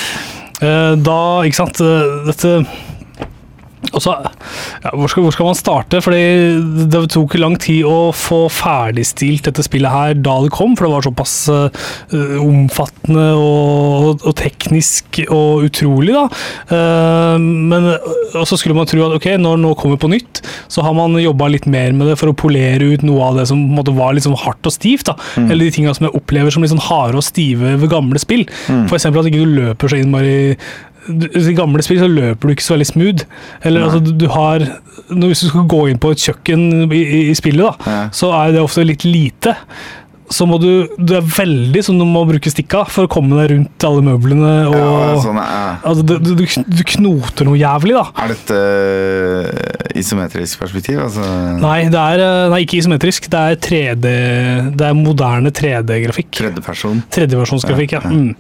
Eh, 0.63 0.91
Da, 1.05 1.19
ikke 1.43 1.57
sant 1.57 1.81
eh, 1.83 2.13
Dette 2.29 2.51
så, 3.93 4.15
ja, 4.83 4.91
hvor, 4.93 5.09
skal, 5.11 5.25
hvor 5.25 5.35
skal 5.35 5.49
man 5.49 5.57
starte? 5.57 6.01
Fordi 6.03 6.23
Det 6.91 7.01
tok 7.13 7.37
lang 7.39 7.57
tid 7.61 7.85
å 7.87 8.11
få 8.15 8.45
ferdigstilt 8.51 9.47
dette 9.49 9.65
spillet 9.65 9.91
her 9.91 10.15
da 10.17 10.37
det 10.43 10.53
kom, 10.55 10.75
for 10.75 10.87
det 10.87 10.93
var 10.95 11.05
såpass 11.05 11.35
uh, 11.51 11.69
omfattende 12.41 13.27
og, 13.39 14.23
og 14.25 14.35
teknisk 14.39 15.21
og 15.27 15.67
utrolig. 15.69 16.15
da. 16.15 16.25
Uh, 16.71 17.37
men 17.39 17.91
og 18.35 18.47
så 18.49 18.57
skulle 18.59 18.77
man 18.77 18.89
tro 18.89 19.03
at 19.05 19.15
ok, 19.17 19.29
når 19.41 19.61
nå 19.61 19.73
kommer 19.79 19.99
på 20.01 20.09
nytt, 20.11 20.41
så 20.71 20.83
har 20.85 20.95
man 20.97 21.15
jobba 21.21 21.49
litt 21.53 21.67
mer 21.71 21.93
med 21.95 22.09
det 22.11 22.17
for 22.19 22.31
å 22.31 22.37
polere 22.37 22.93
ut 22.95 23.05
noe 23.05 23.29
av 23.29 23.39
det 23.39 23.47
som 23.51 23.61
måte 23.75 23.93
var 23.95 24.15
litt 24.15 24.25
sånn 24.27 24.37
hardt 24.39 24.67
og 24.67 24.75
stivt. 24.75 25.09
da. 25.11 25.15
Eller 25.45 25.67
de 25.67 25.75
tinga 25.77 25.93
som 25.95 26.07
jeg 26.07 26.17
opplever 26.17 26.53
som 26.53 26.65
litt 26.65 26.73
sånn 26.73 26.83
harde 26.87 27.19
og 27.19 27.25
stive 27.25 27.75
ved 27.81 27.91
gamle 27.91 28.21
spill. 28.21 28.45
For 28.67 28.97
eksempel 28.97 29.21
at 29.21 29.31
ikke 29.31 29.45
du 29.45 29.55
løper 29.61 29.91
så 29.91 30.01
innmari 30.01 30.35
I 31.07 31.53
gamle 31.57 31.83
spill 31.85 31.99
så 32.01 32.07
løper 32.09 32.47
du 32.49 32.53
ikke 32.55 32.65
så 32.65 32.73
veldig 32.75 32.87
smooth. 32.89 33.25
Eller 33.63 33.83
Nei. 33.83 33.89
altså, 33.89 34.15
du, 34.17 34.25
har 34.33 34.65
Hvis 35.11 35.43
du 35.45 35.49
skal 35.51 35.67
gå 35.69 35.83
inn 35.91 35.99
på 36.01 36.11
et 36.15 36.23
kjøkken 36.23 36.63
i, 36.91 37.01
i, 37.03 37.19
i 37.29 37.35
spillet, 37.37 37.61
da, 37.85 37.91
Ja. 37.91 38.09
så 38.15 38.31
er 38.39 38.55
det 38.55 38.63
ofte 38.65 38.85
litt 38.87 39.05
lite. 39.05 39.53
Så 40.33 40.47
må 40.49 40.57
du 40.59 40.87
Du 40.97 41.13
er 41.17 41.21
veldig 41.21 41.81
sånn 41.85 41.99
du 42.01 42.05
må 42.09 42.23
bruke 42.27 42.49
stikka 42.49 42.83
for 42.89 43.05
å 43.05 43.11
komme 43.11 43.37
deg 43.41 43.51
rundt 43.53 43.85
alle 43.85 44.01
møblene. 44.05 44.53
Og, 44.69 44.75
Ja, 44.75 45.19
sånn, 45.21 45.37
ja. 45.37 45.75
altså, 45.85 46.03
du, 46.05 46.15
du, 46.19 46.33
du 46.65 46.83
knoter 46.95 47.45
noe 47.45 47.59
jævlig, 47.59 47.93
da. 47.97 48.05
Er 48.23 48.33
dette 48.33 48.57
uh, 48.59 49.99
isometrisk 49.99 50.59
perspektiv? 50.63 50.99
Altså, 51.05 51.23
Nei, 51.61 51.85
det 51.93 51.99
er 52.01 52.23
eh, 52.25 52.47
nei, 52.51 52.61
ikke 52.65 52.79
isometrisk. 52.81 53.27
Det 53.31 53.41
er 53.51 53.59
3D 53.61 54.05
Det 54.79 54.87
er 54.89 54.97
moderne 54.97 55.51
3D-grafikk. 55.55 56.31
Tredjeperson? 56.39 57.03
Tredjeversjonsgrafikk, 57.15 57.95
ja. 57.97 58.01
Ja. 58.05 58.11
Mm. 58.11 58.33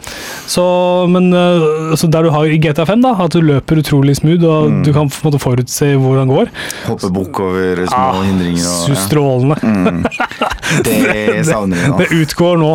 Så, 0.49 0.65
men 1.11 1.29
eh, 1.35 1.95
så 1.99 2.09
der 2.11 2.27
du 2.27 2.31
har 2.33 2.49
i 2.49 2.59
GTA 2.61 2.85
5, 2.89 3.03
da, 3.05 3.13
at 3.25 3.35
du 3.35 3.41
løper 3.45 3.81
utrolig 3.83 4.17
smooth, 4.19 4.43
og 4.45 4.65
Mm. 4.65 4.79
du 4.83 4.89
kan 4.95 5.09
på 5.11 5.19
en 5.21 5.27
måte 5.29 5.39
forutse 5.43 5.87
hvor 6.01 6.17
han 6.17 6.29
går. 6.31 6.49
Hoppe 6.87 7.09
bukk 7.13 7.39
over 7.43 7.83
små 7.85 7.99
Ah, 7.99 8.21
hindringer 8.25 8.65
og 8.65 8.89
ja. 8.89 8.95
strålende. 9.05 9.57
mm. 9.61 9.99
Det 10.85 11.45
savner 11.47 11.74
nå. 11.75 11.97
Det 12.01 12.07
utgår 12.21 12.57
nå. 12.61 12.71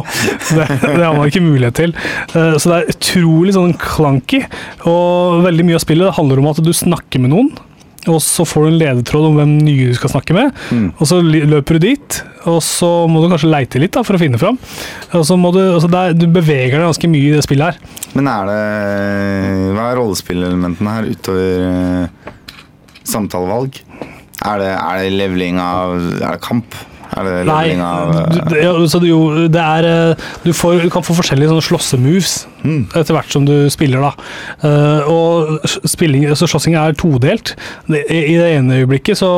Det, 0.51 0.67
det 0.85 1.01
har 1.05 1.17
man 1.17 1.31
ikke 1.31 1.45
mulighet 1.45 1.79
til. 1.81 1.97
Eh, 2.35 2.55
Så 2.61 2.71
det 2.73 2.77
er 2.83 2.93
utrolig 2.95 3.57
sånn 3.57 3.75
clunky, 3.81 4.45
og 4.89 5.43
veldig 5.47 5.67
mye 5.71 5.81
av 5.81 5.85
spillet 5.87 6.17
handler 6.19 6.43
om 6.43 6.51
at 6.53 6.63
du 6.65 6.73
snakker 6.77 7.23
med 7.25 7.35
noen. 7.35 7.51
Og 8.09 8.17
så 8.25 8.47
får 8.49 8.63
du 8.65 8.69
en 8.71 8.79
ledetråd 8.81 9.27
om 9.29 9.35
hvem 9.37 9.51
nye 9.61 9.91
du 9.91 9.97
skal 9.99 10.09
snakke 10.15 10.33
med. 10.33 10.55
Mm. 10.73 10.87
Og 10.97 11.05
så 11.11 11.19
løper 11.21 11.77
du 11.77 11.83
dit, 11.85 12.21
og 12.49 12.63
så 12.65 12.89
må 13.13 13.21
du 13.21 13.27
kanskje 13.29 13.51
leite 13.53 13.83
litt 13.83 13.93
da, 13.93 14.01
for 14.09 14.17
å 14.17 14.21
finne 14.23 14.41
fram. 14.41 14.57
Og 15.19 15.27
så 15.29 15.37
må 15.37 15.51
du, 15.53 15.59
altså 15.75 15.91
det 15.93 16.01
er, 16.01 16.15
du 16.17 16.25
beveger 16.33 16.79
deg 16.79 16.87
ganske 16.89 17.11
mye 17.13 17.29
i 17.29 17.35
det 17.37 17.43
spillet 17.45 17.75
her. 17.75 17.99
Men 18.17 18.31
er 18.33 18.49
det 18.49 18.63
Hva 19.77 19.91
er 19.91 20.01
rollespillelementene 20.01 20.95
her 20.97 21.11
utover 21.13 21.67
eh, 21.69 22.33
samtalevalg? 23.07 23.83
Er 24.49 24.63
det, 24.65 24.71
er 24.73 25.03
det 25.05 25.13
leveling 25.21 25.61
av 25.61 25.99
Er 26.01 26.39
det 26.39 26.41
kamp? 26.47 26.73
Er 27.21 27.29
det 27.29 27.47
Nei, 27.49 27.75
av, 27.85 28.15
uh... 28.15 28.23
du, 28.33 28.39
det- 28.51 28.63
ja, 28.65 28.73
så 28.89 29.01
det, 29.03 29.11
jo, 29.13 29.21
det 29.53 29.61
er 29.65 30.15
du, 30.45 30.53
får, 30.57 30.81
du 30.87 30.91
kan 30.93 31.05
få 31.07 31.17
forskjellige 31.19 31.53
sånne 31.53 31.67
slåssemoves 31.69 32.35
Mm. 32.65 32.87
etter 32.95 33.15
hvert 33.17 33.33
som 33.33 33.47
du 33.49 33.55
spiller, 33.73 34.03
da. 34.05 34.13
Eh, 34.67 35.09
og 35.11 35.65
spilling, 35.89 36.27
så 36.37 36.49
slåssing 36.51 36.77
er 36.79 36.97
todelt. 36.99 37.55
I 37.89 38.01
i 38.31 38.37
det 38.39 38.51
ene 38.57 38.81
øyeblikket 38.83 39.19
så 39.21 39.31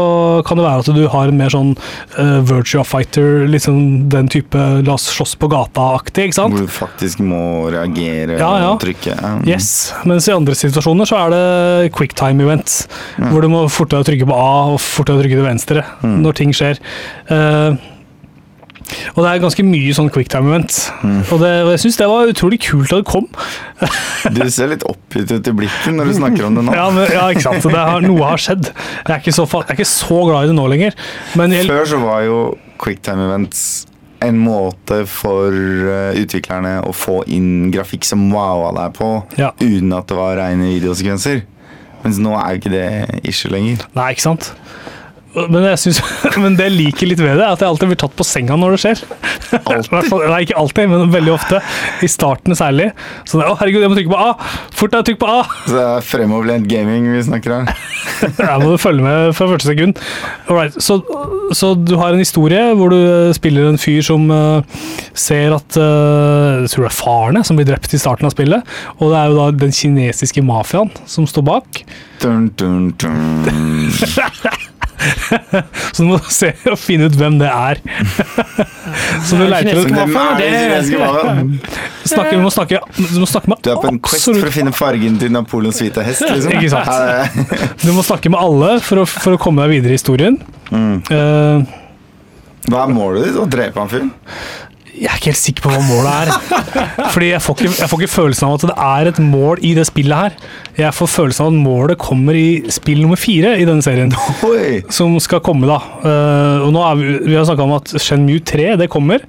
kan 0.47 0.59
det 0.59 0.65
være 0.67 0.83
at 0.85 0.91
du 0.97 1.03
har 1.13 1.31
en 1.31 1.39
mer 1.39 1.53
sånn 1.53 1.73
uh, 2.19 2.41
virtua 2.47 2.83
fighter, 2.87 3.47
liksom 3.51 4.09
den 4.13 4.29
type 4.33 4.59
la 4.87 4.97
oss 4.97 5.07
slåss 5.15 5.37
på 5.41 5.49
gata-aktig, 5.53 6.29
ikke 6.29 6.39
sant? 6.39 6.57
Hvor 6.57 6.67
du 6.67 6.73
faktisk 6.73 7.23
må 7.25 7.71
reagere 7.73 8.39
Ja, 8.41 8.51
ja. 8.63 8.71
og 8.75 8.83
trykke? 8.83 9.17
Mm. 9.21 9.47
Yes, 9.49 9.93
mens 10.09 10.29
i 10.29 10.35
andre 10.35 10.57
situasjoner 10.59 11.09
så 11.09 11.21
er 11.23 11.35
det 11.35 11.93
quicktime 11.97 12.45
events, 12.45 12.83
mm. 13.19 13.31
hvor 13.31 13.45
du 13.47 13.51
må 13.53 13.65
fortere 13.73 14.07
trykke 14.09 14.29
på 14.29 14.37
A 14.37 14.75
og 14.75 14.81
fortere 14.83 15.23
trykke 15.23 15.39
til 15.41 15.49
venstre 15.49 15.87
Mm. 16.03 16.19
når 16.25 16.35
ting 16.39 16.53
skjer. 16.57 16.79
Eh, 17.31 17.75
Og 19.15 19.21
det 19.25 19.29
er 19.31 19.43
ganske 19.43 19.65
mye 19.67 19.95
sånn 19.97 20.11
quicktime 20.13 20.51
events. 20.53 20.81
Og, 21.03 21.37
det, 21.43 21.53
og 21.67 21.71
jeg 21.75 21.83
syns 21.85 22.01
det 22.01 22.09
var 22.11 22.33
utrolig 22.33 22.59
kult 22.65 22.93
da 22.93 23.01
det 23.03 23.09
kom. 23.09 23.29
Du 24.37 24.43
ser 24.53 24.73
litt 24.73 24.85
oppgitt 24.89 25.33
ut 25.33 25.49
i 25.51 25.55
blikket 25.63 25.95
når 25.97 26.11
du 26.11 26.17
snakker 26.21 26.49
om 26.49 26.59
det 26.59 26.67
nå. 26.69 26.75
Ja, 26.77 26.89
men, 26.95 27.09
ja 27.13 27.29
ikke 27.33 27.47
sant. 27.49 27.65
Det 27.67 27.87
har, 27.93 28.05
noe 28.05 28.27
har 28.33 28.43
skjedd. 28.43 28.69
Jeg 28.73 29.09
er, 29.09 29.17
ikke 29.23 29.35
så, 29.37 29.47
jeg 29.51 29.69
er 29.69 29.79
ikke 29.81 29.89
så 29.93 30.21
glad 30.29 30.47
i 30.49 30.53
det 30.53 30.59
nå 30.59 30.67
lenger. 30.73 30.99
Men 31.39 31.57
jeg, 31.57 31.71
Før 31.71 31.89
så 31.95 32.03
var 32.03 32.27
jo 32.27 32.43
quicktime 32.83 33.29
events 33.31 33.65
en 34.23 34.39
måte 34.39 35.03
for 35.11 35.51
eh, 35.51 36.19
utviklerne 36.23 36.77
å 36.87 36.93
få 36.95 37.23
inn 37.33 37.73
grafikk 37.75 38.07
som 38.07 38.29
wowa 38.33 38.71
deg 38.77 38.95
på, 38.99 39.09
Ja. 39.41 39.51
uten 39.59 39.93
at 39.97 40.07
det 40.11 40.19
var 40.19 40.39
rene 40.39 40.71
videosekvenser. 40.77 41.43
Mens 42.03 42.19
nå 42.23 42.35
er 42.39 42.55
jo 42.55 42.61
ikke 42.63 42.73
det 42.73 43.27
issue 43.31 43.51
lenger. 43.53 43.85
Nei, 43.95 44.13
ikke 44.15 44.27
sant? 44.27 44.53
Men, 45.33 45.65
jeg 45.65 45.81
synes, 45.81 46.01
men 46.43 46.57
det 46.59 46.69
jeg 46.69 46.75
liker 46.77 47.09
litt 47.09 47.21
ved 47.23 47.39
det, 47.41 47.45
er 47.47 47.55
at 47.55 47.63
jeg 47.63 47.73
alltid 47.73 47.93
blir 47.93 48.01
tatt 48.03 48.17
på 48.19 48.27
senga 48.27 48.57
når 48.61 48.77
det 48.77 48.81
skjer. 48.83 49.05
Nei, 50.33 50.43
ikke 50.45 50.59
alltid, 50.61 50.91
men 50.93 51.13
veldig 51.13 51.33
ofte. 51.35 51.63
I 52.05 52.11
starten 52.11 52.57
særlig. 52.59 52.91
Sånn, 53.29 53.45
å 53.47 53.57
herregud, 53.61 53.85
jeg 53.85 53.93
må 53.93 53.99
trykke 53.99 54.13
på 54.13 54.21
A! 54.21 54.35
Fort 54.77 54.95
deg, 54.95 55.07
trykk 55.09 55.21
på 55.23 55.31
A! 55.33 55.41
Så 55.65 55.77
det 55.79 55.85
er 55.87 56.07
fremoverlent 56.07 56.69
gaming 56.71 57.09
vi 57.15 57.23
snakker 57.25 57.57
her. 57.59 57.85
Der 58.39 58.55
må 58.61 58.73
du 58.75 58.81
følge 58.81 59.05
med 59.05 59.33
fra 59.37 59.49
første 59.51 59.71
sekund. 59.71 60.01
Alright, 60.51 60.77
så, 60.83 60.99
så 61.57 61.73
du 61.79 61.95
har 62.01 62.13
en 62.13 62.23
historie 62.23 62.61
hvor 62.79 62.93
du 62.93 62.99
eh, 63.01 63.33
spiller 63.37 63.71
en 63.71 63.81
fyr 63.81 64.03
som 64.05 64.29
uh, 64.31 64.85
ser 65.19 65.55
at 65.57 65.79
uh, 65.79 66.63
Jeg 66.63 66.73
tror 66.75 66.87
det 66.87 66.91
er 66.91 66.99
faren 66.99 67.47
som 67.47 67.59
blir 67.59 67.69
drept 67.69 67.95
i 67.97 68.01
starten 68.01 68.29
av 68.29 68.35
spillet. 68.37 68.75
Og 69.01 69.15
det 69.15 69.23
er 69.23 69.33
jo 69.33 69.41
da 69.41 69.49
den 69.65 69.75
kinesiske 69.75 70.45
mafiaen 70.47 70.93
som 71.09 71.27
står 71.29 71.49
bak. 71.49 71.83
Dun, 72.23 72.51
dun, 72.59 72.93
dun. 73.01 74.69
Så 75.95 76.05
du 76.05 76.09
må 76.09 76.19
se 76.33 76.53
og 76.71 76.79
finne 76.81 77.09
ut 77.11 77.17
hvem 77.19 77.39
det 77.41 77.49
er. 77.51 77.81
så 79.27 79.37
du 79.39 79.45
leiter 79.49 79.79
etter 79.83 80.03
er 80.03 80.09
snakker, 82.09 82.39
du, 82.39 82.43
må 82.45 82.51
snakke, 82.53 82.81
med 82.81 83.21
absolutt 83.27 83.49
med 83.51 83.63
Du 83.65 83.71
er 83.73 83.81
på 83.83 83.91
en 83.91 84.01
quest 84.03 84.31
for 84.31 84.49
å 84.49 84.55
finne 84.55 84.73
fargen 84.77 85.19
til 85.21 85.33
Napoleons 85.35 85.83
hvite 85.83 86.05
hest, 86.07 86.25
liksom? 86.33 86.57
Ikke 86.59 86.73
sant. 86.73 87.79
Du 87.83 87.93
må 87.97 88.05
snakke 88.07 88.33
med 88.33 88.41
alle 88.41 88.75
for 88.85 89.03
å, 89.03 89.07
for 89.09 89.37
å 89.37 89.41
komme 89.43 89.65
deg 89.65 89.79
videre 89.79 89.95
i 89.95 90.01
historien. 90.01 90.39
Mm. 90.73 90.97
Uh, 91.11 92.69
Hva 92.71 92.85
er 92.87 92.95
målet 92.95 93.29
ditt? 93.29 93.39
Å 93.43 93.49
drepe 93.51 93.83
han 93.83 93.93
fyren? 93.93 94.13
Jeg 95.03 95.11
er 95.11 95.19
ikke 95.19 95.33
helt 95.33 95.41
sikker 95.41 95.65
på 95.65 95.73
hva 95.73 95.81
målet 95.83 96.11
er. 96.13 97.09
Fordi 97.15 97.31
jeg 97.33 97.43
får, 97.43 97.57
ikke, 97.59 97.73
jeg 97.81 97.91
får 97.91 98.03
ikke 98.03 98.13
følelsen 98.13 98.47
av 98.49 98.53
at 98.55 98.67
det 98.71 98.77
er 98.87 99.11
et 99.11 99.21
mål 99.33 99.63
i 99.67 99.73
det 99.75 99.87
spillet 99.89 100.21
her. 100.21 100.37
Jeg 100.79 100.95
får 100.95 101.11
følelsen 101.11 101.45
av 101.45 101.51
at 101.51 101.65
målet 101.65 102.03
kommer 102.03 102.39
i 102.39 102.47
spill 102.73 103.03
nummer 103.03 103.19
fire 103.19 103.57
i 103.59 103.67
denne 103.67 103.83
serien. 103.83 104.15
Oi! 104.47 104.83
Som 104.95 105.19
skal 105.23 105.43
komme, 105.45 105.67
da. 105.71 105.81
Uh, 106.05 106.69
og 106.69 106.71
nå 106.77 106.85
er 106.87 107.01
vi, 107.01 107.17
vi 107.33 107.37
har 107.39 107.49
snakka 107.49 107.67
om 107.67 107.75
at 107.81 107.97
Shenmue 107.99 108.45
3, 108.47 108.77
det 108.79 108.91
kommer. 108.93 109.27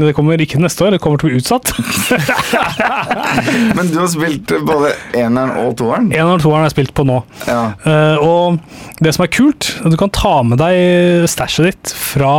Men 0.00 0.08
Det 0.08 0.14
kommer 0.16 0.40
ikke 0.40 0.60
neste 0.62 0.86
år, 0.86 0.94
det 0.96 1.00
kommer 1.04 1.20
til 1.20 1.28
å 1.28 1.32
bli 1.34 1.40
utsatt. 1.42 1.72
Men 3.76 3.90
du 3.92 3.98
har 4.00 4.08
spilt 4.10 4.54
både 4.66 4.94
eneren 5.18 5.52
og 5.60 5.74
toeren? 5.80 6.08
Eneren 6.08 6.38
og 6.38 6.44
toeren 6.44 6.62
har 6.64 6.70
jeg 6.70 6.76
spilt 6.78 6.94
på 6.96 7.04
nå. 7.08 7.18
Ja. 7.48 7.60
Uh, 7.84 8.16
og 8.24 9.04
det 9.04 9.12
som 9.16 9.26
er 9.26 9.32
kult, 9.32 9.70
er 9.76 9.88
at 9.88 9.94
du 9.94 9.98
kan 10.00 10.12
ta 10.14 10.32
med 10.46 10.60
deg 10.60 11.28
stæsjet 11.30 11.68
ditt 11.70 11.92
fra 11.96 12.32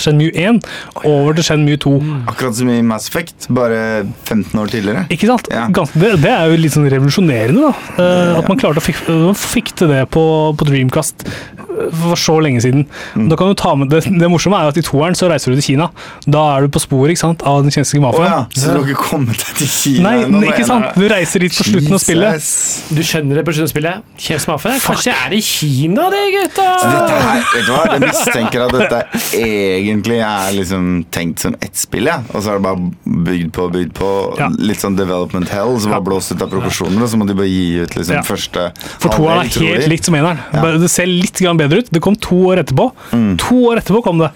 Shenmue 0.00 0.32
1 0.36 0.60
over 1.08 1.36
til 1.38 1.48
Shenmue 1.48 1.80
2. 1.82 1.94
Akkurat 2.30 2.58
som 2.60 2.70
i 2.72 2.78
Mass 2.86 3.08
Effect, 3.10 3.48
bare 3.54 4.04
15 4.28 4.60
år 4.60 4.72
tidligere. 4.72 5.06
Ikke 5.12 5.30
sant? 5.30 5.48
Ja. 5.52 5.66
Gans, 5.74 5.92
det, 5.96 6.14
det 6.22 6.32
er 6.32 6.52
jo 6.52 6.60
litt 6.60 6.76
sånn 6.76 6.88
revolusjonerende, 6.92 7.70
da. 7.72 7.74
Uh, 7.98 8.32
Ja. 8.32 8.38
At 8.40 8.48
man 8.50 8.58
klarte 8.60 8.80
å 8.80 8.84
fik, 8.84 9.00
man 9.08 9.36
fikk 9.38 9.74
til 9.78 9.90
det 9.92 10.02
på, 10.14 10.22
på 10.58 10.66
Dreamcast 10.68 11.24
eh, 11.26 11.88
for 12.02 12.18
så 12.20 12.36
lenge 12.44 12.62
siden. 12.64 12.84
Mm. 13.16 13.28
Da 13.30 13.38
kan 13.40 13.50
du 13.52 13.56
ta 13.58 13.74
med 13.78 13.92
det, 13.92 14.02
det 14.08 14.30
morsomme 14.30 14.58
er 14.58 14.68
jo 14.68 14.74
at 14.74 14.80
i 14.80 14.84
toeren 14.86 15.16
så 15.18 15.28
reiser 15.30 15.52
du 15.52 15.58
til 15.60 15.66
Kina. 15.72 15.88
Da 16.26 16.42
er 16.56 16.66
du 16.66 16.72
på 16.74 16.81
sporet 16.82 17.14
ikke 17.14 17.22
sant, 17.22 17.42
av 17.48 17.62
den 17.64 17.72
kinesiske 17.74 18.02
mafiaen. 18.02 18.26
Oh, 18.26 18.42
ja, 18.52 18.60
så 18.62 18.72
du 18.74 18.80
har 18.80 18.90
ikke 18.92 19.06
kommet 19.08 19.38
deg 19.40 19.60
til 19.62 19.70
Kina 19.72 20.04
Nei, 20.08 20.24
ennå, 20.26 20.42
ikke 20.50 20.66
sant? 20.68 20.98
Du 20.98 21.06
reiser 21.10 21.44
dit 21.46 21.56
på 21.56 21.66
slutten 21.68 21.96
av 21.96 22.02
spillet. 22.02 22.48
Du 22.92 23.02
skjønner 23.06 23.40
det 23.40 23.44
på 23.46 23.54
slutten 23.56 23.70
av 23.70 23.72
spillet? 23.72 24.10
Kinesisk 24.18 24.52
mafia? 24.52 24.74
Kanskje 24.82 25.14
er 25.14 25.32
det 25.32 25.40
i 25.40 25.46
Kina, 25.46 26.08
det, 26.12 26.22
gutta? 26.36 26.68
Dette 26.82 27.20
her, 27.26 27.42
vet 27.54 27.66
du 27.68 27.72
hva? 27.72 27.82
Jeg 27.92 28.04
mistenker 28.06 28.66
at 28.66 28.76
dette 28.76 29.02
egentlig 29.42 30.20
er 30.26 30.56
liksom 30.58 30.90
tenkt 31.14 31.44
som 31.46 31.56
ett 31.62 31.78
spill, 31.78 32.10
ja. 32.10 32.18
Og 32.32 32.42
så 32.44 32.54
er 32.54 32.60
det 32.60 32.66
bare 32.66 33.22
bygd 33.30 33.52
på 33.56 33.66
og 33.68 33.76
bygd 33.76 33.94
på. 33.98 34.10
Ja. 34.40 34.50
Litt 34.62 34.82
sånn 34.82 34.98
development 34.98 35.52
hell 35.52 35.76
som 35.82 35.94
var 35.94 36.04
blåst 36.06 36.34
ut 36.34 36.42
av 36.44 36.50
proporsjoner, 36.52 37.02
og 37.04 37.12
så 37.12 37.20
må 37.20 37.28
de 37.28 37.36
bare 37.38 37.50
gi 37.50 37.82
ut 37.82 37.96
liksom 37.98 38.18
Ja. 38.18 38.22
første 38.26 38.68
For 39.02 39.08
toeren 39.12 39.46
er 39.46 39.52
helt 39.52 39.88
likt 39.90 40.08
som 40.08 40.16
eneren. 40.18 40.40
Det 40.82 40.90
ser 40.90 41.06
litt 41.06 41.40
bedre 41.58 41.82
ut. 41.82 41.90
Det 41.92 42.00
kom 42.02 42.16
to 42.16 42.38
år 42.52 42.62
etterpå. 42.62 42.90
Mm. 43.12 43.36
To 43.38 43.60
år 43.70 43.82
etterpå 43.82 44.02
kom 44.04 44.18
det. 44.22 44.30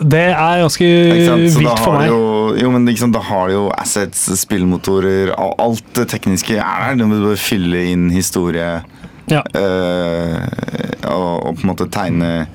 Det 0.00 0.20
er 0.32 0.60
ganske 0.62 0.86
vilt 1.58 1.78
for 1.84 1.92
meg. 1.98 2.08
jo, 2.08 2.54
jo, 2.56 2.70
men 2.72 2.86
liksom, 2.88 3.12
da 3.12 3.20
har 3.20 3.48
du 3.48 3.52
jo 3.54 3.64
assets, 3.76 4.22
spillmotorer, 4.40 5.34
al- 5.36 5.54
alt 5.60 5.84
det 5.94 6.08
tekniske 6.08 6.56
er 6.56 6.86
der. 6.88 6.96
Du 6.96 7.06
må 7.06 7.18
bare 7.26 7.36
fylle 7.36 7.84
inn 7.92 8.08
historie 8.10 8.80
Ja. 9.30 9.42
øh, 9.54 10.40
og, 11.06 11.46
og 11.46 11.54
på 11.56 11.60
en 11.62 11.68
måte 11.70 11.86
tegne 11.92 12.46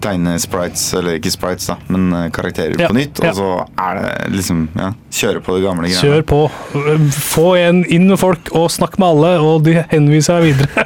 Tegne 0.00 0.36
sprites, 0.40 0.82
eller 0.98 1.18
ikke 1.18 1.30
sprites, 1.34 1.66
da, 1.70 1.76
men 1.88 2.08
øh, 2.14 2.26
karakterer 2.34 2.76
Ja, 2.80 2.88
på 2.88 2.94
nytt. 2.98 3.18
ja. 3.22 3.30
Og 3.30 3.36
så 3.36 3.48
er 3.78 3.98
det 4.02 4.32
liksom 4.36 4.68
ja, 4.78 4.92
Kjøre 5.18 5.40
på 5.42 5.56
det 5.56 5.62
gamle 5.64 5.88
greiene. 5.88 6.02
Kjør 6.02 6.22
på. 6.28 6.40
Få 7.32 7.46
en 7.58 7.80
inn 7.90 8.04
med 8.10 8.18
folk 8.20 8.50
og 8.54 8.68
snakk 8.70 8.98
med 9.00 9.08
alle, 9.08 9.30
og 9.40 9.64
de 9.66 9.78
henviser 9.90 10.38
deg 10.38 10.52
videre. 10.52 10.84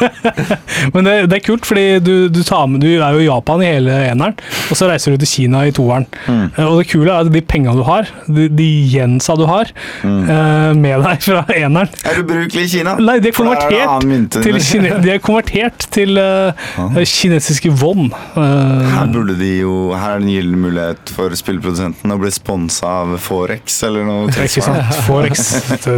Men 0.94 1.04
det, 1.06 1.14
det 1.30 1.38
er 1.40 1.44
kult, 1.44 1.66
fordi 1.68 1.84
du, 2.04 2.12
du, 2.32 2.40
tar 2.46 2.66
med, 2.70 2.80
du 2.84 2.88
er 2.92 3.16
jo 3.16 3.22
i 3.24 3.26
Japan 3.28 3.62
i 3.64 3.68
hele 3.68 3.96
eneren, 4.10 4.36
og 4.70 4.78
så 4.78 4.88
reiser 4.90 5.12
du 5.14 5.20
til 5.24 5.30
Kina 5.30 5.64
i 5.68 5.74
toeren. 5.76 6.06
Mm. 6.26 6.46
Eh, 6.56 6.64
Og 6.70 6.78
det 6.80 6.88
kule 6.92 7.10
er 7.12 7.24
at 7.26 7.32
de 7.34 7.42
penga 7.42 7.74
du 7.76 7.82
har, 7.86 8.08
de, 8.30 8.46
de 8.48 8.68
jensa 8.94 9.36
du 9.38 9.46
har, 9.50 9.70
Mm. 10.00 10.22
eh, 10.30 10.72
med 10.80 11.02
deg 11.04 11.22
fra 11.24 11.40
eneren 11.52 11.88
Er 12.08 12.20
ubrukelig 12.22 12.62
i 12.64 12.68
Kina? 12.72 12.94
Nei, 13.02 13.18
de 13.20 13.28
er 13.28 13.34
konvertert, 13.36 14.04
er 14.06 14.42
til, 14.42 14.58
kine, 14.64 14.92
de 15.02 15.10
er 15.12 15.18
konvertert 15.22 15.84
til 15.92 16.16
uh, 16.20 16.96
kinesiske 17.04 17.72
won. 17.82 18.08
Eh, 18.36 18.90
Her 18.94 19.10
burde 19.10 19.34
de 19.38 19.50
jo 19.60 19.74
Her 19.94 20.16
er 20.16 20.22
det 20.22 20.28
en 20.28 20.34
gyllen 20.34 20.62
mulighet 20.62 21.12
for 21.16 21.34
spillprodusenten 21.38 22.14
å 22.14 22.20
bli 22.20 22.30
sponsa 22.34 22.94
av 23.02 23.16
Forex 23.22 23.82
eller 23.88 24.06
noe 24.08 24.30
tilsvarende. 24.34 25.02
Forex. 25.08 25.50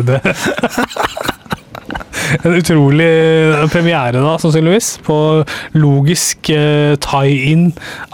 Det-. 0.09 0.37
En 2.42 2.55
utrolig 2.57 3.09
premiere, 3.73 4.21
da, 4.23 4.37
sannsynligvis, 4.40 4.95
på 5.05 5.16
logisk 5.77 6.49
uh, 6.55 6.95
tie-in 7.03 7.66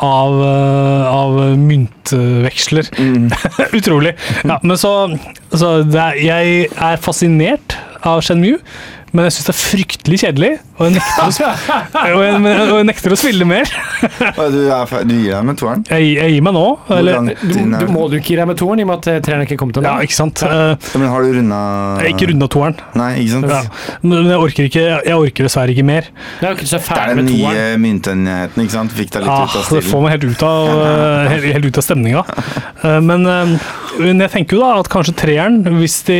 av, 0.03 0.35
uh, 0.43 1.05
av 1.13 1.39
myntveksler. 1.61 2.91
Mm. 2.99 3.29
utrolig. 3.79 4.17
Ja, 4.43 4.59
men 4.63 4.81
så, 4.81 4.95
så 5.55 5.79
er, 5.87 6.19
Jeg 6.25 6.71
er 6.75 7.03
fascinert 7.05 7.79
av 8.07 8.23
Shenmue, 8.27 8.59
men 9.13 9.25
jeg 9.29 9.35
syns 9.37 9.47
det 9.49 9.53
er 9.55 9.59
fryktelig 9.59 10.19
kjedelig, 10.23 10.51
og 10.79 10.83
jeg 10.87 10.95
nekter 10.99 11.23
å, 11.25 11.51
og 12.13 12.23
jeg, 12.23 12.41
og 12.69 12.75
jeg 12.79 12.87
nekter 12.89 13.15
å 13.15 13.19
spille 13.19 13.47
mer. 13.49 13.71
Du, 14.03 14.59
er, 14.69 14.93
du 15.09 15.15
gir 15.17 15.33
deg 15.35 15.47
med 15.49 15.59
toeren? 15.61 15.85
Jeg, 15.89 16.11
jeg 16.19 16.35
gir 16.37 16.45
meg 16.49 16.55
nå. 16.59 16.65
Eller, 16.95 17.31
Du, 17.41 17.55
du 17.57 17.87
må 17.93 18.05
du 18.13 18.19
ikke 18.19 18.35
gi 18.35 18.39
deg 18.41 18.49
med 18.51 18.59
toeren, 18.61 18.83
i 18.83 18.87
og 18.87 18.91
med 18.91 19.01
at 19.01 19.09
eh, 19.15 19.19
treeren 19.25 19.47
ikke 19.47 19.59
kom 19.61 19.73
til 19.75 19.87
ja, 19.89 19.95
ikke 20.05 20.17
sant? 20.19 20.43
Ja. 20.45 20.75
Uh, 20.77 20.91
Men 21.01 21.09
har 21.13 21.25
du 21.25 21.33
runda 21.39 21.61
ikke 22.11 22.29
runda 22.31 22.49
toeren. 22.53 22.79
Nei, 22.99 23.09
ikke 23.25 23.35
sant? 23.39 23.51
Ja. 23.53 23.99
Men 24.05 24.29
jeg 24.31 24.39
orker, 24.45 24.69
ikke, 24.71 24.85
jeg 25.09 25.19
orker 25.25 25.49
dessverre 25.49 25.75
ikke 25.75 25.87
mer. 25.89 26.09
Det 26.39 26.47
er 26.47 26.53
jo 26.55 26.59
ikke 26.61 26.71
så 26.71 26.81
Det 26.85 27.01
er 27.03 27.19
den 27.23 27.31
nye 27.33 27.67
myntenheten, 27.83 28.65
ikke 28.65 28.77
sant? 28.77 28.95
Fikk 28.99 29.15
deg 29.17 29.27
litt 29.27 29.35
Ah, 29.35 29.45
ut 29.49 29.59
av 29.59 29.77
det 29.79 29.85
får 29.89 30.05
meg 30.05 30.15
helt 30.17 30.29
ut 30.29 30.47
av, 30.49 30.73
helt, 31.33 31.49
helt 31.57 31.69
ut 31.73 31.81
av 31.83 31.89
stemninga. 31.89 32.25
Eh, 32.79 33.01
Men, 33.03 33.25
men 33.99 34.21
jeg 34.23 34.31
tenker 34.31 34.55
jo 34.59 34.63
da 34.63 34.77
at 34.79 34.89
kanskje 34.93 35.15
treeren, 35.19 35.57
hvis 35.81 35.97
de 36.07 36.19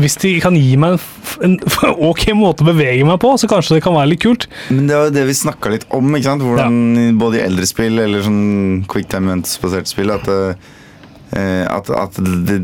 hvis 0.00 0.16
de 0.22 0.36
kan 0.42 0.56
gi 0.56 0.76
meg 0.80 0.96
en 0.96 1.22
en 1.40 1.56
ok 2.10 2.28
måte 2.38 2.64
å 2.64 2.68
bevege 2.70 3.06
meg 3.06 3.20
på, 3.22 3.32
så 3.40 3.50
kanskje 3.50 3.78
det 3.78 3.86
kan 3.86 3.96
være 3.96 4.12
litt 4.14 4.24
kult. 4.24 4.48
Men 4.72 4.90
det 4.90 4.98
var 4.98 5.08
jo 5.08 5.16
det 5.16 5.24
vi 5.30 5.38
snakka 5.38 5.72
litt 5.74 5.88
om, 5.94 6.12
ikke 6.16 6.28
sant? 6.28 6.46
Hvordan 6.46 6.78
ja. 6.98 7.08
både 7.22 7.40
i 7.40 7.46
eldre 7.46 7.68
spill 7.68 7.98
eller 8.02 8.24
sånn 8.26 8.84
quick 8.90 9.10
time 9.12 9.30
events-basert 9.30 9.90
spill 9.90 10.12
at, 10.14 10.28
eh, 10.28 11.64
at, 11.66 11.90
at 11.96 12.20
det, 12.20 12.58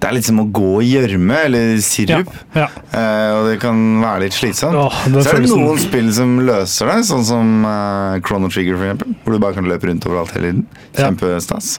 det 0.00 0.08
er 0.08 0.16
litt 0.16 0.28
som 0.28 0.42
å 0.42 0.46
gå 0.54 0.72
i 0.84 0.90
gjørme 0.92 1.40
eller 1.48 1.78
sirup. 1.84 2.32
Ja. 2.56 2.68
Eh, 2.90 3.30
og 3.38 3.48
det 3.50 3.56
kan 3.62 3.80
være 4.02 4.26
litt 4.26 4.36
slitsomt. 4.36 4.76
Åh, 4.76 5.00
Så 5.14 5.24
er 5.32 5.40
det 5.46 5.54
noen 5.54 5.80
spill 5.82 6.12
som 6.16 6.36
løser 6.44 6.92
det, 6.92 7.00
sånn 7.08 7.24
som 7.28 7.56
uh, 7.64 8.20
Chrono 8.26 8.52
Trigger, 8.52 8.78
for 8.78 8.90
eksempel. 8.90 9.16
Hvor 9.24 9.36
du 9.36 9.42
bare 9.46 9.58
kan 9.58 9.70
løpe 9.70 9.90
rundt 9.90 10.06
overalt 10.10 10.36
hele 10.36 10.52
tiden. 10.52 10.68
Ja. 10.92 11.08
Kjempestas. 11.08 11.74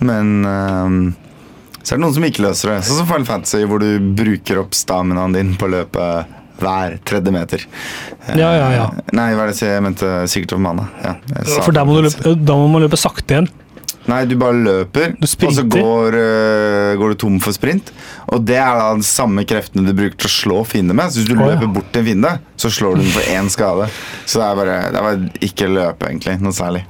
Men 0.00 0.34
eh, 0.48 1.22
så 1.86 1.94
er 1.94 2.00
det 2.00 2.02
noen 2.02 2.14
som 2.16 2.24
ikke 2.26 2.42
løser 2.42 2.72
det. 2.72 2.80
Sånn 2.88 2.98
som 2.98 3.06
Final 3.06 3.28
Fantasy, 3.28 3.60
hvor 3.70 3.78
du 3.78 4.08
bruker 4.18 4.58
opp 4.64 4.74
staminaen 4.74 5.36
din 5.36 5.52
på 5.60 5.68
løpet 5.70 6.32
hver 6.58 6.96
tredje 7.06 7.30
meter. 7.34 7.62
Eh, 8.26 8.38
Ja, 8.40 8.48
ja, 8.56 8.66
ja. 8.74 8.86
Nei, 9.14 9.28
hva 9.36 9.44
er 9.46 9.52
det 9.52 9.60
jeg 9.60 9.84
mente 9.84 10.08
Sikkert 10.32 10.56
over 10.56 10.64
Mana. 10.64 10.88
Ja, 11.04 11.14
For 11.62 11.70
der 11.76 11.86
må 11.86 12.00
løpe, 12.00 12.34
da 12.34 12.56
må 12.58 12.66
man 12.72 12.82
løpe 12.82 12.98
sakte 12.98 13.36
igjen. 13.36 13.48
Nei, 14.06 14.20
du 14.30 14.36
bare 14.38 14.54
løper, 14.54 15.16
Du 15.18 15.26
og 15.26 15.54
så 15.54 15.64
går, 15.66 16.16
uh, 16.16 16.92
går 16.98 17.14
du 17.14 17.18
tom 17.24 17.38
for 17.42 17.56
sprint. 17.56 17.90
Og 18.34 18.44
det 18.46 18.58
er 18.60 18.78
da 18.78 18.92
de 18.98 19.06
samme 19.06 19.42
kreftene 19.48 19.86
du 19.86 19.94
bruker 19.96 20.16
til 20.22 20.30
å 20.30 20.34
slå 20.34 20.60
fiender 20.68 20.96
med. 20.96 21.10
Så 21.10 21.22
hvis 21.22 21.30
du 21.30 21.34
ja. 21.34 21.50
løper 21.50 21.72
bort 21.74 21.90
til 21.94 22.04
en 22.04 22.08
fiende, 22.10 22.32
så 22.60 22.70
slår 22.72 22.96
du 22.96 23.02
den 23.04 23.12
for 23.14 23.32
én 23.34 23.50
skade. 23.52 23.88
Så 24.24 24.40
det 24.40 24.46
er 24.46 24.60
bare, 24.60 24.78
det 24.92 25.00
er 25.00 25.08
bare 25.08 25.46
ikke 25.48 25.70
løpe, 25.72 26.10
egentlig. 26.10 26.36
Noe 26.44 26.56
særlig. 26.56 26.84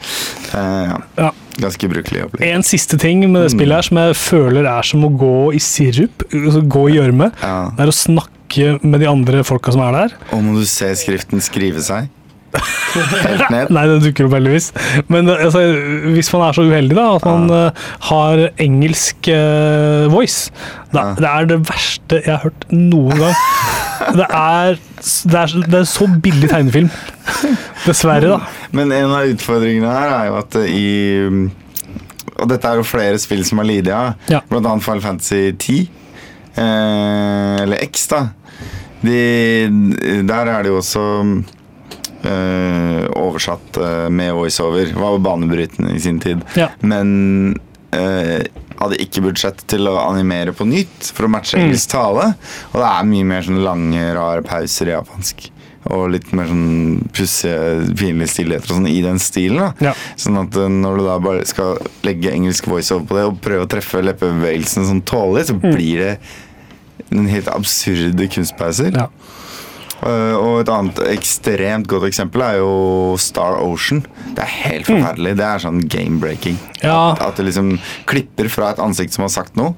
Uh, 0.52 0.92
ja. 0.92 1.00
Ja. 1.26 1.32
Ganske 1.56 1.88
ubrukelig. 1.88 2.26
En 2.44 2.66
siste 2.66 2.98
ting 3.00 3.22
med 3.24 3.46
det 3.46 3.54
spillet 3.54 3.78
her 3.78 3.88
som 3.88 4.00
jeg 4.02 4.18
føler 4.20 4.68
er 4.68 4.84
som 4.84 5.06
å 5.08 5.12
gå 5.16 5.36
i 5.56 5.62
sirup, 5.62 6.26
altså 6.28 6.60
gå 6.60 6.84
i 6.90 6.98
gjørme. 6.98 7.30
Ja. 7.40 7.56
Det 7.72 7.86
er 7.86 7.92
å 7.92 7.96
snakke 7.96 8.74
med 8.84 9.00
de 9.02 9.08
andre 9.08 9.40
folka 9.46 9.72
som 9.72 9.82
er 9.86 9.96
der. 9.96 10.18
Og 10.36 10.44
må 10.44 10.58
du 10.58 10.66
se 10.68 10.92
skriften 11.00 11.40
skrive 11.44 11.80
seg 11.84 12.12
helt 12.56 13.50
ned. 13.52 13.70
Nei, 13.76 13.84
den 13.90 14.02
dukker 14.04 14.26
opp 14.28 14.36
heldigvis. 14.36 14.70
Men 15.12 15.28
eh, 15.32 15.44
altså, 15.46 15.62
hvis 16.14 16.30
man 16.34 16.44
er 16.48 16.56
så 16.56 16.64
uheldig 16.68 16.96
da, 16.98 17.06
at 17.18 17.26
man 17.28 17.50
eh, 17.56 17.84
har 18.10 18.42
engelsk 18.62 19.30
uh, 19.32 20.06
voice, 20.12 20.50
da, 20.94 21.02
Ja. 21.10 21.14
det 21.18 21.30
er 21.32 21.48
det 21.52 21.58
verste 21.68 22.20
jeg 22.22 22.32
har 22.32 22.44
hørt 22.46 22.66
noen 22.72 23.18
gang. 23.20 23.36
Det 24.16 24.26
er, 24.28 24.78
det 25.32 25.38
er, 25.42 25.54
det 25.66 25.78
er 25.82 25.88
så 25.90 26.06
billig 26.22 26.48
tegnefilm. 26.52 26.90
Dessverre, 27.86 28.28
da. 28.36 28.40
Men 28.76 28.92
en 28.94 29.12
av 29.16 29.28
utfordringene 29.32 29.90
her 29.92 30.12
er 30.20 30.28
jo 30.30 30.36
at 30.40 30.56
i 30.70 30.86
Og 32.36 32.48
dette 32.50 32.68
er 32.68 32.76
jo 32.80 32.84
flere 32.86 33.18
spill 33.20 33.40
som 33.48 33.62
har 33.62 33.68
lidd 33.68 33.88
av, 33.92 34.14
Ja. 34.30 34.42
blant 34.50 34.66
annet 34.68 34.84
Final 34.84 35.00
Fantasy 35.04 35.52
10. 35.56 35.86
Eh, 36.56 37.62
eller 37.64 37.80
X, 37.86 38.06
da. 38.12 38.22
De, 39.04 39.16
der 40.26 40.48
er 40.52 40.64
det 40.64 40.70
jo 40.72 40.78
også 40.80 41.04
eh, 41.22 41.32
oversatt 43.16 43.76
eh, 43.82 44.06
med 44.10 44.34
voiceover. 44.34 44.92
Var 44.96 45.18
banebrytende 45.24 45.94
i 45.96 46.00
sin 46.00 46.20
tid. 46.22 46.42
Ja. 46.58 46.68
Men 46.80 47.58
eh, 47.96 48.46
hadde 48.76 48.98
ikke 49.00 49.22
budsjett 49.24 49.62
til 49.70 49.88
å 49.88 49.96
animere 50.10 50.52
på 50.56 50.66
nytt 50.68 51.12
for 51.16 51.26
å 51.26 51.32
matche 51.32 51.56
Mm. 51.56 51.66
engelsk 51.70 51.90
tale. 51.94 52.32
Og 52.72 52.80
det 52.82 52.88
er 52.92 53.04
mye 53.12 53.24
mer 53.24 53.42
sånn 53.46 53.62
lange, 53.64 54.02
rare 54.16 54.42
pauser 54.44 54.90
i 54.90 54.96
japansk. 54.96 55.50
Og 55.86 56.08
litt 56.10 56.32
mer 56.34 56.48
sånn 56.50 57.04
pussige, 57.14 57.86
pinlige 57.96 58.32
stillheter 58.32 58.72
og 58.72 58.80
sånn 58.80 58.88
i 58.90 58.96
den 59.04 59.20
stilen. 59.22 59.60
da 59.78 59.90
Ja. 59.90 59.92
Sånn 60.18 60.40
at 60.42 60.56
eh, 60.58 60.68
når 60.68 60.98
du 60.98 61.04
da 61.06 61.18
bare 61.22 61.44
skal 61.46 61.78
legge 62.02 62.32
engelsk 62.34 62.66
voiceover 62.66 63.06
på 63.06 63.16
det 63.20 63.24
og 63.30 63.40
prøve 63.40 63.64
å 63.68 63.70
treffe 63.70 64.02
leppebevegelsene 64.02 64.88
sånn 64.90 65.04
tålelig, 65.06 65.46
så 65.52 65.54
blir 65.62 66.02
det 66.02 66.18
en 67.14 67.28
helt 67.30 67.46
absurde 67.48 68.26
kunstpauser. 68.28 68.90
Ja. 68.98 69.06
Eh, 70.06 70.34
og 70.38 70.60
et 70.62 70.70
annet 70.70 71.00
ekstremt 71.10 71.88
godt 71.90 72.06
eksempel 72.08 72.44
er 72.46 72.58
jo 72.60 73.16
Star 73.20 73.58
Ocean. 73.64 74.04
Det 74.36 74.44
er 74.44 74.52
helt 74.70 74.86
forferdelig. 74.86 75.34
Det 75.40 75.46
er 75.48 75.62
sånn 75.64 75.80
game-breaking. 75.90 76.58
Ja. 76.82 76.98
At, 77.16 77.24
at 77.30 77.40
det 77.40 77.48
liksom 77.48 77.72
klipper 78.08 78.50
fra 78.52 78.70
et 78.74 78.82
ansikt 78.82 79.16
som 79.16 79.26
har 79.26 79.32
sagt 79.34 79.56
noe, 79.58 79.74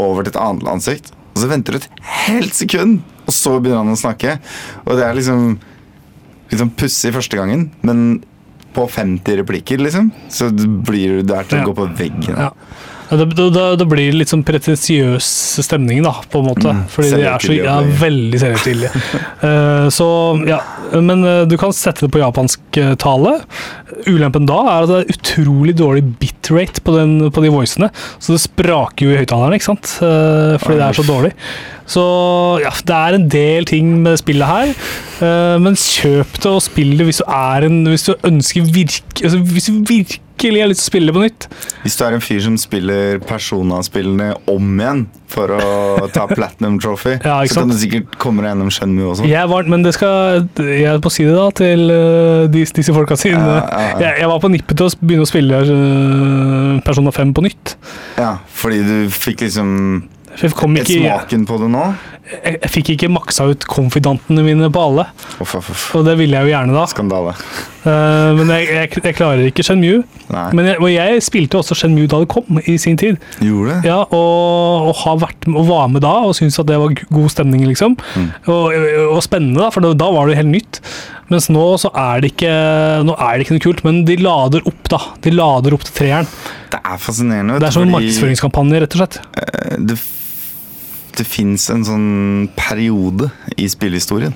over 0.00 0.24
til 0.24 0.32
et 0.32 0.40
annet 0.40 0.68
ansikt. 0.72 1.12
Og 1.34 1.42
så 1.42 1.48
venter 1.52 1.76
du 1.76 1.80
et 1.82 1.90
helt 2.26 2.56
sekund, 2.56 3.00
og 3.26 3.32
så 3.36 3.58
begynner 3.60 3.84
han 3.84 3.94
å 3.96 4.00
snakke. 4.00 4.38
Og 4.86 4.96
det 4.98 5.06
er 5.08 5.16
liksom 5.18 5.58
liksom 6.52 6.68
pussig 6.76 7.14
første 7.14 7.38
gangen, 7.38 7.70
men 7.80 8.00
på 8.76 8.84
50 8.88 9.38
replikker, 9.40 9.80
liksom, 9.80 10.10
så 10.32 10.50
blir 10.52 11.18
du 11.20 11.22
der 11.28 11.44
til 11.48 11.58
Ja. 11.60 11.64
å 11.64 11.70
gå 11.70 11.74
på 11.78 11.86
veggen. 11.96 12.36
Ja. 12.36 12.50
Ja, 13.12 13.18
Da, 13.20 13.48
da, 13.52 13.64
da, 13.76 13.84
blir 13.84 14.08
det 14.08 14.16
litt 14.22 14.30
sånn 14.32 14.44
pretensiøs 14.46 15.26
stemning, 15.60 16.00
da, 16.06 16.14
på 16.32 16.40
en 16.40 16.48
måte. 16.48 16.72
Mm, 16.72 16.84
Fordi 16.88 17.10
de 17.12 17.26
er 17.28 17.44
så 17.44 17.56
ja, 17.58 17.74
veldig 18.00 18.40
selvhøytidelige. 18.40 19.02
uh, 19.44 19.86
så 19.92 20.08
ja, 20.48 20.62
men 20.96 21.20
uh, 21.26 21.42
du 21.48 21.58
kan 21.60 21.76
sette 21.76 22.06
det 22.06 22.12
på 22.14 22.22
japansk 22.22 22.80
uh, 22.80 22.94
tale. 23.00 23.36
Ulempen 24.08 24.48
da 24.48 24.58
er 24.64 24.86
at 24.86 24.90
det 24.90 25.00
er 25.02 25.12
utrolig 25.12 25.76
dårlig 25.78 26.06
bitrate 26.22 26.82
på, 26.84 26.96
den, 26.96 27.28
på 27.34 27.44
de 27.44 27.52
voicene, 27.52 27.90
så 28.16 28.34
det 28.34 28.42
spraker 28.46 29.06
jo 29.06 29.12
i 29.12 29.20
høyttalerne, 29.20 29.58
ikke 29.58 29.68
sant? 29.68 29.92
Eh, 30.02 30.56
fordi 30.62 30.78
det 30.80 30.88
er 30.88 30.98
så 30.98 31.04
dårlig. 31.06 31.32
Så 31.92 32.02
ja, 32.62 32.72
det 32.88 32.98
er 32.98 33.18
en 33.18 33.28
del 33.32 33.68
ting 33.68 33.94
med 34.04 34.20
spillet 34.20 34.48
her, 34.48 34.74
eh, 35.20 35.56
men 35.62 35.78
kjøp 35.78 36.40
det 36.40 36.52
og 36.52 36.62
spill 36.64 36.96
det 36.98 37.08
hvis 37.08 37.22
du 37.22 37.28
er 37.28 37.68
en 37.68 37.82
Hvis 37.88 38.08
du 38.08 38.14
ønsker 38.28 38.68
virke, 38.72 39.24
altså, 39.24 39.40
Hvis 39.42 39.68
du 39.68 39.80
virkelig 39.88 40.62
har 40.62 40.70
lyst 40.70 40.82
til 40.82 40.88
å 40.88 40.92
spille 40.92 41.10
det 41.10 41.14
på 41.14 41.22
nytt. 41.22 41.44
Hvis 41.84 41.96
du 41.98 42.04
er 42.06 42.14
en 42.16 42.22
fyr 42.24 42.40
som 42.42 42.54
spiller 42.58 43.20
Persona-spillene 43.28 44.32
om 44.50 44.70
igjen 44.80 45.02
for 45.30 45.52
å 45.54 46.08
ta 46.14 46.24
Platinum 46.32 46.78
Trophy, 46.82 47.18
Ja, 47.22 47.36
så 47.46 47.62
kan 47.62 47.70
du 47.70 47.76
sikkert 47.78 48.16
komme 48.22 48.42
deg 48.42 48.50
gjennom 48.52 48.72
Shenmue 48.74 49.10
også. 49.12 49.28
Jeg 49.28 49.50
var, 49.52 49.68
men 49.70 49.84
det 49.86 49.94
skal 49.96 50.48
Jeg 50.58 51.02
på 51.04 51.12
si 51.14 51.28
det 51.28 51.36
da 51.36 51.46
til 51.60 51.92
eh, 51.94 52.48
disse, 52.52 52.74
disse 52.80 52.96
folka 52.96 53.18
sine. 53.20 53.38
Ja, 53.38 53.60
ja. 53.68 53.92
Jeg, 54.06 54.22
jeg 54.24 54.32
var 54.32 54.42
på 54.42 54.50
nippet 54.54 54.80
til 54.80 54.88
å 54.88 54.96
begynne 55.02 55.28
å 55.28 55.30
spille 55.30 55.62
uh, 55.68 56.80
Persona 56.88 57.14
5 57.14 57.36
på 57.36 57.46
nytt. 57.46 57.76
Ja, 58.18 58.34
fordi 58.62 58.82
du 58.88 58.96
fikk 59.12 59.46
liksom 59.46 59.70
jeg, 60.40 60.54
kom 60.56 60.76
ikke, 60.80 60.96
smaken 61.02 61.44
på 61.48 61.58
det 61.60 61.68
nå. 61.74 61.82
jeg, 62.32 62.56
jeg 62.62 62.70
fikk 62.72 62.90
ikke 62.94 63.10
maksa 63.12 63.48
ut 63.50 63.66
konfidantene 63.68 64.44
mine 64.46 64.70
på 64.72 64.80
alle, 64.88 65.04
Uff, 65.42 65.54
uff, 65.58 65.68
uff. 65.74 65.84
og 65.98 66.06
det 66.08 66.16
ville 66.20 66.38
jeg 66.38 66.48
jo 66.48 66.54
gjerne 66.54 66.76
da. 66.76 66.86
Skandale. 66.90 67.34
Uh, 67.82 68.30
men 68.38 68.50
jeg, 68.54 68.66
jeg, 68.70 68.90
jeg 69.02 69.16
klarer 69.18 69.42
ikke 69.48 69.64
Shenmue. 69.66 70.04
Nei. 70.30 70.44
Men 70.54 70.68
jeg, 70.70 70.78
og 70.78 70.90
jeg 70.92 71.22
spilte 71.26 71.58
også 71.58 71.74
Shenmue 71.80 72.06
da 72.10 72.20
det 72.22 72.28
kom, 72.30 72.60
i 72.70 72.76
sin 72.78 72.96
tid. 73.00 73.18
Gjorde 73.42 73.72
det? 73.74 73.90
Ja, 73.90 73.98
og, 74.06 74.86
og, 74.88 74.92
har 75.02 75.18
vært, 75.24 75.48
og 75.50 75.66
var 75.68 75.88
med 75.90 76.04
da 76.06 76.12
og 76.28 76.36
syntes 76.38 76.60
at 76.62 76.68
det 76.70 76.78
var 76.78 76.94
god 76.94 77.32
stemning, 77.34 77.64
liksom. 77.66 77.96
Mm. 78.14 78.28
Og, 78.46 78.78
og 79.16 79.18
spennende, 79.26 79.58
da, 79.64 79.72
for 79.74 79.82
da, 79.90 80.10
var 80.14 80.30
det 80.30 80.38
helt 80.38 80.52
nytt. 80.54 80.80
Mens 81.32 81.46
nå 81.50 81.64
så 81.80 81.88
er 81.96 82.20
det 82.20 82.32
ikke 82.34 82.48
Nå 83.08 83.14
er 83.16 83.38
det 83.38 83.46
ikke 83.46 83.54
noe 83.56 83.62
kult, 83.64 83.78
men 83.86 84.02
de 84.06 84.18
lader 84.20 84.66
opp, 84.68 84.82
da. 84.92 84.98
De 85.24 85.32
lader 85.34 85.74
opp 85.74 85.84
til 85.88 85.94
treeren. 86.02 86.28
Det 86.72 86.78
er 86.86 86.98
fascinerende. 87.02 87.58
Det 87.62 87.66
er 87.70 87.74
som 87.74 87.86
en 87.86 87.94
markedsføringskampanje, 87.96 88.82
rett 88.84 88.96
og 88.96 89.02
slett. 89.02 89.18
eh, 89.42 89.78
Det, 89.90 89.98
det 91.18 91.26
fins 91.28 91.68
en 91.72 91.84
sånn 91.86 92.08
periode 92.56 93.30
i 93.56 93.68
spillhistorien 93.70 94.34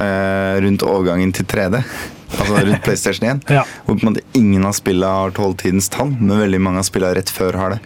eh, 0.00 0.56
rundt 0.64 0.84
overgangen 0.86 1.32
til 1.36 1.46
3D. 1.50 1.82
Altså 2.30 2.62
rundt 2.62 2.82
PlayStation 2.86 3.28
1. 3.34 3.44
Ja. 3.50 3.66
Hvor 3.86 3.96
på 3.98 4.04
en 4.04 4.12
måte 4.12 4.26
ingen 4.38 4.66
av 4.66 4.76
spillene 4.78 5.12
har 5.24 5.36
tålt 5.36 5.62
tidens 5.64 5.90
tann, 5.92 6.16
men 6.20 6.42
veldig 6.44 6.60
mange 6.62 6.82
av 6.82 6.88
spillene 6.88 7.18
rett 7.18 7.32
før 7.34 7.58
har 7.60 7.76
det. 7.76 7.80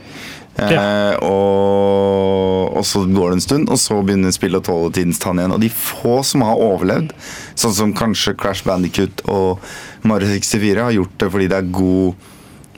Eh, 0.54 1.16
og, 1.26 2.76
og 2.78 2.84
så 2.86 3.02
går 3.10 3.32
det 3.32 3.38
en 3.38 3.44
stund, 3.44 3.72
og 3.72 3.80
så 3.82 3.96
begynner 4.06 4.34
spillet 4.34 4.62
å 4.62 4.68
tåle 4.68 4.92
tidens 4.94 5.18
tann 5.22 5.40
igjen. 5.40 5.54
Og 5.56 5.64
de 5.64 5.70
få 5.74 6.20
som 6.26 6.44
har 6.46 6.60
overlevd, 6.62 7.10
sånn 7.58 7.74
som 7.74 7.96
kanskje 7.96 8.36
Crash 8.38 8.66
Bandicut 8.66 9.24
og 9.30 9.64
Mario 10.06 10.30
64, 10.30 10.86
har 10.86 10.94
gjort 10.94 11.18
det 11.18 11.32
fordi 11.34 11.50
det 11.50 11.58
er 11.58 11.74
god 11.74 12.30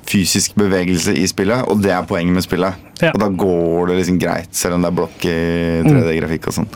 fysisk 0.06 0.54
bevegelse 0.58 1.14
i 1.18 1.26
spillet, 1.28 1.66
og 1.70 1.82
det 1.82 1.92
er 1.94 2.06
poenget 2.08 2.36
med 2.36 2.46
spillet. 2.46 2.86
Ja. 3.02 3.10
Og 3.12 3.20
da 3.20 3.28
går 3.28 3.90
det 3.90 3.98
liksom 4.00 4.20
greit, 4.22 4.52
selv 4.56 4.76
om 4.76 4.84
det 4.84 4.90
er 4.90 4.96
blokk 5.00 5.26
i 5.28 5.36
3D-grafikk 5.84 6.48
og 6.50 6.56
sånn. 6.60 6.70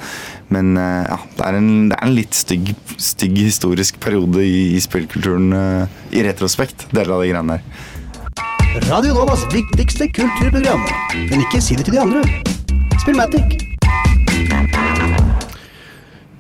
Men 0.51 0.75
eh, 0.81 1.07
ja, 1.07 1.19
det 1.39 1.47
er 1.47 1.59
en, 1.61 1.71
det 1.93 1.97
er 1.97 2.09
en 2.09 2.17
litt 2.17 2.35
stygg, 2.37 2.73
stygg 2.99 3.39
historisk 3.39 4.01
periode 4.03 4.43
i, 4.43 4.75
i 4.75 4.83
spillkulturen 4.83 5.55
eh, 5.55 5.97
i 6.19 6.25
retrospekt, 6.27 6.89
deler 6.91 7.15
av 7.15 7.25
de 7.25 7.31
greiene 7.31 7.59
der. 7.59 7.89
Radio 8.91 9.15
Novas 9.15 9.47
viktigste 9.55 10.11
kulturprogram. 10.15 10.83
Men 11.31 11.45
ikke 11.47 11.63
si 11.63 11.79
det 11.79 11.87
til 11.87 11.97
de 11.97 12.03
andre. 12.03 12.25
Spillmatic. 13.01 13.57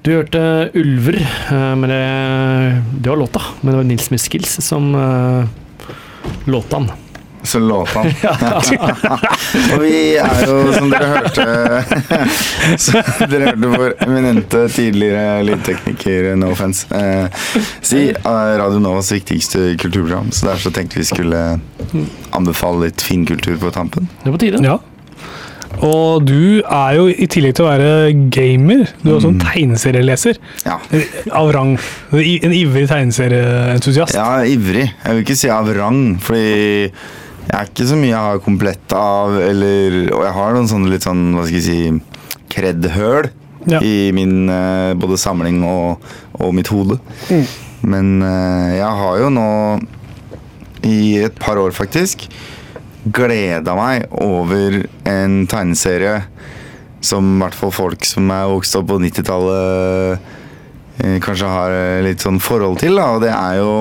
Du 0.01 0.13
hørte 0.15 0.43
Ulver, 0.75 1.23
eh, 1.23 1.73
men 1.79 1.89
det, 1.93 2.05
det 2.99 3.15
var 3.15 3.23
låta. 3.23 3.47
Men 3.63 3.73
det 3.73 3.81
var 3.81 3.91
Nils 3.95 4.11
Miskils 4.11 4.59
som 4.65 4.91
uh. 6.47 6.91
Så 7.43 7.59
han. 7.95 8.07
og 9.75 9.81
vi 9.83 10.17
er 10.21 10.43
jo, 10.45 10.73
som 10.75 10.91
dere 10.93 11.07
hørte 11.09 11.47
Som 12.85 13.01
Dere 13.31 13.49
hørte 13.49 13.71
vår 13.73 13.95
eminente 14.05 14.67
tidligere 14.75 15.41
lydtekniker, 15.49 16.35
no 16.37 16.53
offense, 16.53 16.85
eh, 16.93 17.41
si 17.81 18.11
eh, 18.11 18.53
Radio 18.61 18.83
Novas 18.83 19.13
viktigste 19.13 19.75
kulturprogram. 19.81 20.31
Så 20.37 20.51
derfor 20.51 20.75
tenkte 20.77 21.01
vi 21.01 21.09
skulle 21.09 21.43
anbefale 22.37 22.91
litt 22.91 23.03
finkultur 23.03 23.57
på 23.61 23.73
tampen. 23.75 24.11
Det 24.21 24.29
er 24.29 24.37
på 24.37 24.45
tide. 24.45 24.65
Ja. 24.67 24.79
Og 25.87 26.25
du 26.29 26.61
er 26.61 26.97
jo, 26.99 27.07
i 27.09 27.27
tillegg 27.31 27.55
til 27.57 27.65
å 27.65 27.71
være 27.71 27.91
gamer, 28.35 28.83
du 29.03 29.11
er 29.11 29.17
også 29.17 29.31
en 29.31 29.39
Mm. 29.39 29.45
tegneserieleser 29.47 30.37
Ja. 30.67 30.79
av 31.33 31.51
rang. 31.55 31.79
En 32.13 32.53
ivrig 32.53 32.87
tegneserieentusiast. 32.89 34.15
Ja, 34.15 34.43
ivrig. 34.45 34.91
Jeg 35.05 35.15
vil 35.15 35.25
ikke 35.25 35.37
si 35.37 35.49
av 35.49 35.67
rang, 35.75 36.19
fordi 36.21 36.91
jeg 36.93 37.57
er 37.57 37.65
ikke 37.65 37.87
så 37.89 37.97
mye 37.97 38.11
jeg 38.13 38.27
har 38.27 38.39
komplett 38.45 38.93
av, 38.93 39.39
eller 39.41 40.13
Og 40.15 40.23
jeg 40.25 40.33
har 40.33 40.53
noen 40.55 40.69
sånne 40.69 40.91
litt 40.91 41.03
sånn, 41.03 41.35
hva 41.35 41.45
skal 41.47 41.61
jeg 41.61 41.65
si, 41.65 42.01
kred-høl 42.51 43.31
Ja. 43.67 43.79
i 43.81 44.11
min 44.13 44.49
eh, 44.49 44.95
både 44.95 45.17
samling 45.19 45.63
og, 45.65 45.99
og 46.41 46.55
mitt 46.55 46.69
hode. 46.69 46.99
Men 47.83 48.23
eh, 48.23 48.77
jeg 48.79 48.93
har 49.01 49.19
jo 49.19 49.29
nå, 49.31 49.81
i 50.85 51.19
et 51.25 51.35
par 51.39 51.57
år 51.57 51.71
faktisk, 51.73 52.29
gleda 53.05 53.75
meg 53.79 54.07
over 54.21 54.83
en 55.09 55.41
tegneserie 55.51 56.21
som 57.01 57.25
i 57.25 57.41
hvert 57.41 57.57
fall 57.57 57.73
folk 57.73 58.05
som 58.05 58.29
er 58.35 58.51
vokst 58.51 58.77
opp 58.77 58.91
på 58.91 58.99
90-tallet 59.01 60.31
eh, 61.01 61.17
kanskje 61.25 61.49
har 61.49 61.73
eh, 61.73 62.03
litt 62.05 62.21
sånn 62.21 62.41
forhold 62.45 62.83
til, 62.83 63.01
da, 63.01 63.09
og 63.17 63.25
det 63.25 63.33
er 63.33 63.61
jo 63.63 63.73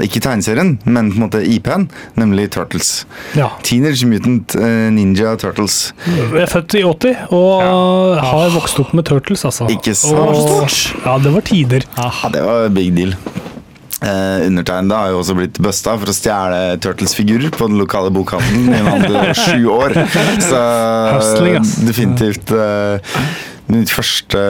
ikke 0.00 0.20
tegneserien, 0.24 0.78
men 0.88 1.10
på 1.12 1.18
en 1.18 1.24
måte 1.26 1.40
IP-en, 1.44 1.86
nemlig 2.16 2.46
Turtles. 2.54 3.04
Ja. 3.36 3.50
Teenage 3.66 4.08
Mutant 4.08 4.54
eh, 4.56 4.88
Ninja 4.94 5.34
Turtles. 5.40 5.90
Jeg 6.08 6.44
er 6.44 6.48
født 6.50 6.76
i 6.80 6.84
80 6.88 7.34
og 7.36 8.20
har 8.24 8.54
vokst 8.54 8.80
opp 8.80 8.94
med 8.96 9.08
Turtles, 9.10 9.44
altså. 9.48 9.68
Ikke 9.72 9.92
sant? 9.98 10.16
Og, 10.16 10.78
ja, 11.04 11.18
det 11.20 11.34
var 11.36 11.46
tider. 11.50 11.88
Ja, 11.98 12.10
det 12.32 12.44
var 12.46 12.68
big 12.76 12.94
deal. 12.96 13.16
Eh, 14.00 14.46
undertegnede 14.46 14.96
har 14.96 15.10
jo 15.12 15.18
også 15.20 15.34
blitt 15.36 15.58
busta 15.60 15.92
for 16.00 16.08
å 16.08 16.14
stjele 16.16 16.60
Turtles-figurer 16.80 17.52
på 17.52 17.66
den 17.68 17.76
lokale 17.82 18.08
bokhandelen 18.14 18.72
i 18.72 18.78
en 18.80 18.88
alder 18.94 19.18
av 19.20 19.34
sju 19.44 19.66
år. 19.74 19.96
Så 20.40 20.60
definitivt 21.84 22.54
eh, 22.56 23.20
mitt 23.70 23.92
første 23.92 24.40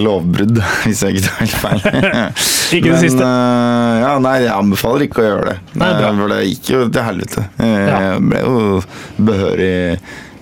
lovbrudd, 0.00 0.62
hvis 0.86 1.02
jeg 1.04 1.18
ikke 1.18 1.26
tar 1.26 1.42
helt 1.42 1.58
feil. 1.58 1.82
Ikke 2.78 2.86
det 2.86 2.94
Men, 2.94 3.02
siste. 3.02 3.26
eh, 3.26 3.98
ja, 4.04 4.12
nei, 4.22 4.36
jeg 4.44 4.54
anbefaler 4.54 5.02
ikke 5.08 5.24
å 5.24 5.26
gjøre 5.26 5.46
det. 5.50 5.58
Nei. 5.82 5.88
Eh, 5.90 6.04
for 6.22 6.30
det 6.30 6.40
gikk 6.52 6.68
jo 6.76 6.82
til 6.94 7.02
helvete. 7.10 7.46
Jeg 7.58 7.88
Ja. 7.90 8.12
ble 8.22 8.42
jo 8.46 8.82
behørig 9.26 9.74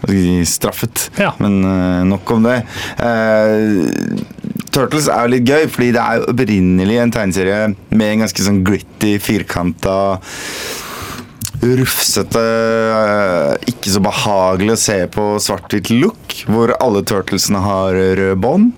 jeg 0.08 0.44
straffet. 0.46 1.08
Ja. 1.18 1.32
Men 1.40 1.56
eh, 1.64 2.02
nok 2.06 2.30
om 2.36 2.44
det. 2.46 2.58
Turtles 4.79 5.09
er 5.11 5.24
jo 5.24 5.33
litt 5.33 5.49
gøy, 5.49 5.64
fordi 5.74 5.89
det 5.97 6.03
er 6.03 6.18
jo 6.20 6.26
opprinnelig 6.31 6.99
en 7.03 7.14
tegneserie 7.14 7.62
med 7.91 8.12
en 8.12 8.20
ganske 8.22 8.45
sånn 8.47 8.61
gritty, 8.66 9.16
firkanta 9.22 9.97
Rufsete, 11.59 12.39
eh, 12.39 13.70
ikke 13.72 13.91
så 13.91 14.03
behagelig 14.05 14.76
å 14.76 14.79
se 14.79 14.99
på 15.11 15.24
svart-hvitt 15.43 15.91
look, 15.91 16.37
hvor 16.47 16.70
alle 16.79 17.03
turtlesene 17.03 17.59
har 17.64 17.99
rød 18.20 18.39
bånd. 18.45 18.70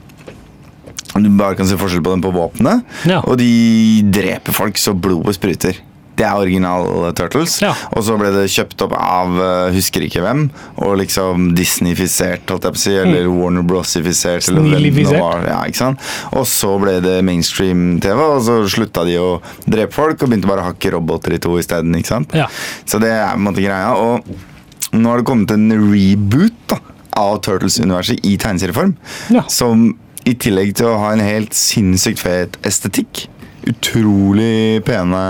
Du 1.11 1.29
bare 1.37 1.59
kan 1.59 1.69
se 1.69 1.77
forskjell 1.77 2.01
på 2.07 2.15
dem 2.15 2.25
på 2.25 2.33
våpenet. 2.33 2.87
Ja. 3.05 3.21
Og 3.27 3.37
de 3.37 4.01
dreper 4.15 4.57
folk 4.57 4.81
så 4.81 4.95
blodet 4.97 5.37
spruter. 5.37 5.77
Det 6.21 6.27
er 6.29 6.37
original 6.37 7.09
Turtles. 7.17 7.57
Ja. 7.65 7.73
Og 7.97 8.05
så 8.05 8.17
ble 8.21 8.31
det 8.35 8.45
kjøpt 8.53 8.85
opp 8.85 8.95
av 8.99 9.39
eh, 9.41 9.71
husker 9.73 10.05
ikke 10.05 10.25
hvem, 10.25 10.47
og 10.85 10.99
liksom 11.01 11.51
Disney-fisert, 11.57 12.45
holdt 12.51 12.69
jeg 12.69 12.77
på 12.77 12.81
å 12.81 12.83
si, 12.83 12.95
eller 13.01 13.31
Warner 13.33 13.65
Bros-ifisert. 13.67 14.51
Ja, 14.51 15.63
ikke 15.65 15.81
sant? 15.81 16.11
Og 16.37 16.45
så 16.51 16.75
ble 16.83 16.99
det 17.05 17.17
mainstream-TV, 17.27 18.21
og 18.21 18.45
så 18.47 18.61
slutta 18.71 19.07
de 19.09 19.17
å 19.21 19.31
drepe 19.65 19.97
folk 19.97 20.21
og 20.21 20.29
begynte 20.31 20.51
bare 20.51 20.65
å 20.65 20.71
hakke 20.71 20.93
roboter 20.97 21.37
i 21.37 21.41
to 21.43 21.57
isteden. 21.61 21.97
Ja. 22.37 22.47
Så 22.85 23.01
det 23.03 23.15
er 23.17 23.33
på 23.33 23.41
en 23.41 23.49
måte 23.49 23.65
greia. 23.65 23.97
Og 23.97 24.95
nå 24.97 25.11
har 25.11 25.21
det 25.21 25.29
kommet 25.29 25.53
en 25.55 25.73
reboot 25.73 26.57
da, 26.71 26.81
av 27.21 27.41
Turtles-universet 27.47 28.25
i 28.27 28.37
tegneserieform. 28.41 28.95
Ja. 29.33 29.47
Som 29.51 29.95
i 30.29 30.37
tillegg 30.37 30.75
til 30.79 30.91
å 30.91 30.99
ha 31.01 31.15
en 31.15 31.25
helt 31.25 31.57
sinnssykt 31.57 32.21
fet 32.23 32.59
estetikk, 32.69 33.27
utrolig 33.71 34.81
pene 34.87 35.21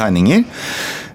tegninger, 0.00 0.42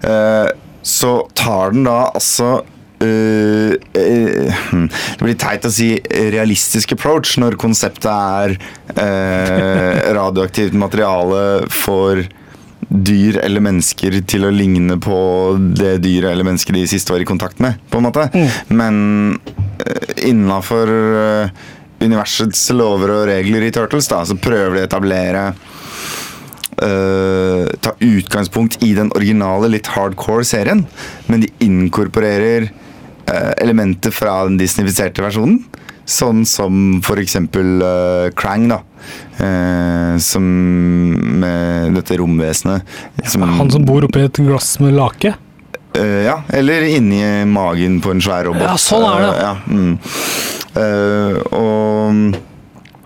eh, 0.06 0.48
så 0.86 1.18
tar 1.34 1.76
den 1.76 1.90
da 1.90 2.06
altså 2.14 2.62
Uh, 3.04 3.76
uh, 3.98 4.88
Det 5.20 5.20
blir 5.20 5.36
teit 5.40 5.66
å 5.68 5.72
si 5.74 5.90
realistisk 6.32 6.94
approach 6.96 7.36
når 7.42 7.58
konseptet 7.60 8.08
er 8.08 8.56
uh, 8.96 10.14
radioaktivt 10.20 10.78
materiale 10.80 11.66
for 11.74 12.24
dyr 12.86 13.42
eller 13.42 13.64
mennesker 13.66 14.20
til 14.30 14.46
å 14.48 14.54
ligne 14.54 14.96
på 15.02 15.18
det 15.76 15.98
dyret 16.06 16.32
eller 16.32 16.48
mennesket 16.48 16.78
de 16.78 16.86
sist 16.88 17.10
var 17.12 17.20
i 17.20 17.28
kontakt 17.28 17.60
med, 17.64 17.82
på 17.90 18.00
en 18.00 18.08
måte. 18.08 18.28
Men 18.72 18.98
uh, 19.36 20.12
innafor 20.24 20.94
universets 22.00 22.70
lover 22.76 23.12
og 23.12 23.28
regler 23.28 23.66
i 23.66 23.74
Turtles, 23.76 24.08
da, 24.12 24.22
så 24.28 24.38
prøver 24.40 24.78
de 24.78 24.86
å 24.86 24.88
etablere 24.88 25.50
eh, 28.00 28.18
utgangspunkt 28.18 28.84
i 28.84 28.94
den 28.98 29.12
originale, 29.16 29.70
litt 29.74 29.88
hardcore 29.96 30.46
serien, 30.48 30.86
men 31.28 31.46
de 31.46 31.50
inkorporerer 31.64 32.70
uh, 32.70 33.54
elementer 33.58 34.14
fra 34.14 34.44
den 34.46 34.60
disneyfiserte 34.62 35.24
versjonen. 35.26 35.64
Sånn 36.06 36.44
som 36.46 37.00
for 37.06 37.18
eksempel 37.18 37.82
uh, 37.82 38.28
Krang, 38.38 38.68
da. 38.70 38.82
Uh, 39.40 40.18
som 40.22 40.46
med 41.42 41.96
dette 41.98 42.20
romvesenet. 42.22 42.86
Som, 43.26 43.48
Han 43.58 43.72
som 43.74 43.88
bor 43.88 44.06
oppi 44.06 44.22
et 44.28 44.38
glass 44.46 44.76
med 44.84 44.94
lake. 45.00 45.34
Uh, 45.98 46.22
ja, 46.28 46.40
eller 46.54 46.86
inni 46.92 47.24
magen 47.50 48.02
på 48.04 48.14
en 48.14 48.22
svær 48.22 48.46
robot. 48.52 48.68
Ja, 48.68 48.78
sånn 48.78 49.08
er 49.10 49.26
det. 49.26 49.32
Eh, 49.32 49.42
ja, 49.42 49.56
mm. 49.66 49.98
Eh, 50.76 51.38
og 51.56 52.36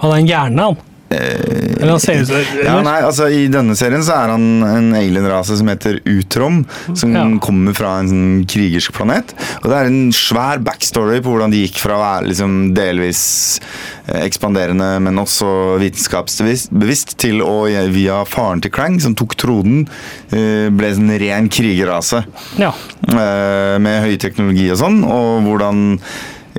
Han 0.01 0.13
er 0.13 0.15
en 0.15 0.29
gærne, 0.29 0.63
han. 0.69 0.77
Eller 1.09 1.89
han 1.89 1.99
ser 1.99 2.19
ut 2.21 2.27
som 2.27 2.35
Eh, 2.39 2.59
ja, 2.65 2.75
nei, 2.85 2.99
altså 3.01 3.25
I 3.33 3.47
denne 3.51 3.73
serien 3.77 4.03
så 4.05 4.13
er 4.13 4.29
han 4.33 4.43
en 4.63 4.89
alienrase 4.97 5.55
som 5.57 5.67
heter 5.71 5.99
Utrom. 6.05 6.61
Som 6.95 7.15
Ja. 7.15 7.23
kommer 7.41 7.73
fra 7.73 7.95
en 7.99 8.09
sånn 8.11 8.45
krigersk 8.49 8.93
planet. 8.93 9.33
Og 9.63 9.69
det 9.71 9.77
er 9.79 9.85
en 9.89 10.11
svær 10.15 10.59
backstory 10.63 11.19
på 11.21 11.33
hvordan 11.33 11.51
de 11.51 11.63
gikk 11.65 11.79
fra 11.81 11.97
å 11.97 12.03
være 12.03 12.29
liksom 12.29 12.73
delvis 12.77 13.59
eh, 14.07 14.21
ekspanderende, 14.27 14.99
men 15.01 15.17
også 15.17 15.79
vitenskapsbevisst, 15.81 17.17
til 17.17 17.41
å 17.41 17.65
via 17.91 18.23
faren 18.25 18.61
til 18.61 18.71
Krang, 18.71 18.99
som 19.01 19.15
tok 19.15 19.35
tronen, 19.39 19.87
eh, 20.31 20.69
ble 20.69 20.93
en 20.93 21.09
ren 21.19 21.49
krigerrase. 21.49 22.23
Ja. 22.57 22.73
eh, 23.09 23.77
med 23.79 24.03
høy 24.05 24.17
teknologi 24.21 24.69
og 24.71 24.77
sånn, 24.77 25.03
og 25.05 25.43
hvordan 25.47 25.99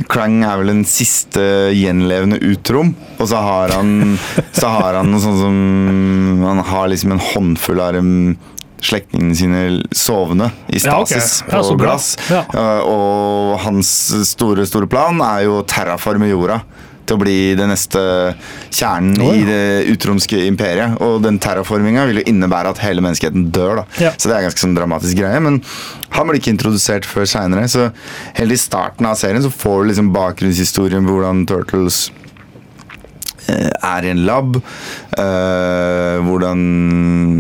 Krang 0.09 0.41
er 0.47 0.61
vel 0.61 0.71
den 0.73 0.85
siste 0.89 1.43
gjenlevende 1.77 2.39
utrom, 2.47 2.95
og 3.19 3.29
så 3.29 3.41
har 3.45 3.75
han 3.77 4.17
Så 4.57 4.69
har 4.71 5.01
han 5.01 5.11
noe 5.13 5.21
sånt 5.23 5.41
som 5.43 6.45
Han 6.47 6.63
har 6.71 6.89
liksom 6.93 7.13
en 7.17 7.25
håndfull 7.33 7.83
av 7.85 7.99
slektningene 8.81 9.37
sine 9.37 9.63
sovende 9.93 10.51
i 10.73 10.81
stasis 10.81 11.43
Ja, 11.45 11.61
okay. 11.61 11.77
bra. 11.77 11.91
glass. 11.91 12.15
Ja. 12.31 12.45
Eh, 12.49 12.81
og 12.89 13.59
hans 13.67 13.91
store, 14.31 14.65
store 14.67 14.89
plan 14.89 15.21
er 15.21 15.45
jo 15.45 15.59
å 15.61 15.67
terraforme 15.69 16.31
jorda. 16.31 16.63
Til 17.07 17.17
å 17.17 17.23
bli 17.23 17.55
den 17.59 17.73
neste 17.73 18.01
kjernen 18.71 19.17
i 19.25 19.43
det 19.47 19.63
utromske 19.91 20.39
imperiet. 20.47 20.99
Og 21.03 21.23
den 21.25 21.41
terraforminga 21.43 22.05
vil 22.11 22.21
jo 22.21 22.27
innebære 22.31 22.75
at 22.75 22.83
hele 22.85 23.03
menneskeheten 23.05 23.49
dør. 23.55 23.83
da 23.83 24.07
Ja. 24.07 24.13
Så 24.17 24.29
det 24.29 24.37
er 24.37 24.43
en 24.43 24.49
ganske 24.51 24.63
sånn 24.67 24.77
dramatisk 24.79 25.19
greie. 25.19 25.41
Men 25.43 25.61
han 26.11 26.27
blir 26.29 26.41
ikke 26.41 26.55
introdusert 26.55 27.09
før 27.09 27.27
seinere. 27.27 27.67
Så 27.69 27.91
helt 28.39 28.53
i 28.53 28.61
starten 28.61 29.07
av 29.07 29.19
serien 29.21 29.43
så 29.43 29.51
får 29.51 29.83
du 29.83 29.91
liksom 29.91 30.13
bakgrunnshistorien 30.15 31.07
på 31.07 31.17
hvordan 31.19 31.45
Turtles 31.51 32.11
eh, 33.49 33.71
er 33.83 34.07
i 34.07 34.13
en 34.15 34.25
lab. 34.27 34.61
Øh, 35.19 36.17
hvordan 36.27 36.65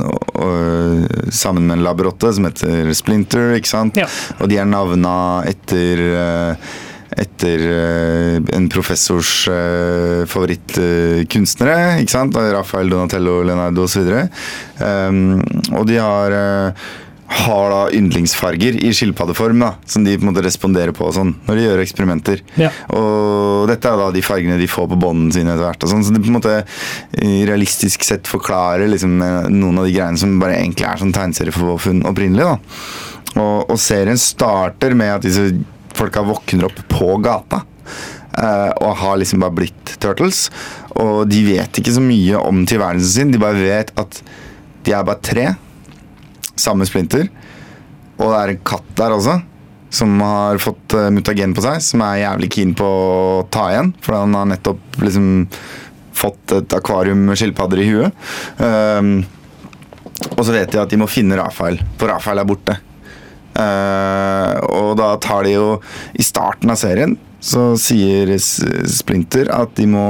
øh, 0.03 1.07
Sammen 1.31 1.67
med 1.67 1.79
en 1.79 1.85
labrotte 1.85 2.33
som 2.35 2.45
heter 2.49 2.93
Splinter, 2.95 3.55
ikke 3.55 3.71
sant? 3.71 3.97
Ja. 4.01 4.07
Og 4.41 4.49
de 4.51 4.59
er 4.59 4.67
navna 4.67 5.13
etter 5.47 6.01
eh, 6.11 6.71
etter 7.19 7.67
eh, 7.67 8.39
en 8.57 8.69
professors 8.71 9.49
uh, 9.51 10.23
favorittkunstnere. 10.31 12.01
ikke 12.03 12.15
sant? 12.15 12.37
Rafael 12.55 12.91
Donatello, 12.93 13.41
Leonardo 13.47 13.87
osv. 13.89 14.11
Um, 14.79 15.41
og 15.75 15.87
de 15.91 15.99
har 15.99 16.37
eh, 16.37 16.91
har 17.31 17.71
da 17.71 17.83
yndlingsfarger 17.95 18.81
i 18.83 18.91
skilpaddeform 18.95 19.61
da, 19.63 19.71
som 19.87 20.03
de 20.03 20.17
på 20.19 20.25
en 20.25 20.33
måte 20.33 20.43
responderer 20.43 20.91
på 20.97 21.07
og 21.07 21.15
sånn, 21.15 21.31
når 21.47 21.59
de 21.59 21.67
gjør 21.67 21.83
eksperimenter. 21.85 22.43
Ja. 22.59 22.73
Og 22.99 23.69
dette 23.71 23.87
er 23.87 24.01
da 24.01 24.09
de 24.15 24.25
fargene 24.25 24.59
de 24.59 24.67
får 24.71 24.89
på 24.91 24.99
båndene 24.99 25.37
sine 25.37 25.55
etter 25.55 25.69
hvert. 25.69 25.87
og 25.87 25.93
sånn, 25.93 26.03
Så 26.07 26.15
det 26.15 26.25
på 26.25 26.33
en 26.33 26.39
måte 26.41 26.57
eh, 26.59 27.45
realistisk 27.47 28.07
sett 28.07 28.31
forklarer 28.31 28.91
liksom 28.91 29.23
eh, 29.23 29.47
noen 29.55 29.79
av 29.79 29.87
de 29.87 29.95
greiene 29.95 30.19
som 30.19 30.41
bare 30.43 30.59
egentlig 30.59 30.89
er 30.91 31.03
sånn 31.05 31.15
tegneserieforfunn 31.15 32.03
opprinnelig. 32.11 32.51
da. 32.51 32.59
Og, 33.39 33.71
og 33.71 33.79
serien 33.79 34.19
starter 34.19 34.97
med 34.99 35.21
at 35.21 35.29
disse 35.29 35.53
folka 36.01 36.25
våkner 36.27 36.71
opp 36.71 36.81
på 36.89 37.13
gata. 37.25 37.63
Uh, 38.31 38.71
og 38.81 38.97
har 39.03 39.19
liksom 39.21 39.43
bare 39.43 39.57
blitt 39.59 39.97
Turtles. 40.01 40.47
Og 41.01 41.27
de 41.29 41.43
vet 41.45 41.81
ikke 41.81 41.95
så 41.95 42.03
mye 42.05 42.41
om 42.41 42.65
tilværelsen 42.69 43.13
sin. 43.13 43.35
De 43.35 43.43
bare 43.43 43.61
vet 43.61 43.93
at 44.01 44.23
de 44.87 44.95
er 44.97 45.07
bare 45.07 45.23
tre. 45.25 45.47
Samme 46.61 46.89
splinter. 46.89 47.29
Og 48.21 48.29
det 48.29 48.41
er 48.41 48.55
en 48.55 48.67
katt 48.73 48.91
der 48.99 49.17
også. 49.17 49.41
Som 49.91 50.21
har 50.23 50.61
fått 50.63 50.95
eh, 50.95 51.09
mutagen 51.11 51.51
på 51.57 51.65
seg, 51.65 51.81
som 51.83 52.05
er 52.07 52.21
jævlig 52.21 52.51
keen 52.55 52.77
på 52.79 52.87
å 52.87 53.47
ta 53.51 53.65
igjen. 53.73 53.91
For 54.05 54.21
han 54.21 54.37
har 54.39 54.47
nettopp 54.53 55.01
liksom 55.03 55.49
fått 56.21 56.55
et 56.55 56.77
akvarium 56.77 57.25
med 57.27 57.41
skilpadder 57.41 57.83
i 57.83 57.89
huet. 57.89 58.29
Um, 58.61 59.11
og 60.37 60.45
så 60.45 60.55
vet 60.55 60.71
de 60.71 60.81
at 60.83 60.93
de 60.93 61.01
må 61.01 61.09
finne 61.11 61.39
Rafael, 61.41 61.81
for 61.99 62.13
Rafael 62.13 62.43
er 62.43 62.49
borte. 62.49 62.77
Eh, 63.59 64.55
og 64.71 64.95
da 65.01 65.15
tar 65.21 65.43
de 65.45 65.57
jo 65.57 65.67
I 66.15 66.25
starten 66.25 66.71
av 66.71 66.79
serien 66.79 67.17
så 67.41 67.73
sier 67.81 68.31
Splinter 68.39 69.49
at 69.53 69.73
de 69.79 69.87
må 69.91 70.07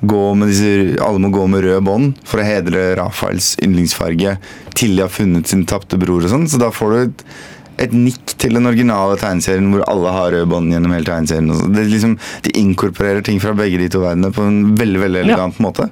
gå 0.00 0.22
med 0.34 0.48
disse, 0.48 0.96
alle 1.04 1.20
må 1.20 1.28
gå 1.34 1.44
med 1.52 1.64
rød 1.66 1.84
bånd 1.84 2.20
for 2.26 2.40
å 2.40 2.46
hedre 2.46 2.94
Rafaels 2.96 3.52
yndlingsfarge 3.60 4.38
til 4.72 4.96
de 4.96 5.04
har 5.04 5.12
funnet 5.12 5.50
sin 5.50 5.66
tapte 5.68 5.98
bror 6.00 6.24
og 6.24 6.32
sånn. 6.32 6.46
Så 6.48 6.60
da 6.60 6.70
får 6.72 6.94
du 6.94 6.98
et, 7.02 7.24
et 7.84 7.96
nikk 7.96 8.32
til 8.40 8.56
den 8.56 8.68
originale 8.70 9.18
tegneserien 9.20 9.68
hvor 9.74 9.84
alle 9.92 10.14
har 10.16 10.32
rød 10.32 10.48
bånd 10.54 10.72
gjennom 10.72 10.94
hele 10.96 11.08
tegneserien. 11.08 11.74
Det 11.76 11.84
liksom, 11.90 12.16
de 12.46 12.54
inkorporerer 12.62 13.26
ting 13.26 13.42
fra 13.44 13.52
begge 13.58 13.82
de 13.82 13.90
to 13.92 14.00
verdenene 14.00 14.32
på 14.32 14.48
en 14.48 14.72
veldig 14.80 15.04
veldig 15.04 15.24
elegant 15.26 15.60
måte. 15.60 15.90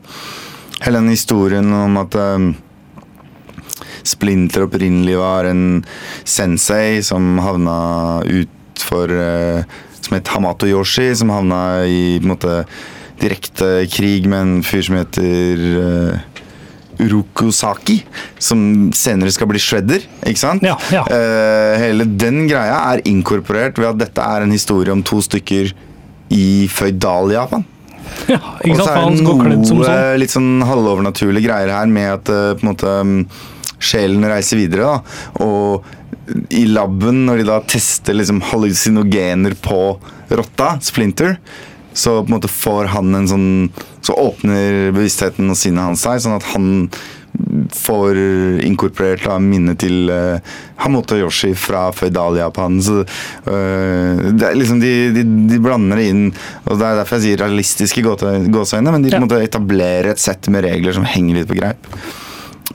Hele 0.80 1.02
den 1.02 1.12
historien 1.12 1.68
om 1.74 2.00
at 2.00 2.16
um, 2.16 2.54
Splinter 4.08 4.64
opprinnelig 4.66 5.18
var 5.20 5.48
en 5.50 5.82
sensei 6.24 7.02
som 7.06 7.36
havna 7.44 7.78
utfor 8.24 9.12
uh, 9.12 9.76
Som 10.00 10.16
het 10.16 10.30
Hamato 10.32 10.68
Yoshi, 10.70 11.10
som 11.18 11.32
havna 11.34 11.84
i 11.84 12.18
på 12.18 12.28
en 12.28 12.32
måte 12.32 12.62
direkte 13.18 13.86
krig 13.90 14.28
med 14.30 14.40
en 14.40 14.52
fyr 14.64 14.84
som 14.86 14.98
heter 15.00 15.64
uh, 15.82 16.38
Urokusaki, 16.98 18.00
som 18.42 18.90
senere 18.96 19.30
skal 19.34 19.50
bli 19.50 19.60
Shredder. 19.62 20.04
Ikke 20.26 20.40
sant? 20.40 20.64
Ja, 20.66 20.74
ja. 20.94 21.04
Uh, 21.06 21.74
hele 21.82 22.06
den 22.18 22.46
greia 22.50 22.78
er 22.92 23.02
inkorporert 23.08 23.78
ved 23.78 23.92
at 23.92 24.00
dette 24.06 24.24
er 24.24 24.46
en 24.46 24.54
historie 24.54 24.94
om 24.94 25.04
to 25.06 25.20
stykker 25.24 25.74
i 26.34 26.48
føydal-Japan. 26.72 27.66
Ja, 28.28 28.38
Og 28.40 28.80
så 28.80 28.88
er 28.88 29.04
det 29.04 29.22
noe 29.22 29.62
sånn. 29.68 29.84
litt 30.20 30.32
sånn 30.32 30.64
halvovernaturlige 30.64 31.44
greier 31.44 31.72
her 31.74 31.90
med 31.92 32.10
at 32.16 32.32
uh, 32.32 32.54
på 32.56 32.64
en 32.64 32.70
måte 32.72 32.94
mm, 33.04 33.22
sjelen 33.78 34.26
reiser 34.28 34.60
videre. 34.60 34.98
da 34.98 35.44
Og 35.46 35.84
i 36.52 36.64
laben, 36.68 37.24
når 37.28 37.40
de 37.40 37.48
da 37.48 37.58
tester 37.64 38.16
liksom 38.16 38.42
hallusinogener 38.50 39.56
på 39.64 39.82
rotta, 40.28 40.74
Splinter, 40.84 41.38
så 41.92 42.20
på 42.20 42.28
en 42.28 42.36
måte 42.36 42.50
får 42.52 42.92
han 42.92 43.14
en 43.16 43.24
sånn 43.26 43.48
Så 44.04 44.14
åpner 44.14 44.92
bevisstheten 44.94 45.48
og 45.50 45.56
sinnet 45.58 45.82
hans 45.82 46.04
seg, 46.04 46.20
sånn 46.22 46.36
at 46.36 46.46
han 46.54 46.68
får 47.74 48.16
inkorporert 48.64 49.26
da, 49.26 49.36
minnet 49.42 49.78
til 49.82 50.08
uh, 50.10 50.38
Hamoto 50.80 51.18
Yoshi 51.18 51.50
fra 51.58 51.88
føydal-Japan. 51.94 52.78
Så 52.82 53.02
uh, 53.02 54.22
det 54.32 54.46
er 54.48 54.56
liksom 54.56 54.80
de, 54.82 54.92
de, 55.14 55.26
de 55.50 55.60
blander 55.62 56.00
det 56.00 56.08
inn, 56.14 56.24
og 56.64 56.80
det 56.80 56.88
er 56.88 57.02
derfor 57.02 57.18
jeg 57.18 57.26
sier 57.26 57.44
realistiske 57.44 58.04
gåseøyne, 58.06 58.94
men 58.94 59.04
de 59.04 59.12
på 59.12 59.20
en 59.20 59.26
måte 59.28 59.42
etablerer 59.44 60.14
et 60.14 60.22
sett 60.22 60.48
med 60.54 60.64
regler 60.66 60.96
som 60.96 61.06
henger 61.06 61.42
litt 61.42 61.52
på 61.52 61.58
greip. 61.60 61.92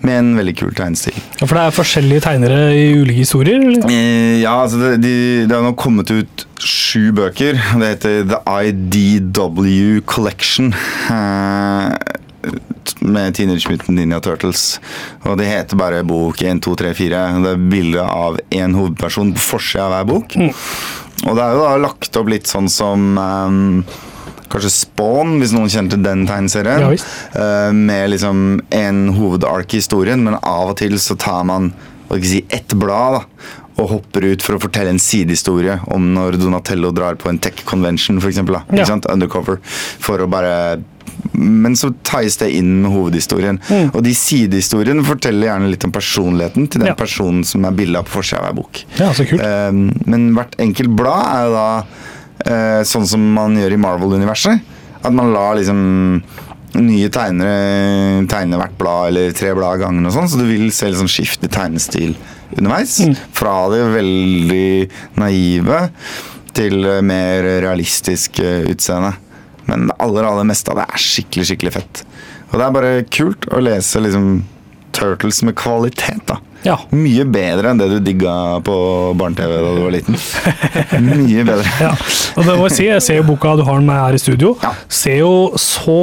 Med 0.01 0.17
en 0.17 0.31
veldig 0.39 0.55
kul 0.57 0.73
tegnestil. 0.73 1.15
Ja, 1.37 1.45
for 1.45 1.57
det 1.57 1.65
er 1.67 1.75
forskjellige 1.75 2.23
tegnere 2.25 2.61
i 2.73 2.87
ulike 2.97 3.21
historier? 3.21 3.61
Eller? 3.61 3.85
Eh, 3.85 4.41
ja, 4.41 4.55
altså 4.63 4.79
det, 4.81 4.95
de, 5.03 5.13
det 5.45 5.53
har 5.53 5.63
nå 5.65 5.75
kommet 5.77 6.09
ut 6.09 6.47
sju 6.63 7.11
bøker. 7.15 7.59
Det 7.77 7.91
heter 7.91 8.25
The 8.31 8.41
IDW 8.71 10.01
Collection. 10.09 10.73
Uh, 11.11 11.93
med 12.99 13.35
Teenage 13.35 13.69
Mutant 13.69 13.95
Ninja 13.95 14.19
Turtles. 14.23 14.79
Og 15.27 15.37
det 15.39 15.47
heter 15.51 15.79
bare 15.79 16.03
bok 16.07 16.41
1, 16.41 16.63
2, 16.65 16.75
3, 16.81 16.93
4. 16.97 17.23
Det 17.45 17.53
er 17.53 17.65
bilde 17.71 18.03
av 18.03 18.39
én 18.51 18.75
hovedperson 18.77 19.33
på 19.37 19.45
forsida 19.53 19.87
av 19.87 19.93
hver 19.95 20.09
bok. 20.09 20.37
Og 21.23 21.37
det 21.37 21.43
er 21.43 21.55
jo 21.55 21.63
da 21.63 21.75
lagt 21.79 22.19
opp 22.19 22.31
litt 22.31 22.49
sånn 22.49 22.67
som 22.71 23.13
ehm, 23.19 23.83
Kanskje 24.53 24.69
Spawn, 24.75 25.39
hvis 25.41 25.53
noen 25.55 25.71
kjenner 25.73 25.95
til 25.95 26.03
den 26.05 26.27
tegneserien. 26.29 26.85
Ja. 26.93 27.09
Eh, 27.41 27.71
med 27.73 28.11
liksom 28.13 28.61
en 28.77 29.03
hovedark 29.17 29.73
i 29.73 29.81
historien, 29.81 30.21
men 30.23 30.37
av 30.39 30.69
og 30.75 30.77
til 30.83 30.99
så 31.01 31.17
tar 31.17 31.43
man 31.49 31.71
hva 32.07 32.19
skal 32.19 32.29
si, 32.29 32.43
ett 32.53 32.75
blad 32.77 33.15
da, 33.17 33.21
og 33.81 33.87
hopper 33.89 34.27
ut 34.29 34.43
for 34.45 34.53
å 34.59 34.61
fortelle 34.61 34.91
en 34.93 35.01
sidehistorie 35.01 35.79
om 35.95 36.11
når 36.13 36.37
Donatello 36.37 36.91
drar 36.93 37.15
på 37.17 37.31
en 37.31 37.39
tech 37.41 37.63
convention, 37.65 38.19
for 38.21 38.29
eksempel, 38.29 38.59
da, 38.59 38.83
Ja. 38.83 38.85
Undercover. 39.09 39.57
For 39.99 40.19
å 40.21 40.29
bare 40.29 40.83
Men 41.33 41.73
så 41.75 41.93
ties 42.03 42.35
det 42.37 42.49
inn 42.57 42.81
med 42.81 42.91
hovedhistorien. 42.91 43.59
Og 43.93 44.01
de 44.03 44.11
sidehistoriene 44.17 45.03
forteller 45.05 45.47
gjerne 45.47 45.69
litt 45.69 45.85
om 45.85 45.91
personligheten 45.93 46.67
til 46.69 46.81
den 46.81 46.87
Ja. 46.89 46.95
personen 46.95 47.43
som 47.45 47.63
er 47.65 47.71
bilda 47.71 48.01
på 48.03 48.19
forsida 48.19 48.41
av 48.41 48.47
ei 48.49 48.53
bok. 48.53 48.83
Ja, 48.97 49.11
så 49.13 49.25
kult. 49.25 49.41
Um, 49.41 49.93
men 50.05 50.33
hvert 50.35 50.55
enkelt 50.59 50.95
blad 50.95 51.25
er 51.25 51.45
jo 51.47 51.53
da 51.53 51.83
sånn 52.89 53.05
som 53.07 53.21
man 53.35 53.53
gjør 53.55 53.75
i 53.75 53.77
Marvel-universet. 53.79 54.71
At 55.05 55.13
man 55.15 55.29
lar 55.35 55.53
liksom 55.55 55.79
nye 56.81 57.09
tegnere 57.13 58.23
tegne 58.31 58.57
hvert 58.57 58.77
blad 58.79 59.11
eller 59.11 59.35
tre 59.37 59.51
blad 59.53 59.75
av 59.75 59.81
gangen 59.83 60.09
og 60.09 60.15
sånn, 60.15 60.29
så 60.31 60.39
du 60.41 60.47
vil 60.47 60.71
se 60.73 60.89
liksom 60.89 61.09
skift 61.11 61.45
i 61.45 61.51
tegnestil 61.53 62.15
underveis. 62.57 62.97
Fra 63.35 63.55
det 63.73 63.83
veldig 63.93 64.69
naive 65.21 65.83
til 66.57 66.85
eh, 66.85 67.03
mer 67.05 67.45
realistisk 67.65 68.41
eh, 68.43 68.65
utseende. 68.71 69.13
Men 69.69 69.87
det 69.89 69.99
aller, 70.03 70.27
aller 70.27 70.47
meste 70.47 70.73
av 70.73 70.81
det 70.81 70.87
er 70.89 71.03
skikkelig, 71.03 71.47
skikkelig 71.49 71.75
fett. 71.77 72.03
Og 72.51 72.57
det 72.57 72.65
er 72.65 72.75
bare 72.75 72.95
kult 73.13 73.47
å 73.53 73.61
lese 73.63 74.01
liksom 74.03 74.43
Turtles 74.93 75.39
med 75.45 75.55
kvalitet, 75.57 76.21
da. 76.29 76.37
Ja. 76.63 76.77
Mye 76.95 77.25
bedre 77.27 77.73
enn 77.73 77.79
det 77.81 77.89
du 77.91 77.97
digga 78.03 78.33
på 78.63 78.75
barne-TV 79.19 79.53
da 79.59 79.71
du 79.75 79.81
var 79.83 79.93
liten. 79.95 80.15
Mye 81.09 81.43
bedre. 81.47 81.67
Ja, 81.83 81.91
og 82.37 82.47
det 82.47 82.57
må 82.59 82.67
jeg 82.69 82.75
si, 82.77 82.85
jeg 82.87 83.03
ser 83.03 83.19
jo 83.21 83.25
boka 83.33 83.55
du 83.59 83.65
har 83.67 83.81
med 83.83 83.97
her 83.99 84.15
i 84.17 84.21
studio. 84.21 84.53
Ja. 84.63 84.71
Ser 84.87 85.19
jo 85.21 85.33
så 85.59 85.97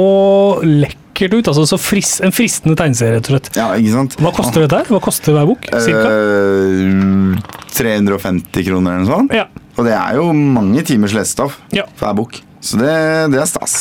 lekkert 0.65 1.33
ut. 1.35 1.47
altså 1.51 1.65
så 1.69 1.77
frist, 1.81 2.21
En 2.25 2.31
fristende 2.33 2.73
tegneserie, 2.79 3.17
rett 3.19 3.27
og 3.29 3.35
slett. 3.35 3.49
Ja, 3.57 3.67
ikke 3.77 3.91
sant? 3.93 4.15
Hva 4.21 4.31
koster 4.37 4.63
dette 4.65 4.79
her? 4.83 4.89
Hva 4.93 5.01
koster 5.03 5.35
hver 5.35 5.49
bok? 5.49 5.67
Cirka? 5.83 6.13
Uh, 6.13 7.35
350 7.75 8.65
kroner 8.69 8.95
eller 8.95 9.05
noe 9.05 9.11
sånt. 9.11 9.35
Ja. 9.35 9.45
Og 9.77 9.85
det 9.87 9.93
er 9.97 10.17
jo 10.19 10.29
mange 10.35 10.81
timers 10.87 11.13
lesestoff 11.15 11.59
Ja. 11.75 11.85
hver 11.99 12.15
bok. 12.17 12.39
Så 12.61 12.77
det, 12.81 12.93
det 13.33 13.39
er 13.41 13.49
stas. 13.49 13.75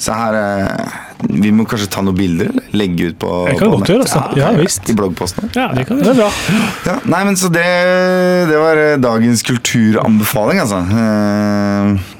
Så 0.00 0.14
her 0.16 0.36
eh, 0.38 1.00
Vi 1.28 1.50
må 1.54 1.64
kanskje 1.68 1.88
ta 1.92 2.02
noen 2.04 2.16
bilder, 2.18 2.50
eller 2.52 2.74
legge 2.76 3.10
ut 3.10 3.18
på 3.22 3.30
Det 3.48 3.54
kan 3.58 3.70
på 3.70 3.78
godt 3.78 3.92
gjøre, 3.92 4.06
altså. 4.06 4.22
Ja, 4.38 4.50
ja, 4.52 4.60
visst. 4.60 4.88
I 4.90 4.96
bloggposten. 4.98 5.50
Ja, 5.56 5.68
det 5.76 5.86
kan 5.88 6.02
Det 6.02 6.10
er 6.12 6.18
bra. 6.18 6.30
Ja, 6.88 6.96
nei, 7.14 7.22
men 7.28 7.38
så 7.40 7.50
det, 7.52 7.64
det 8.50 8.58
var 8.60 8.80
eh, 8.82 8.96
dagens 9.02 9.44
kulturanbefaling, 9.46 10.60
altså. 10.64 10.82
Eh, 10.84 12.10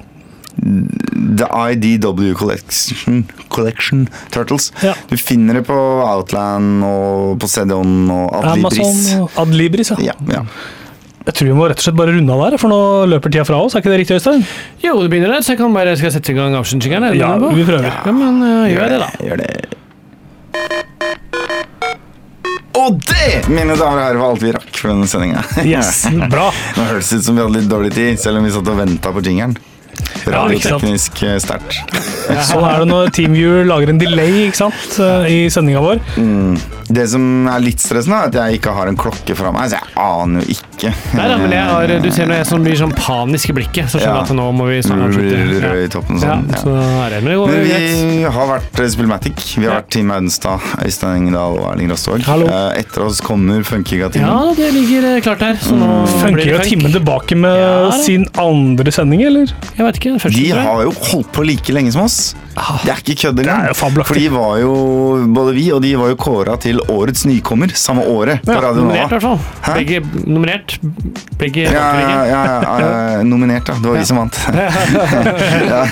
The 1.35 1.49
IDW 1.51 2.35
Collection, 2.39 3.25
Collection 3.49 4.07
Turtles. 4.31 4.71
Ja. 4.85 4.95
Du 5.11 5.17
finner 5.19 5.59
det 5.59 5.65
på 5.67 5.75
Outland 6.05 6.85
og 6.87 7.37
på 7.43 7.51
CD-ON 7.51 8.09
og 8.15 8.39
Adlibris. 8.39 8.81
Amazon 8.81 9.27
og 9.27 9.43
Adlibris, 9.45 9.91
ja. 9.97 10.13
Ja, 10.13 10.17
ja. 10.39 10.45
Jeg 11.25 11.37
tror 11.39 11.49
vi 11.49 11.55
må 11.57 11.69
rett 11.71 11.81
og 11.81 11.85
slett 11.87 11.97
bare 11.97 12.13
runde 12.13 12.35
av 12.35 12.43
der, 12.45 12.59
for 12.61 12.69
nå 12.69 12.81
løper 13.09 13.33
tida 13.33 13.47
fra 13.49 13.57
oss. 13.65 13.73
Er 13.73 13.81
ikke 13.81 13.95
det 13.95 14.01
riktig, 14.03 14.19
Øystein? 14.19 14.43
Jo, 14.83 14.99
det 15.01 15.09
begynner 15.09 15.33
der, 15.33 15.45
så 15.47 15.55
jeg 15.55 15.61
kan 15.63 15.73
bare 15.73 15.95
skal 15.97 16.13
sette 16.13 16.35
i 16.35 16.37
gang 16.37 16.57
avslutningen. 16.59 17.07
er 17.09 17.17
Ja, 17.17 17.31
vi 17.41 17.65
prøver. 17.65 17.89
Ja, 17.89 18.13
men 18.13 18.43
uh, 18.45 18.69
gjør 18.69 18.93
det, 18.93 18.99
da. 19.01 19.09
Gjør 19.25 19.41
det. 19.41 19.49
Og 22.75 22.99
det, 23.09 23.29
mine 23.49 23.73
damer 23.79 24.03
og 24.03 24.03
herrer, 24.03 24.21
var 24.21 24.35
alt 24.35 24.45
vi 24.45 24.53
rakk 24.53 24.69
for 24.77 24.93
denne 24.93 25.09
sendinga. 25.09 25.45
Yes, 25.65 26.05
bra. 26.29 26.51
Nå 26.77 26.89
høres 26.91 27.09
det 27.09 27.23
ut 27.23 27.29
som 27.31 27.39
vi 27.39 27.47
hadde 27.47 27.57
litt 27.57 27.71
dårlig 27.73 27.95
tid, 27.97 28.21
selv 28.21 28.43
om 28.43 28.45
vi 28.45 28.53
satt 28.53 28.69
og 28.69 28.77
venta 28.83 29.15
på 29.15 29.25
jingeren. 29.25 29.57
Ja, 30.27 30.45
ikke 30.49 30.69
sant. 30.69 30.83
Radioteknisk 30.85 31.23
eh, 31.27 31.39
sterkt. 31.43 31.81
Sånn 32.49 32.65
er 32.69 32.81
det 32.85 32.89
når 32.91 33.11
TeamViewer 33.17 33.67
lager 33.69 33.93
en 33.93 34.01
delay 34.01 34.47
ikke 34.49 34.61
sant, 34.65 34.99
eh, 35.03 35.27
i 35.31 35.39
sendinga 35.53 35.83
vår. 35.85 36.01
Mm. 36.17 36.57
Det 36.95 37.07
som 37.09 37.23
er 37.49 37.63
litt 37.65 37.81
stressende, 37.81 38.19
er 38.19 38.29
at 38.29 38.37
jeg 38.37 38.59
ikke 38.61 38.73
har 38.77 38.91
en 38.91 38.97
klokke 39.01 39.35
fra 39.39 39.51
meg, 39.55 39.71
så 39.73 39.79
jeg 39.81 39.95
aner 40.05 40.45
jo 40.45 40.57
ikke. 40.59 40.91
Nei 41.17 41.29
da, 41.31 41.37
men 41.41 41.53
jeg 41.55 41.65
har, 41.71 41.93
du 42.05 42.09
ser 42.13 42.29
når 42.29 42.43
jeg 42.43 42.49
som 42.51 42.65
blir 42.67 42.77
sånn 42.77 42.93
panisk 42.99 43.53
i 43.53 43.57
blikket, 43.57 43.89
så 43.89 44.01
skjønner 44.01 44.19
jeg 44.21 44.25
Ja. 44.25 44.27
at 44.29 44.37
nå 44.37 44.47
må 44.53 44.67
vi 44.69 44.81
snart 44.85 45.07
avslutte. 45.09 45.39
Rød 45.65 45.85
i 45.85 45.89
toppen 45.95 46.19
Ja, 46.21 46.35
sånn. 46.35 46.45
Ja. 46.53 46.61
så 46.61 46.75
er 47.07 47.15
det, 47.15 47.23
men 47.25 47.39
går 47.41 47.53
Men 47.55 47.65
vi 47.65 48.23
har 48.37 48.47
vært 48.51 48.81
eh, 48.85 48.91
Spillmatic. 48.95 49.45
Vi 49.57 49.65
har 49.65 49.73
Ja. 49.73 49.81
vært 49.81 49.91
Team 49.97 50.11
Audenstad, 50.11 50.61
Øystein 50.85 51.17
Engedal 51.23 51.59
og 51.59 51.73
Erling 51.73 51.91
Rostvåg. 51.91 52.21
Eh, 52.29 52.79
Etter 52.83 53.07
oss 53.07 53.21
kommer 53.25 53.65
Funkiga-timen. 53.65 54.29
Ja, 54.29 54.53
det 54.55 54.73
ligger 54.75 55.21
klart 55.25 55.41
her. 55.41 55.55
Så 55.57 55.73
nå 55.79 55.89
mm. 56.05 56.21
funker 56.21 56.51
jo 56.53 56.59
timen 56.69 56.93
tilbake 56.93 57.37
med 57.37 57.57
Ja, 57.57 57.91
sin 57.97 58.27
andre 58.37 58.93
sending, 58.93 59.23
eller? 59.25 59.47
Jeg 59.79 59.87
vet 59.87 59.97
ikke. 60.03 60.04
Den 60.13 60.21
De 60.35 60.51
har 60.53 60.83
jo 60.87 60.93
holdt 61.11 61.33
på 61.33 61.45
like 61.47 61.73
lenge 61.73 61.93
som 61.95 62.05
oss. 62.07 62.35
Det 62.55 62.93
er 62.93 63.01
ikke 63.03 63.17
kødd 63.25 63.41
engang. 63.43 63.75
For 63.75 64.15
de 64.15 64.29
var 64.33 64.59
jo, 64.63 64.73
både 65.35 65.55
vi 65.57 65.67
og 65.75 65.83
de 65.83 65.95
var 65.99 66.13
jo 66.13 66.19
kåra 66.21 66.55
til 66.63 66.81
årets 66.93 67.25
nykommer 67.27 67.73
samme 67.75 68.05
året 68.07 68.45
Ja, 68.47 68.61
nominert, 68.75 69.11
i 69.11 69.19
hvert 69.19 69.25
fall. 69.25 69.75
Begge 69.75 70.01
nominert. 70.25 70.77
Begge 71.41 71.67
Ja, 71.67 71.87
ja, 71.99 72.21
ja, 72.31 72.45
ja, 72.63 73.23
nominert, 73.27 73.67
da. 73.67 73.75
Det 73.81 73.91
var 73.91 73.99
vi 73.99 74.07
som 74.07 74.21
vant. 74.23 74.39
ja, 75.73 75.83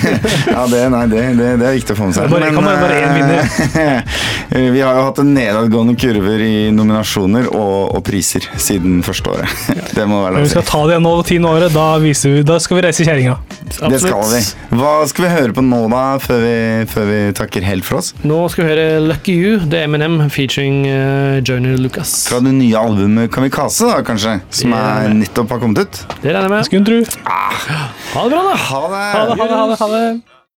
ja, 0.53 0.65
det, 0.71 0.81
nei, 0.93 1.03
det, 1.11 1.23
det, 1.39 1.49
det 1.59 1.67
er 1.67 1.77
viktig 1.77 1.95
å 1.95 1.99
få 1.99 2.09
med 2.09 2.17
seg. 2.17 2.31
Bare- 2.31 2.51
kan 2.53 2.67
bare 2.67 2.99
én 3.01 3.33
eh, 3.33 4.71
vi 4.75 4.81
har 4.81 4.97
jo 4.97 5.05
hatt 5.09 5.21
en 5.23 5.33
nedadgående 5.35 5.95
kurver 5.99 6.43
i 6.45 6.53
nominasjoner 6.75 7.49
og, 7.51 7.95
og 7.97 8.03
priser 8.05 8.47
siden 8.61 9.01
første 9.05 9.33
året. 9.35 9.63
Det 9.97 10.05
må 10.09 10.23
være 10.23 10.37
lov 10.37 10.41
å 10.41 10.47
si. 10.47 10.49
vi 10.49 10.53
skal 10.55 10.67
ta 10.69 10.81
det 10.87 10.95
igjen 10.95 11.05
nå 11.05 11.13
tiende 11.27 11.51
året. 11.53 11.73
Da, 11.75 11.87
viser 12.01 12.37
vi, 12.37 12.43
da 12.47 12.59
skal 12.63 12.79
vi 12.79 12.85
reise 12.87 13.05
kjerringa. 13.07 13.37
Det 13.91 13.99
skal 14.01 14.23
vi. 14.31 14.41
Hva 14.79 14.93
skal 15.09 15.27
vi 15.27 15.31
høre 15.33 15.55
på 15.57 15.65
nå, 15.65 15.81
da, 15.91 16.03
før 16.23 16.41
vi, 16.43 16.52
før 16.91 17.07
vi 17.09 17.19
takker 17.37 17.65
helt 17.67 17.87
for 17.87 17.99
oss? 18.01 18.11
Nå 18.27 18.39
skal 18.51 18.65
vi 18.65 18.73
høre 18.73 18.99
Lucky 19.07 19.35
You, 19.37 19.59
det 19.69 19.81
er 19.81 19.87
Eminem 19.89 20.19
featuring 20.33 20.83
uh, 20.87 21.39
Johnny 21.45 21.75
Lucas. 21.79 22.15
Fra 22.29 22.41
det 22.43 22.55
nye 22.57 22.79
albumet 22.79 23.31
Kamikaze, 23.33 23.89
da, 23.91 24.01
kanskje? 24.05 24.37
Som 24.53 24.75
Det 24.75 24.83
er 24.83 25.17
nettopp 25.21 25.55
har 25.55 25.63
kommet 25.63 25.83
ut. 25.85 26.03
Det 26.21 26.29
regner 26.33 26.47
jeg 26.47 26.55
med. 26.57 26.69
Skulle 26.69 26.83
en 26.83 27.05
Ah. 27.23 27.65
Ha 28.13 28.23
det 28.27 28.35
bra, 28.35 28.43
da. 28.49 28.55
Ha 28.69 28.85
det! 28.93 29.03
Ha 29.13 29.25
det, 29.25 29.39
ha 29.39 29.47
det, 29.47 29.57
ha 29.57 29.65
det. 29.71 29.81
Ha 29.81 29.91
det. 29.97 30.32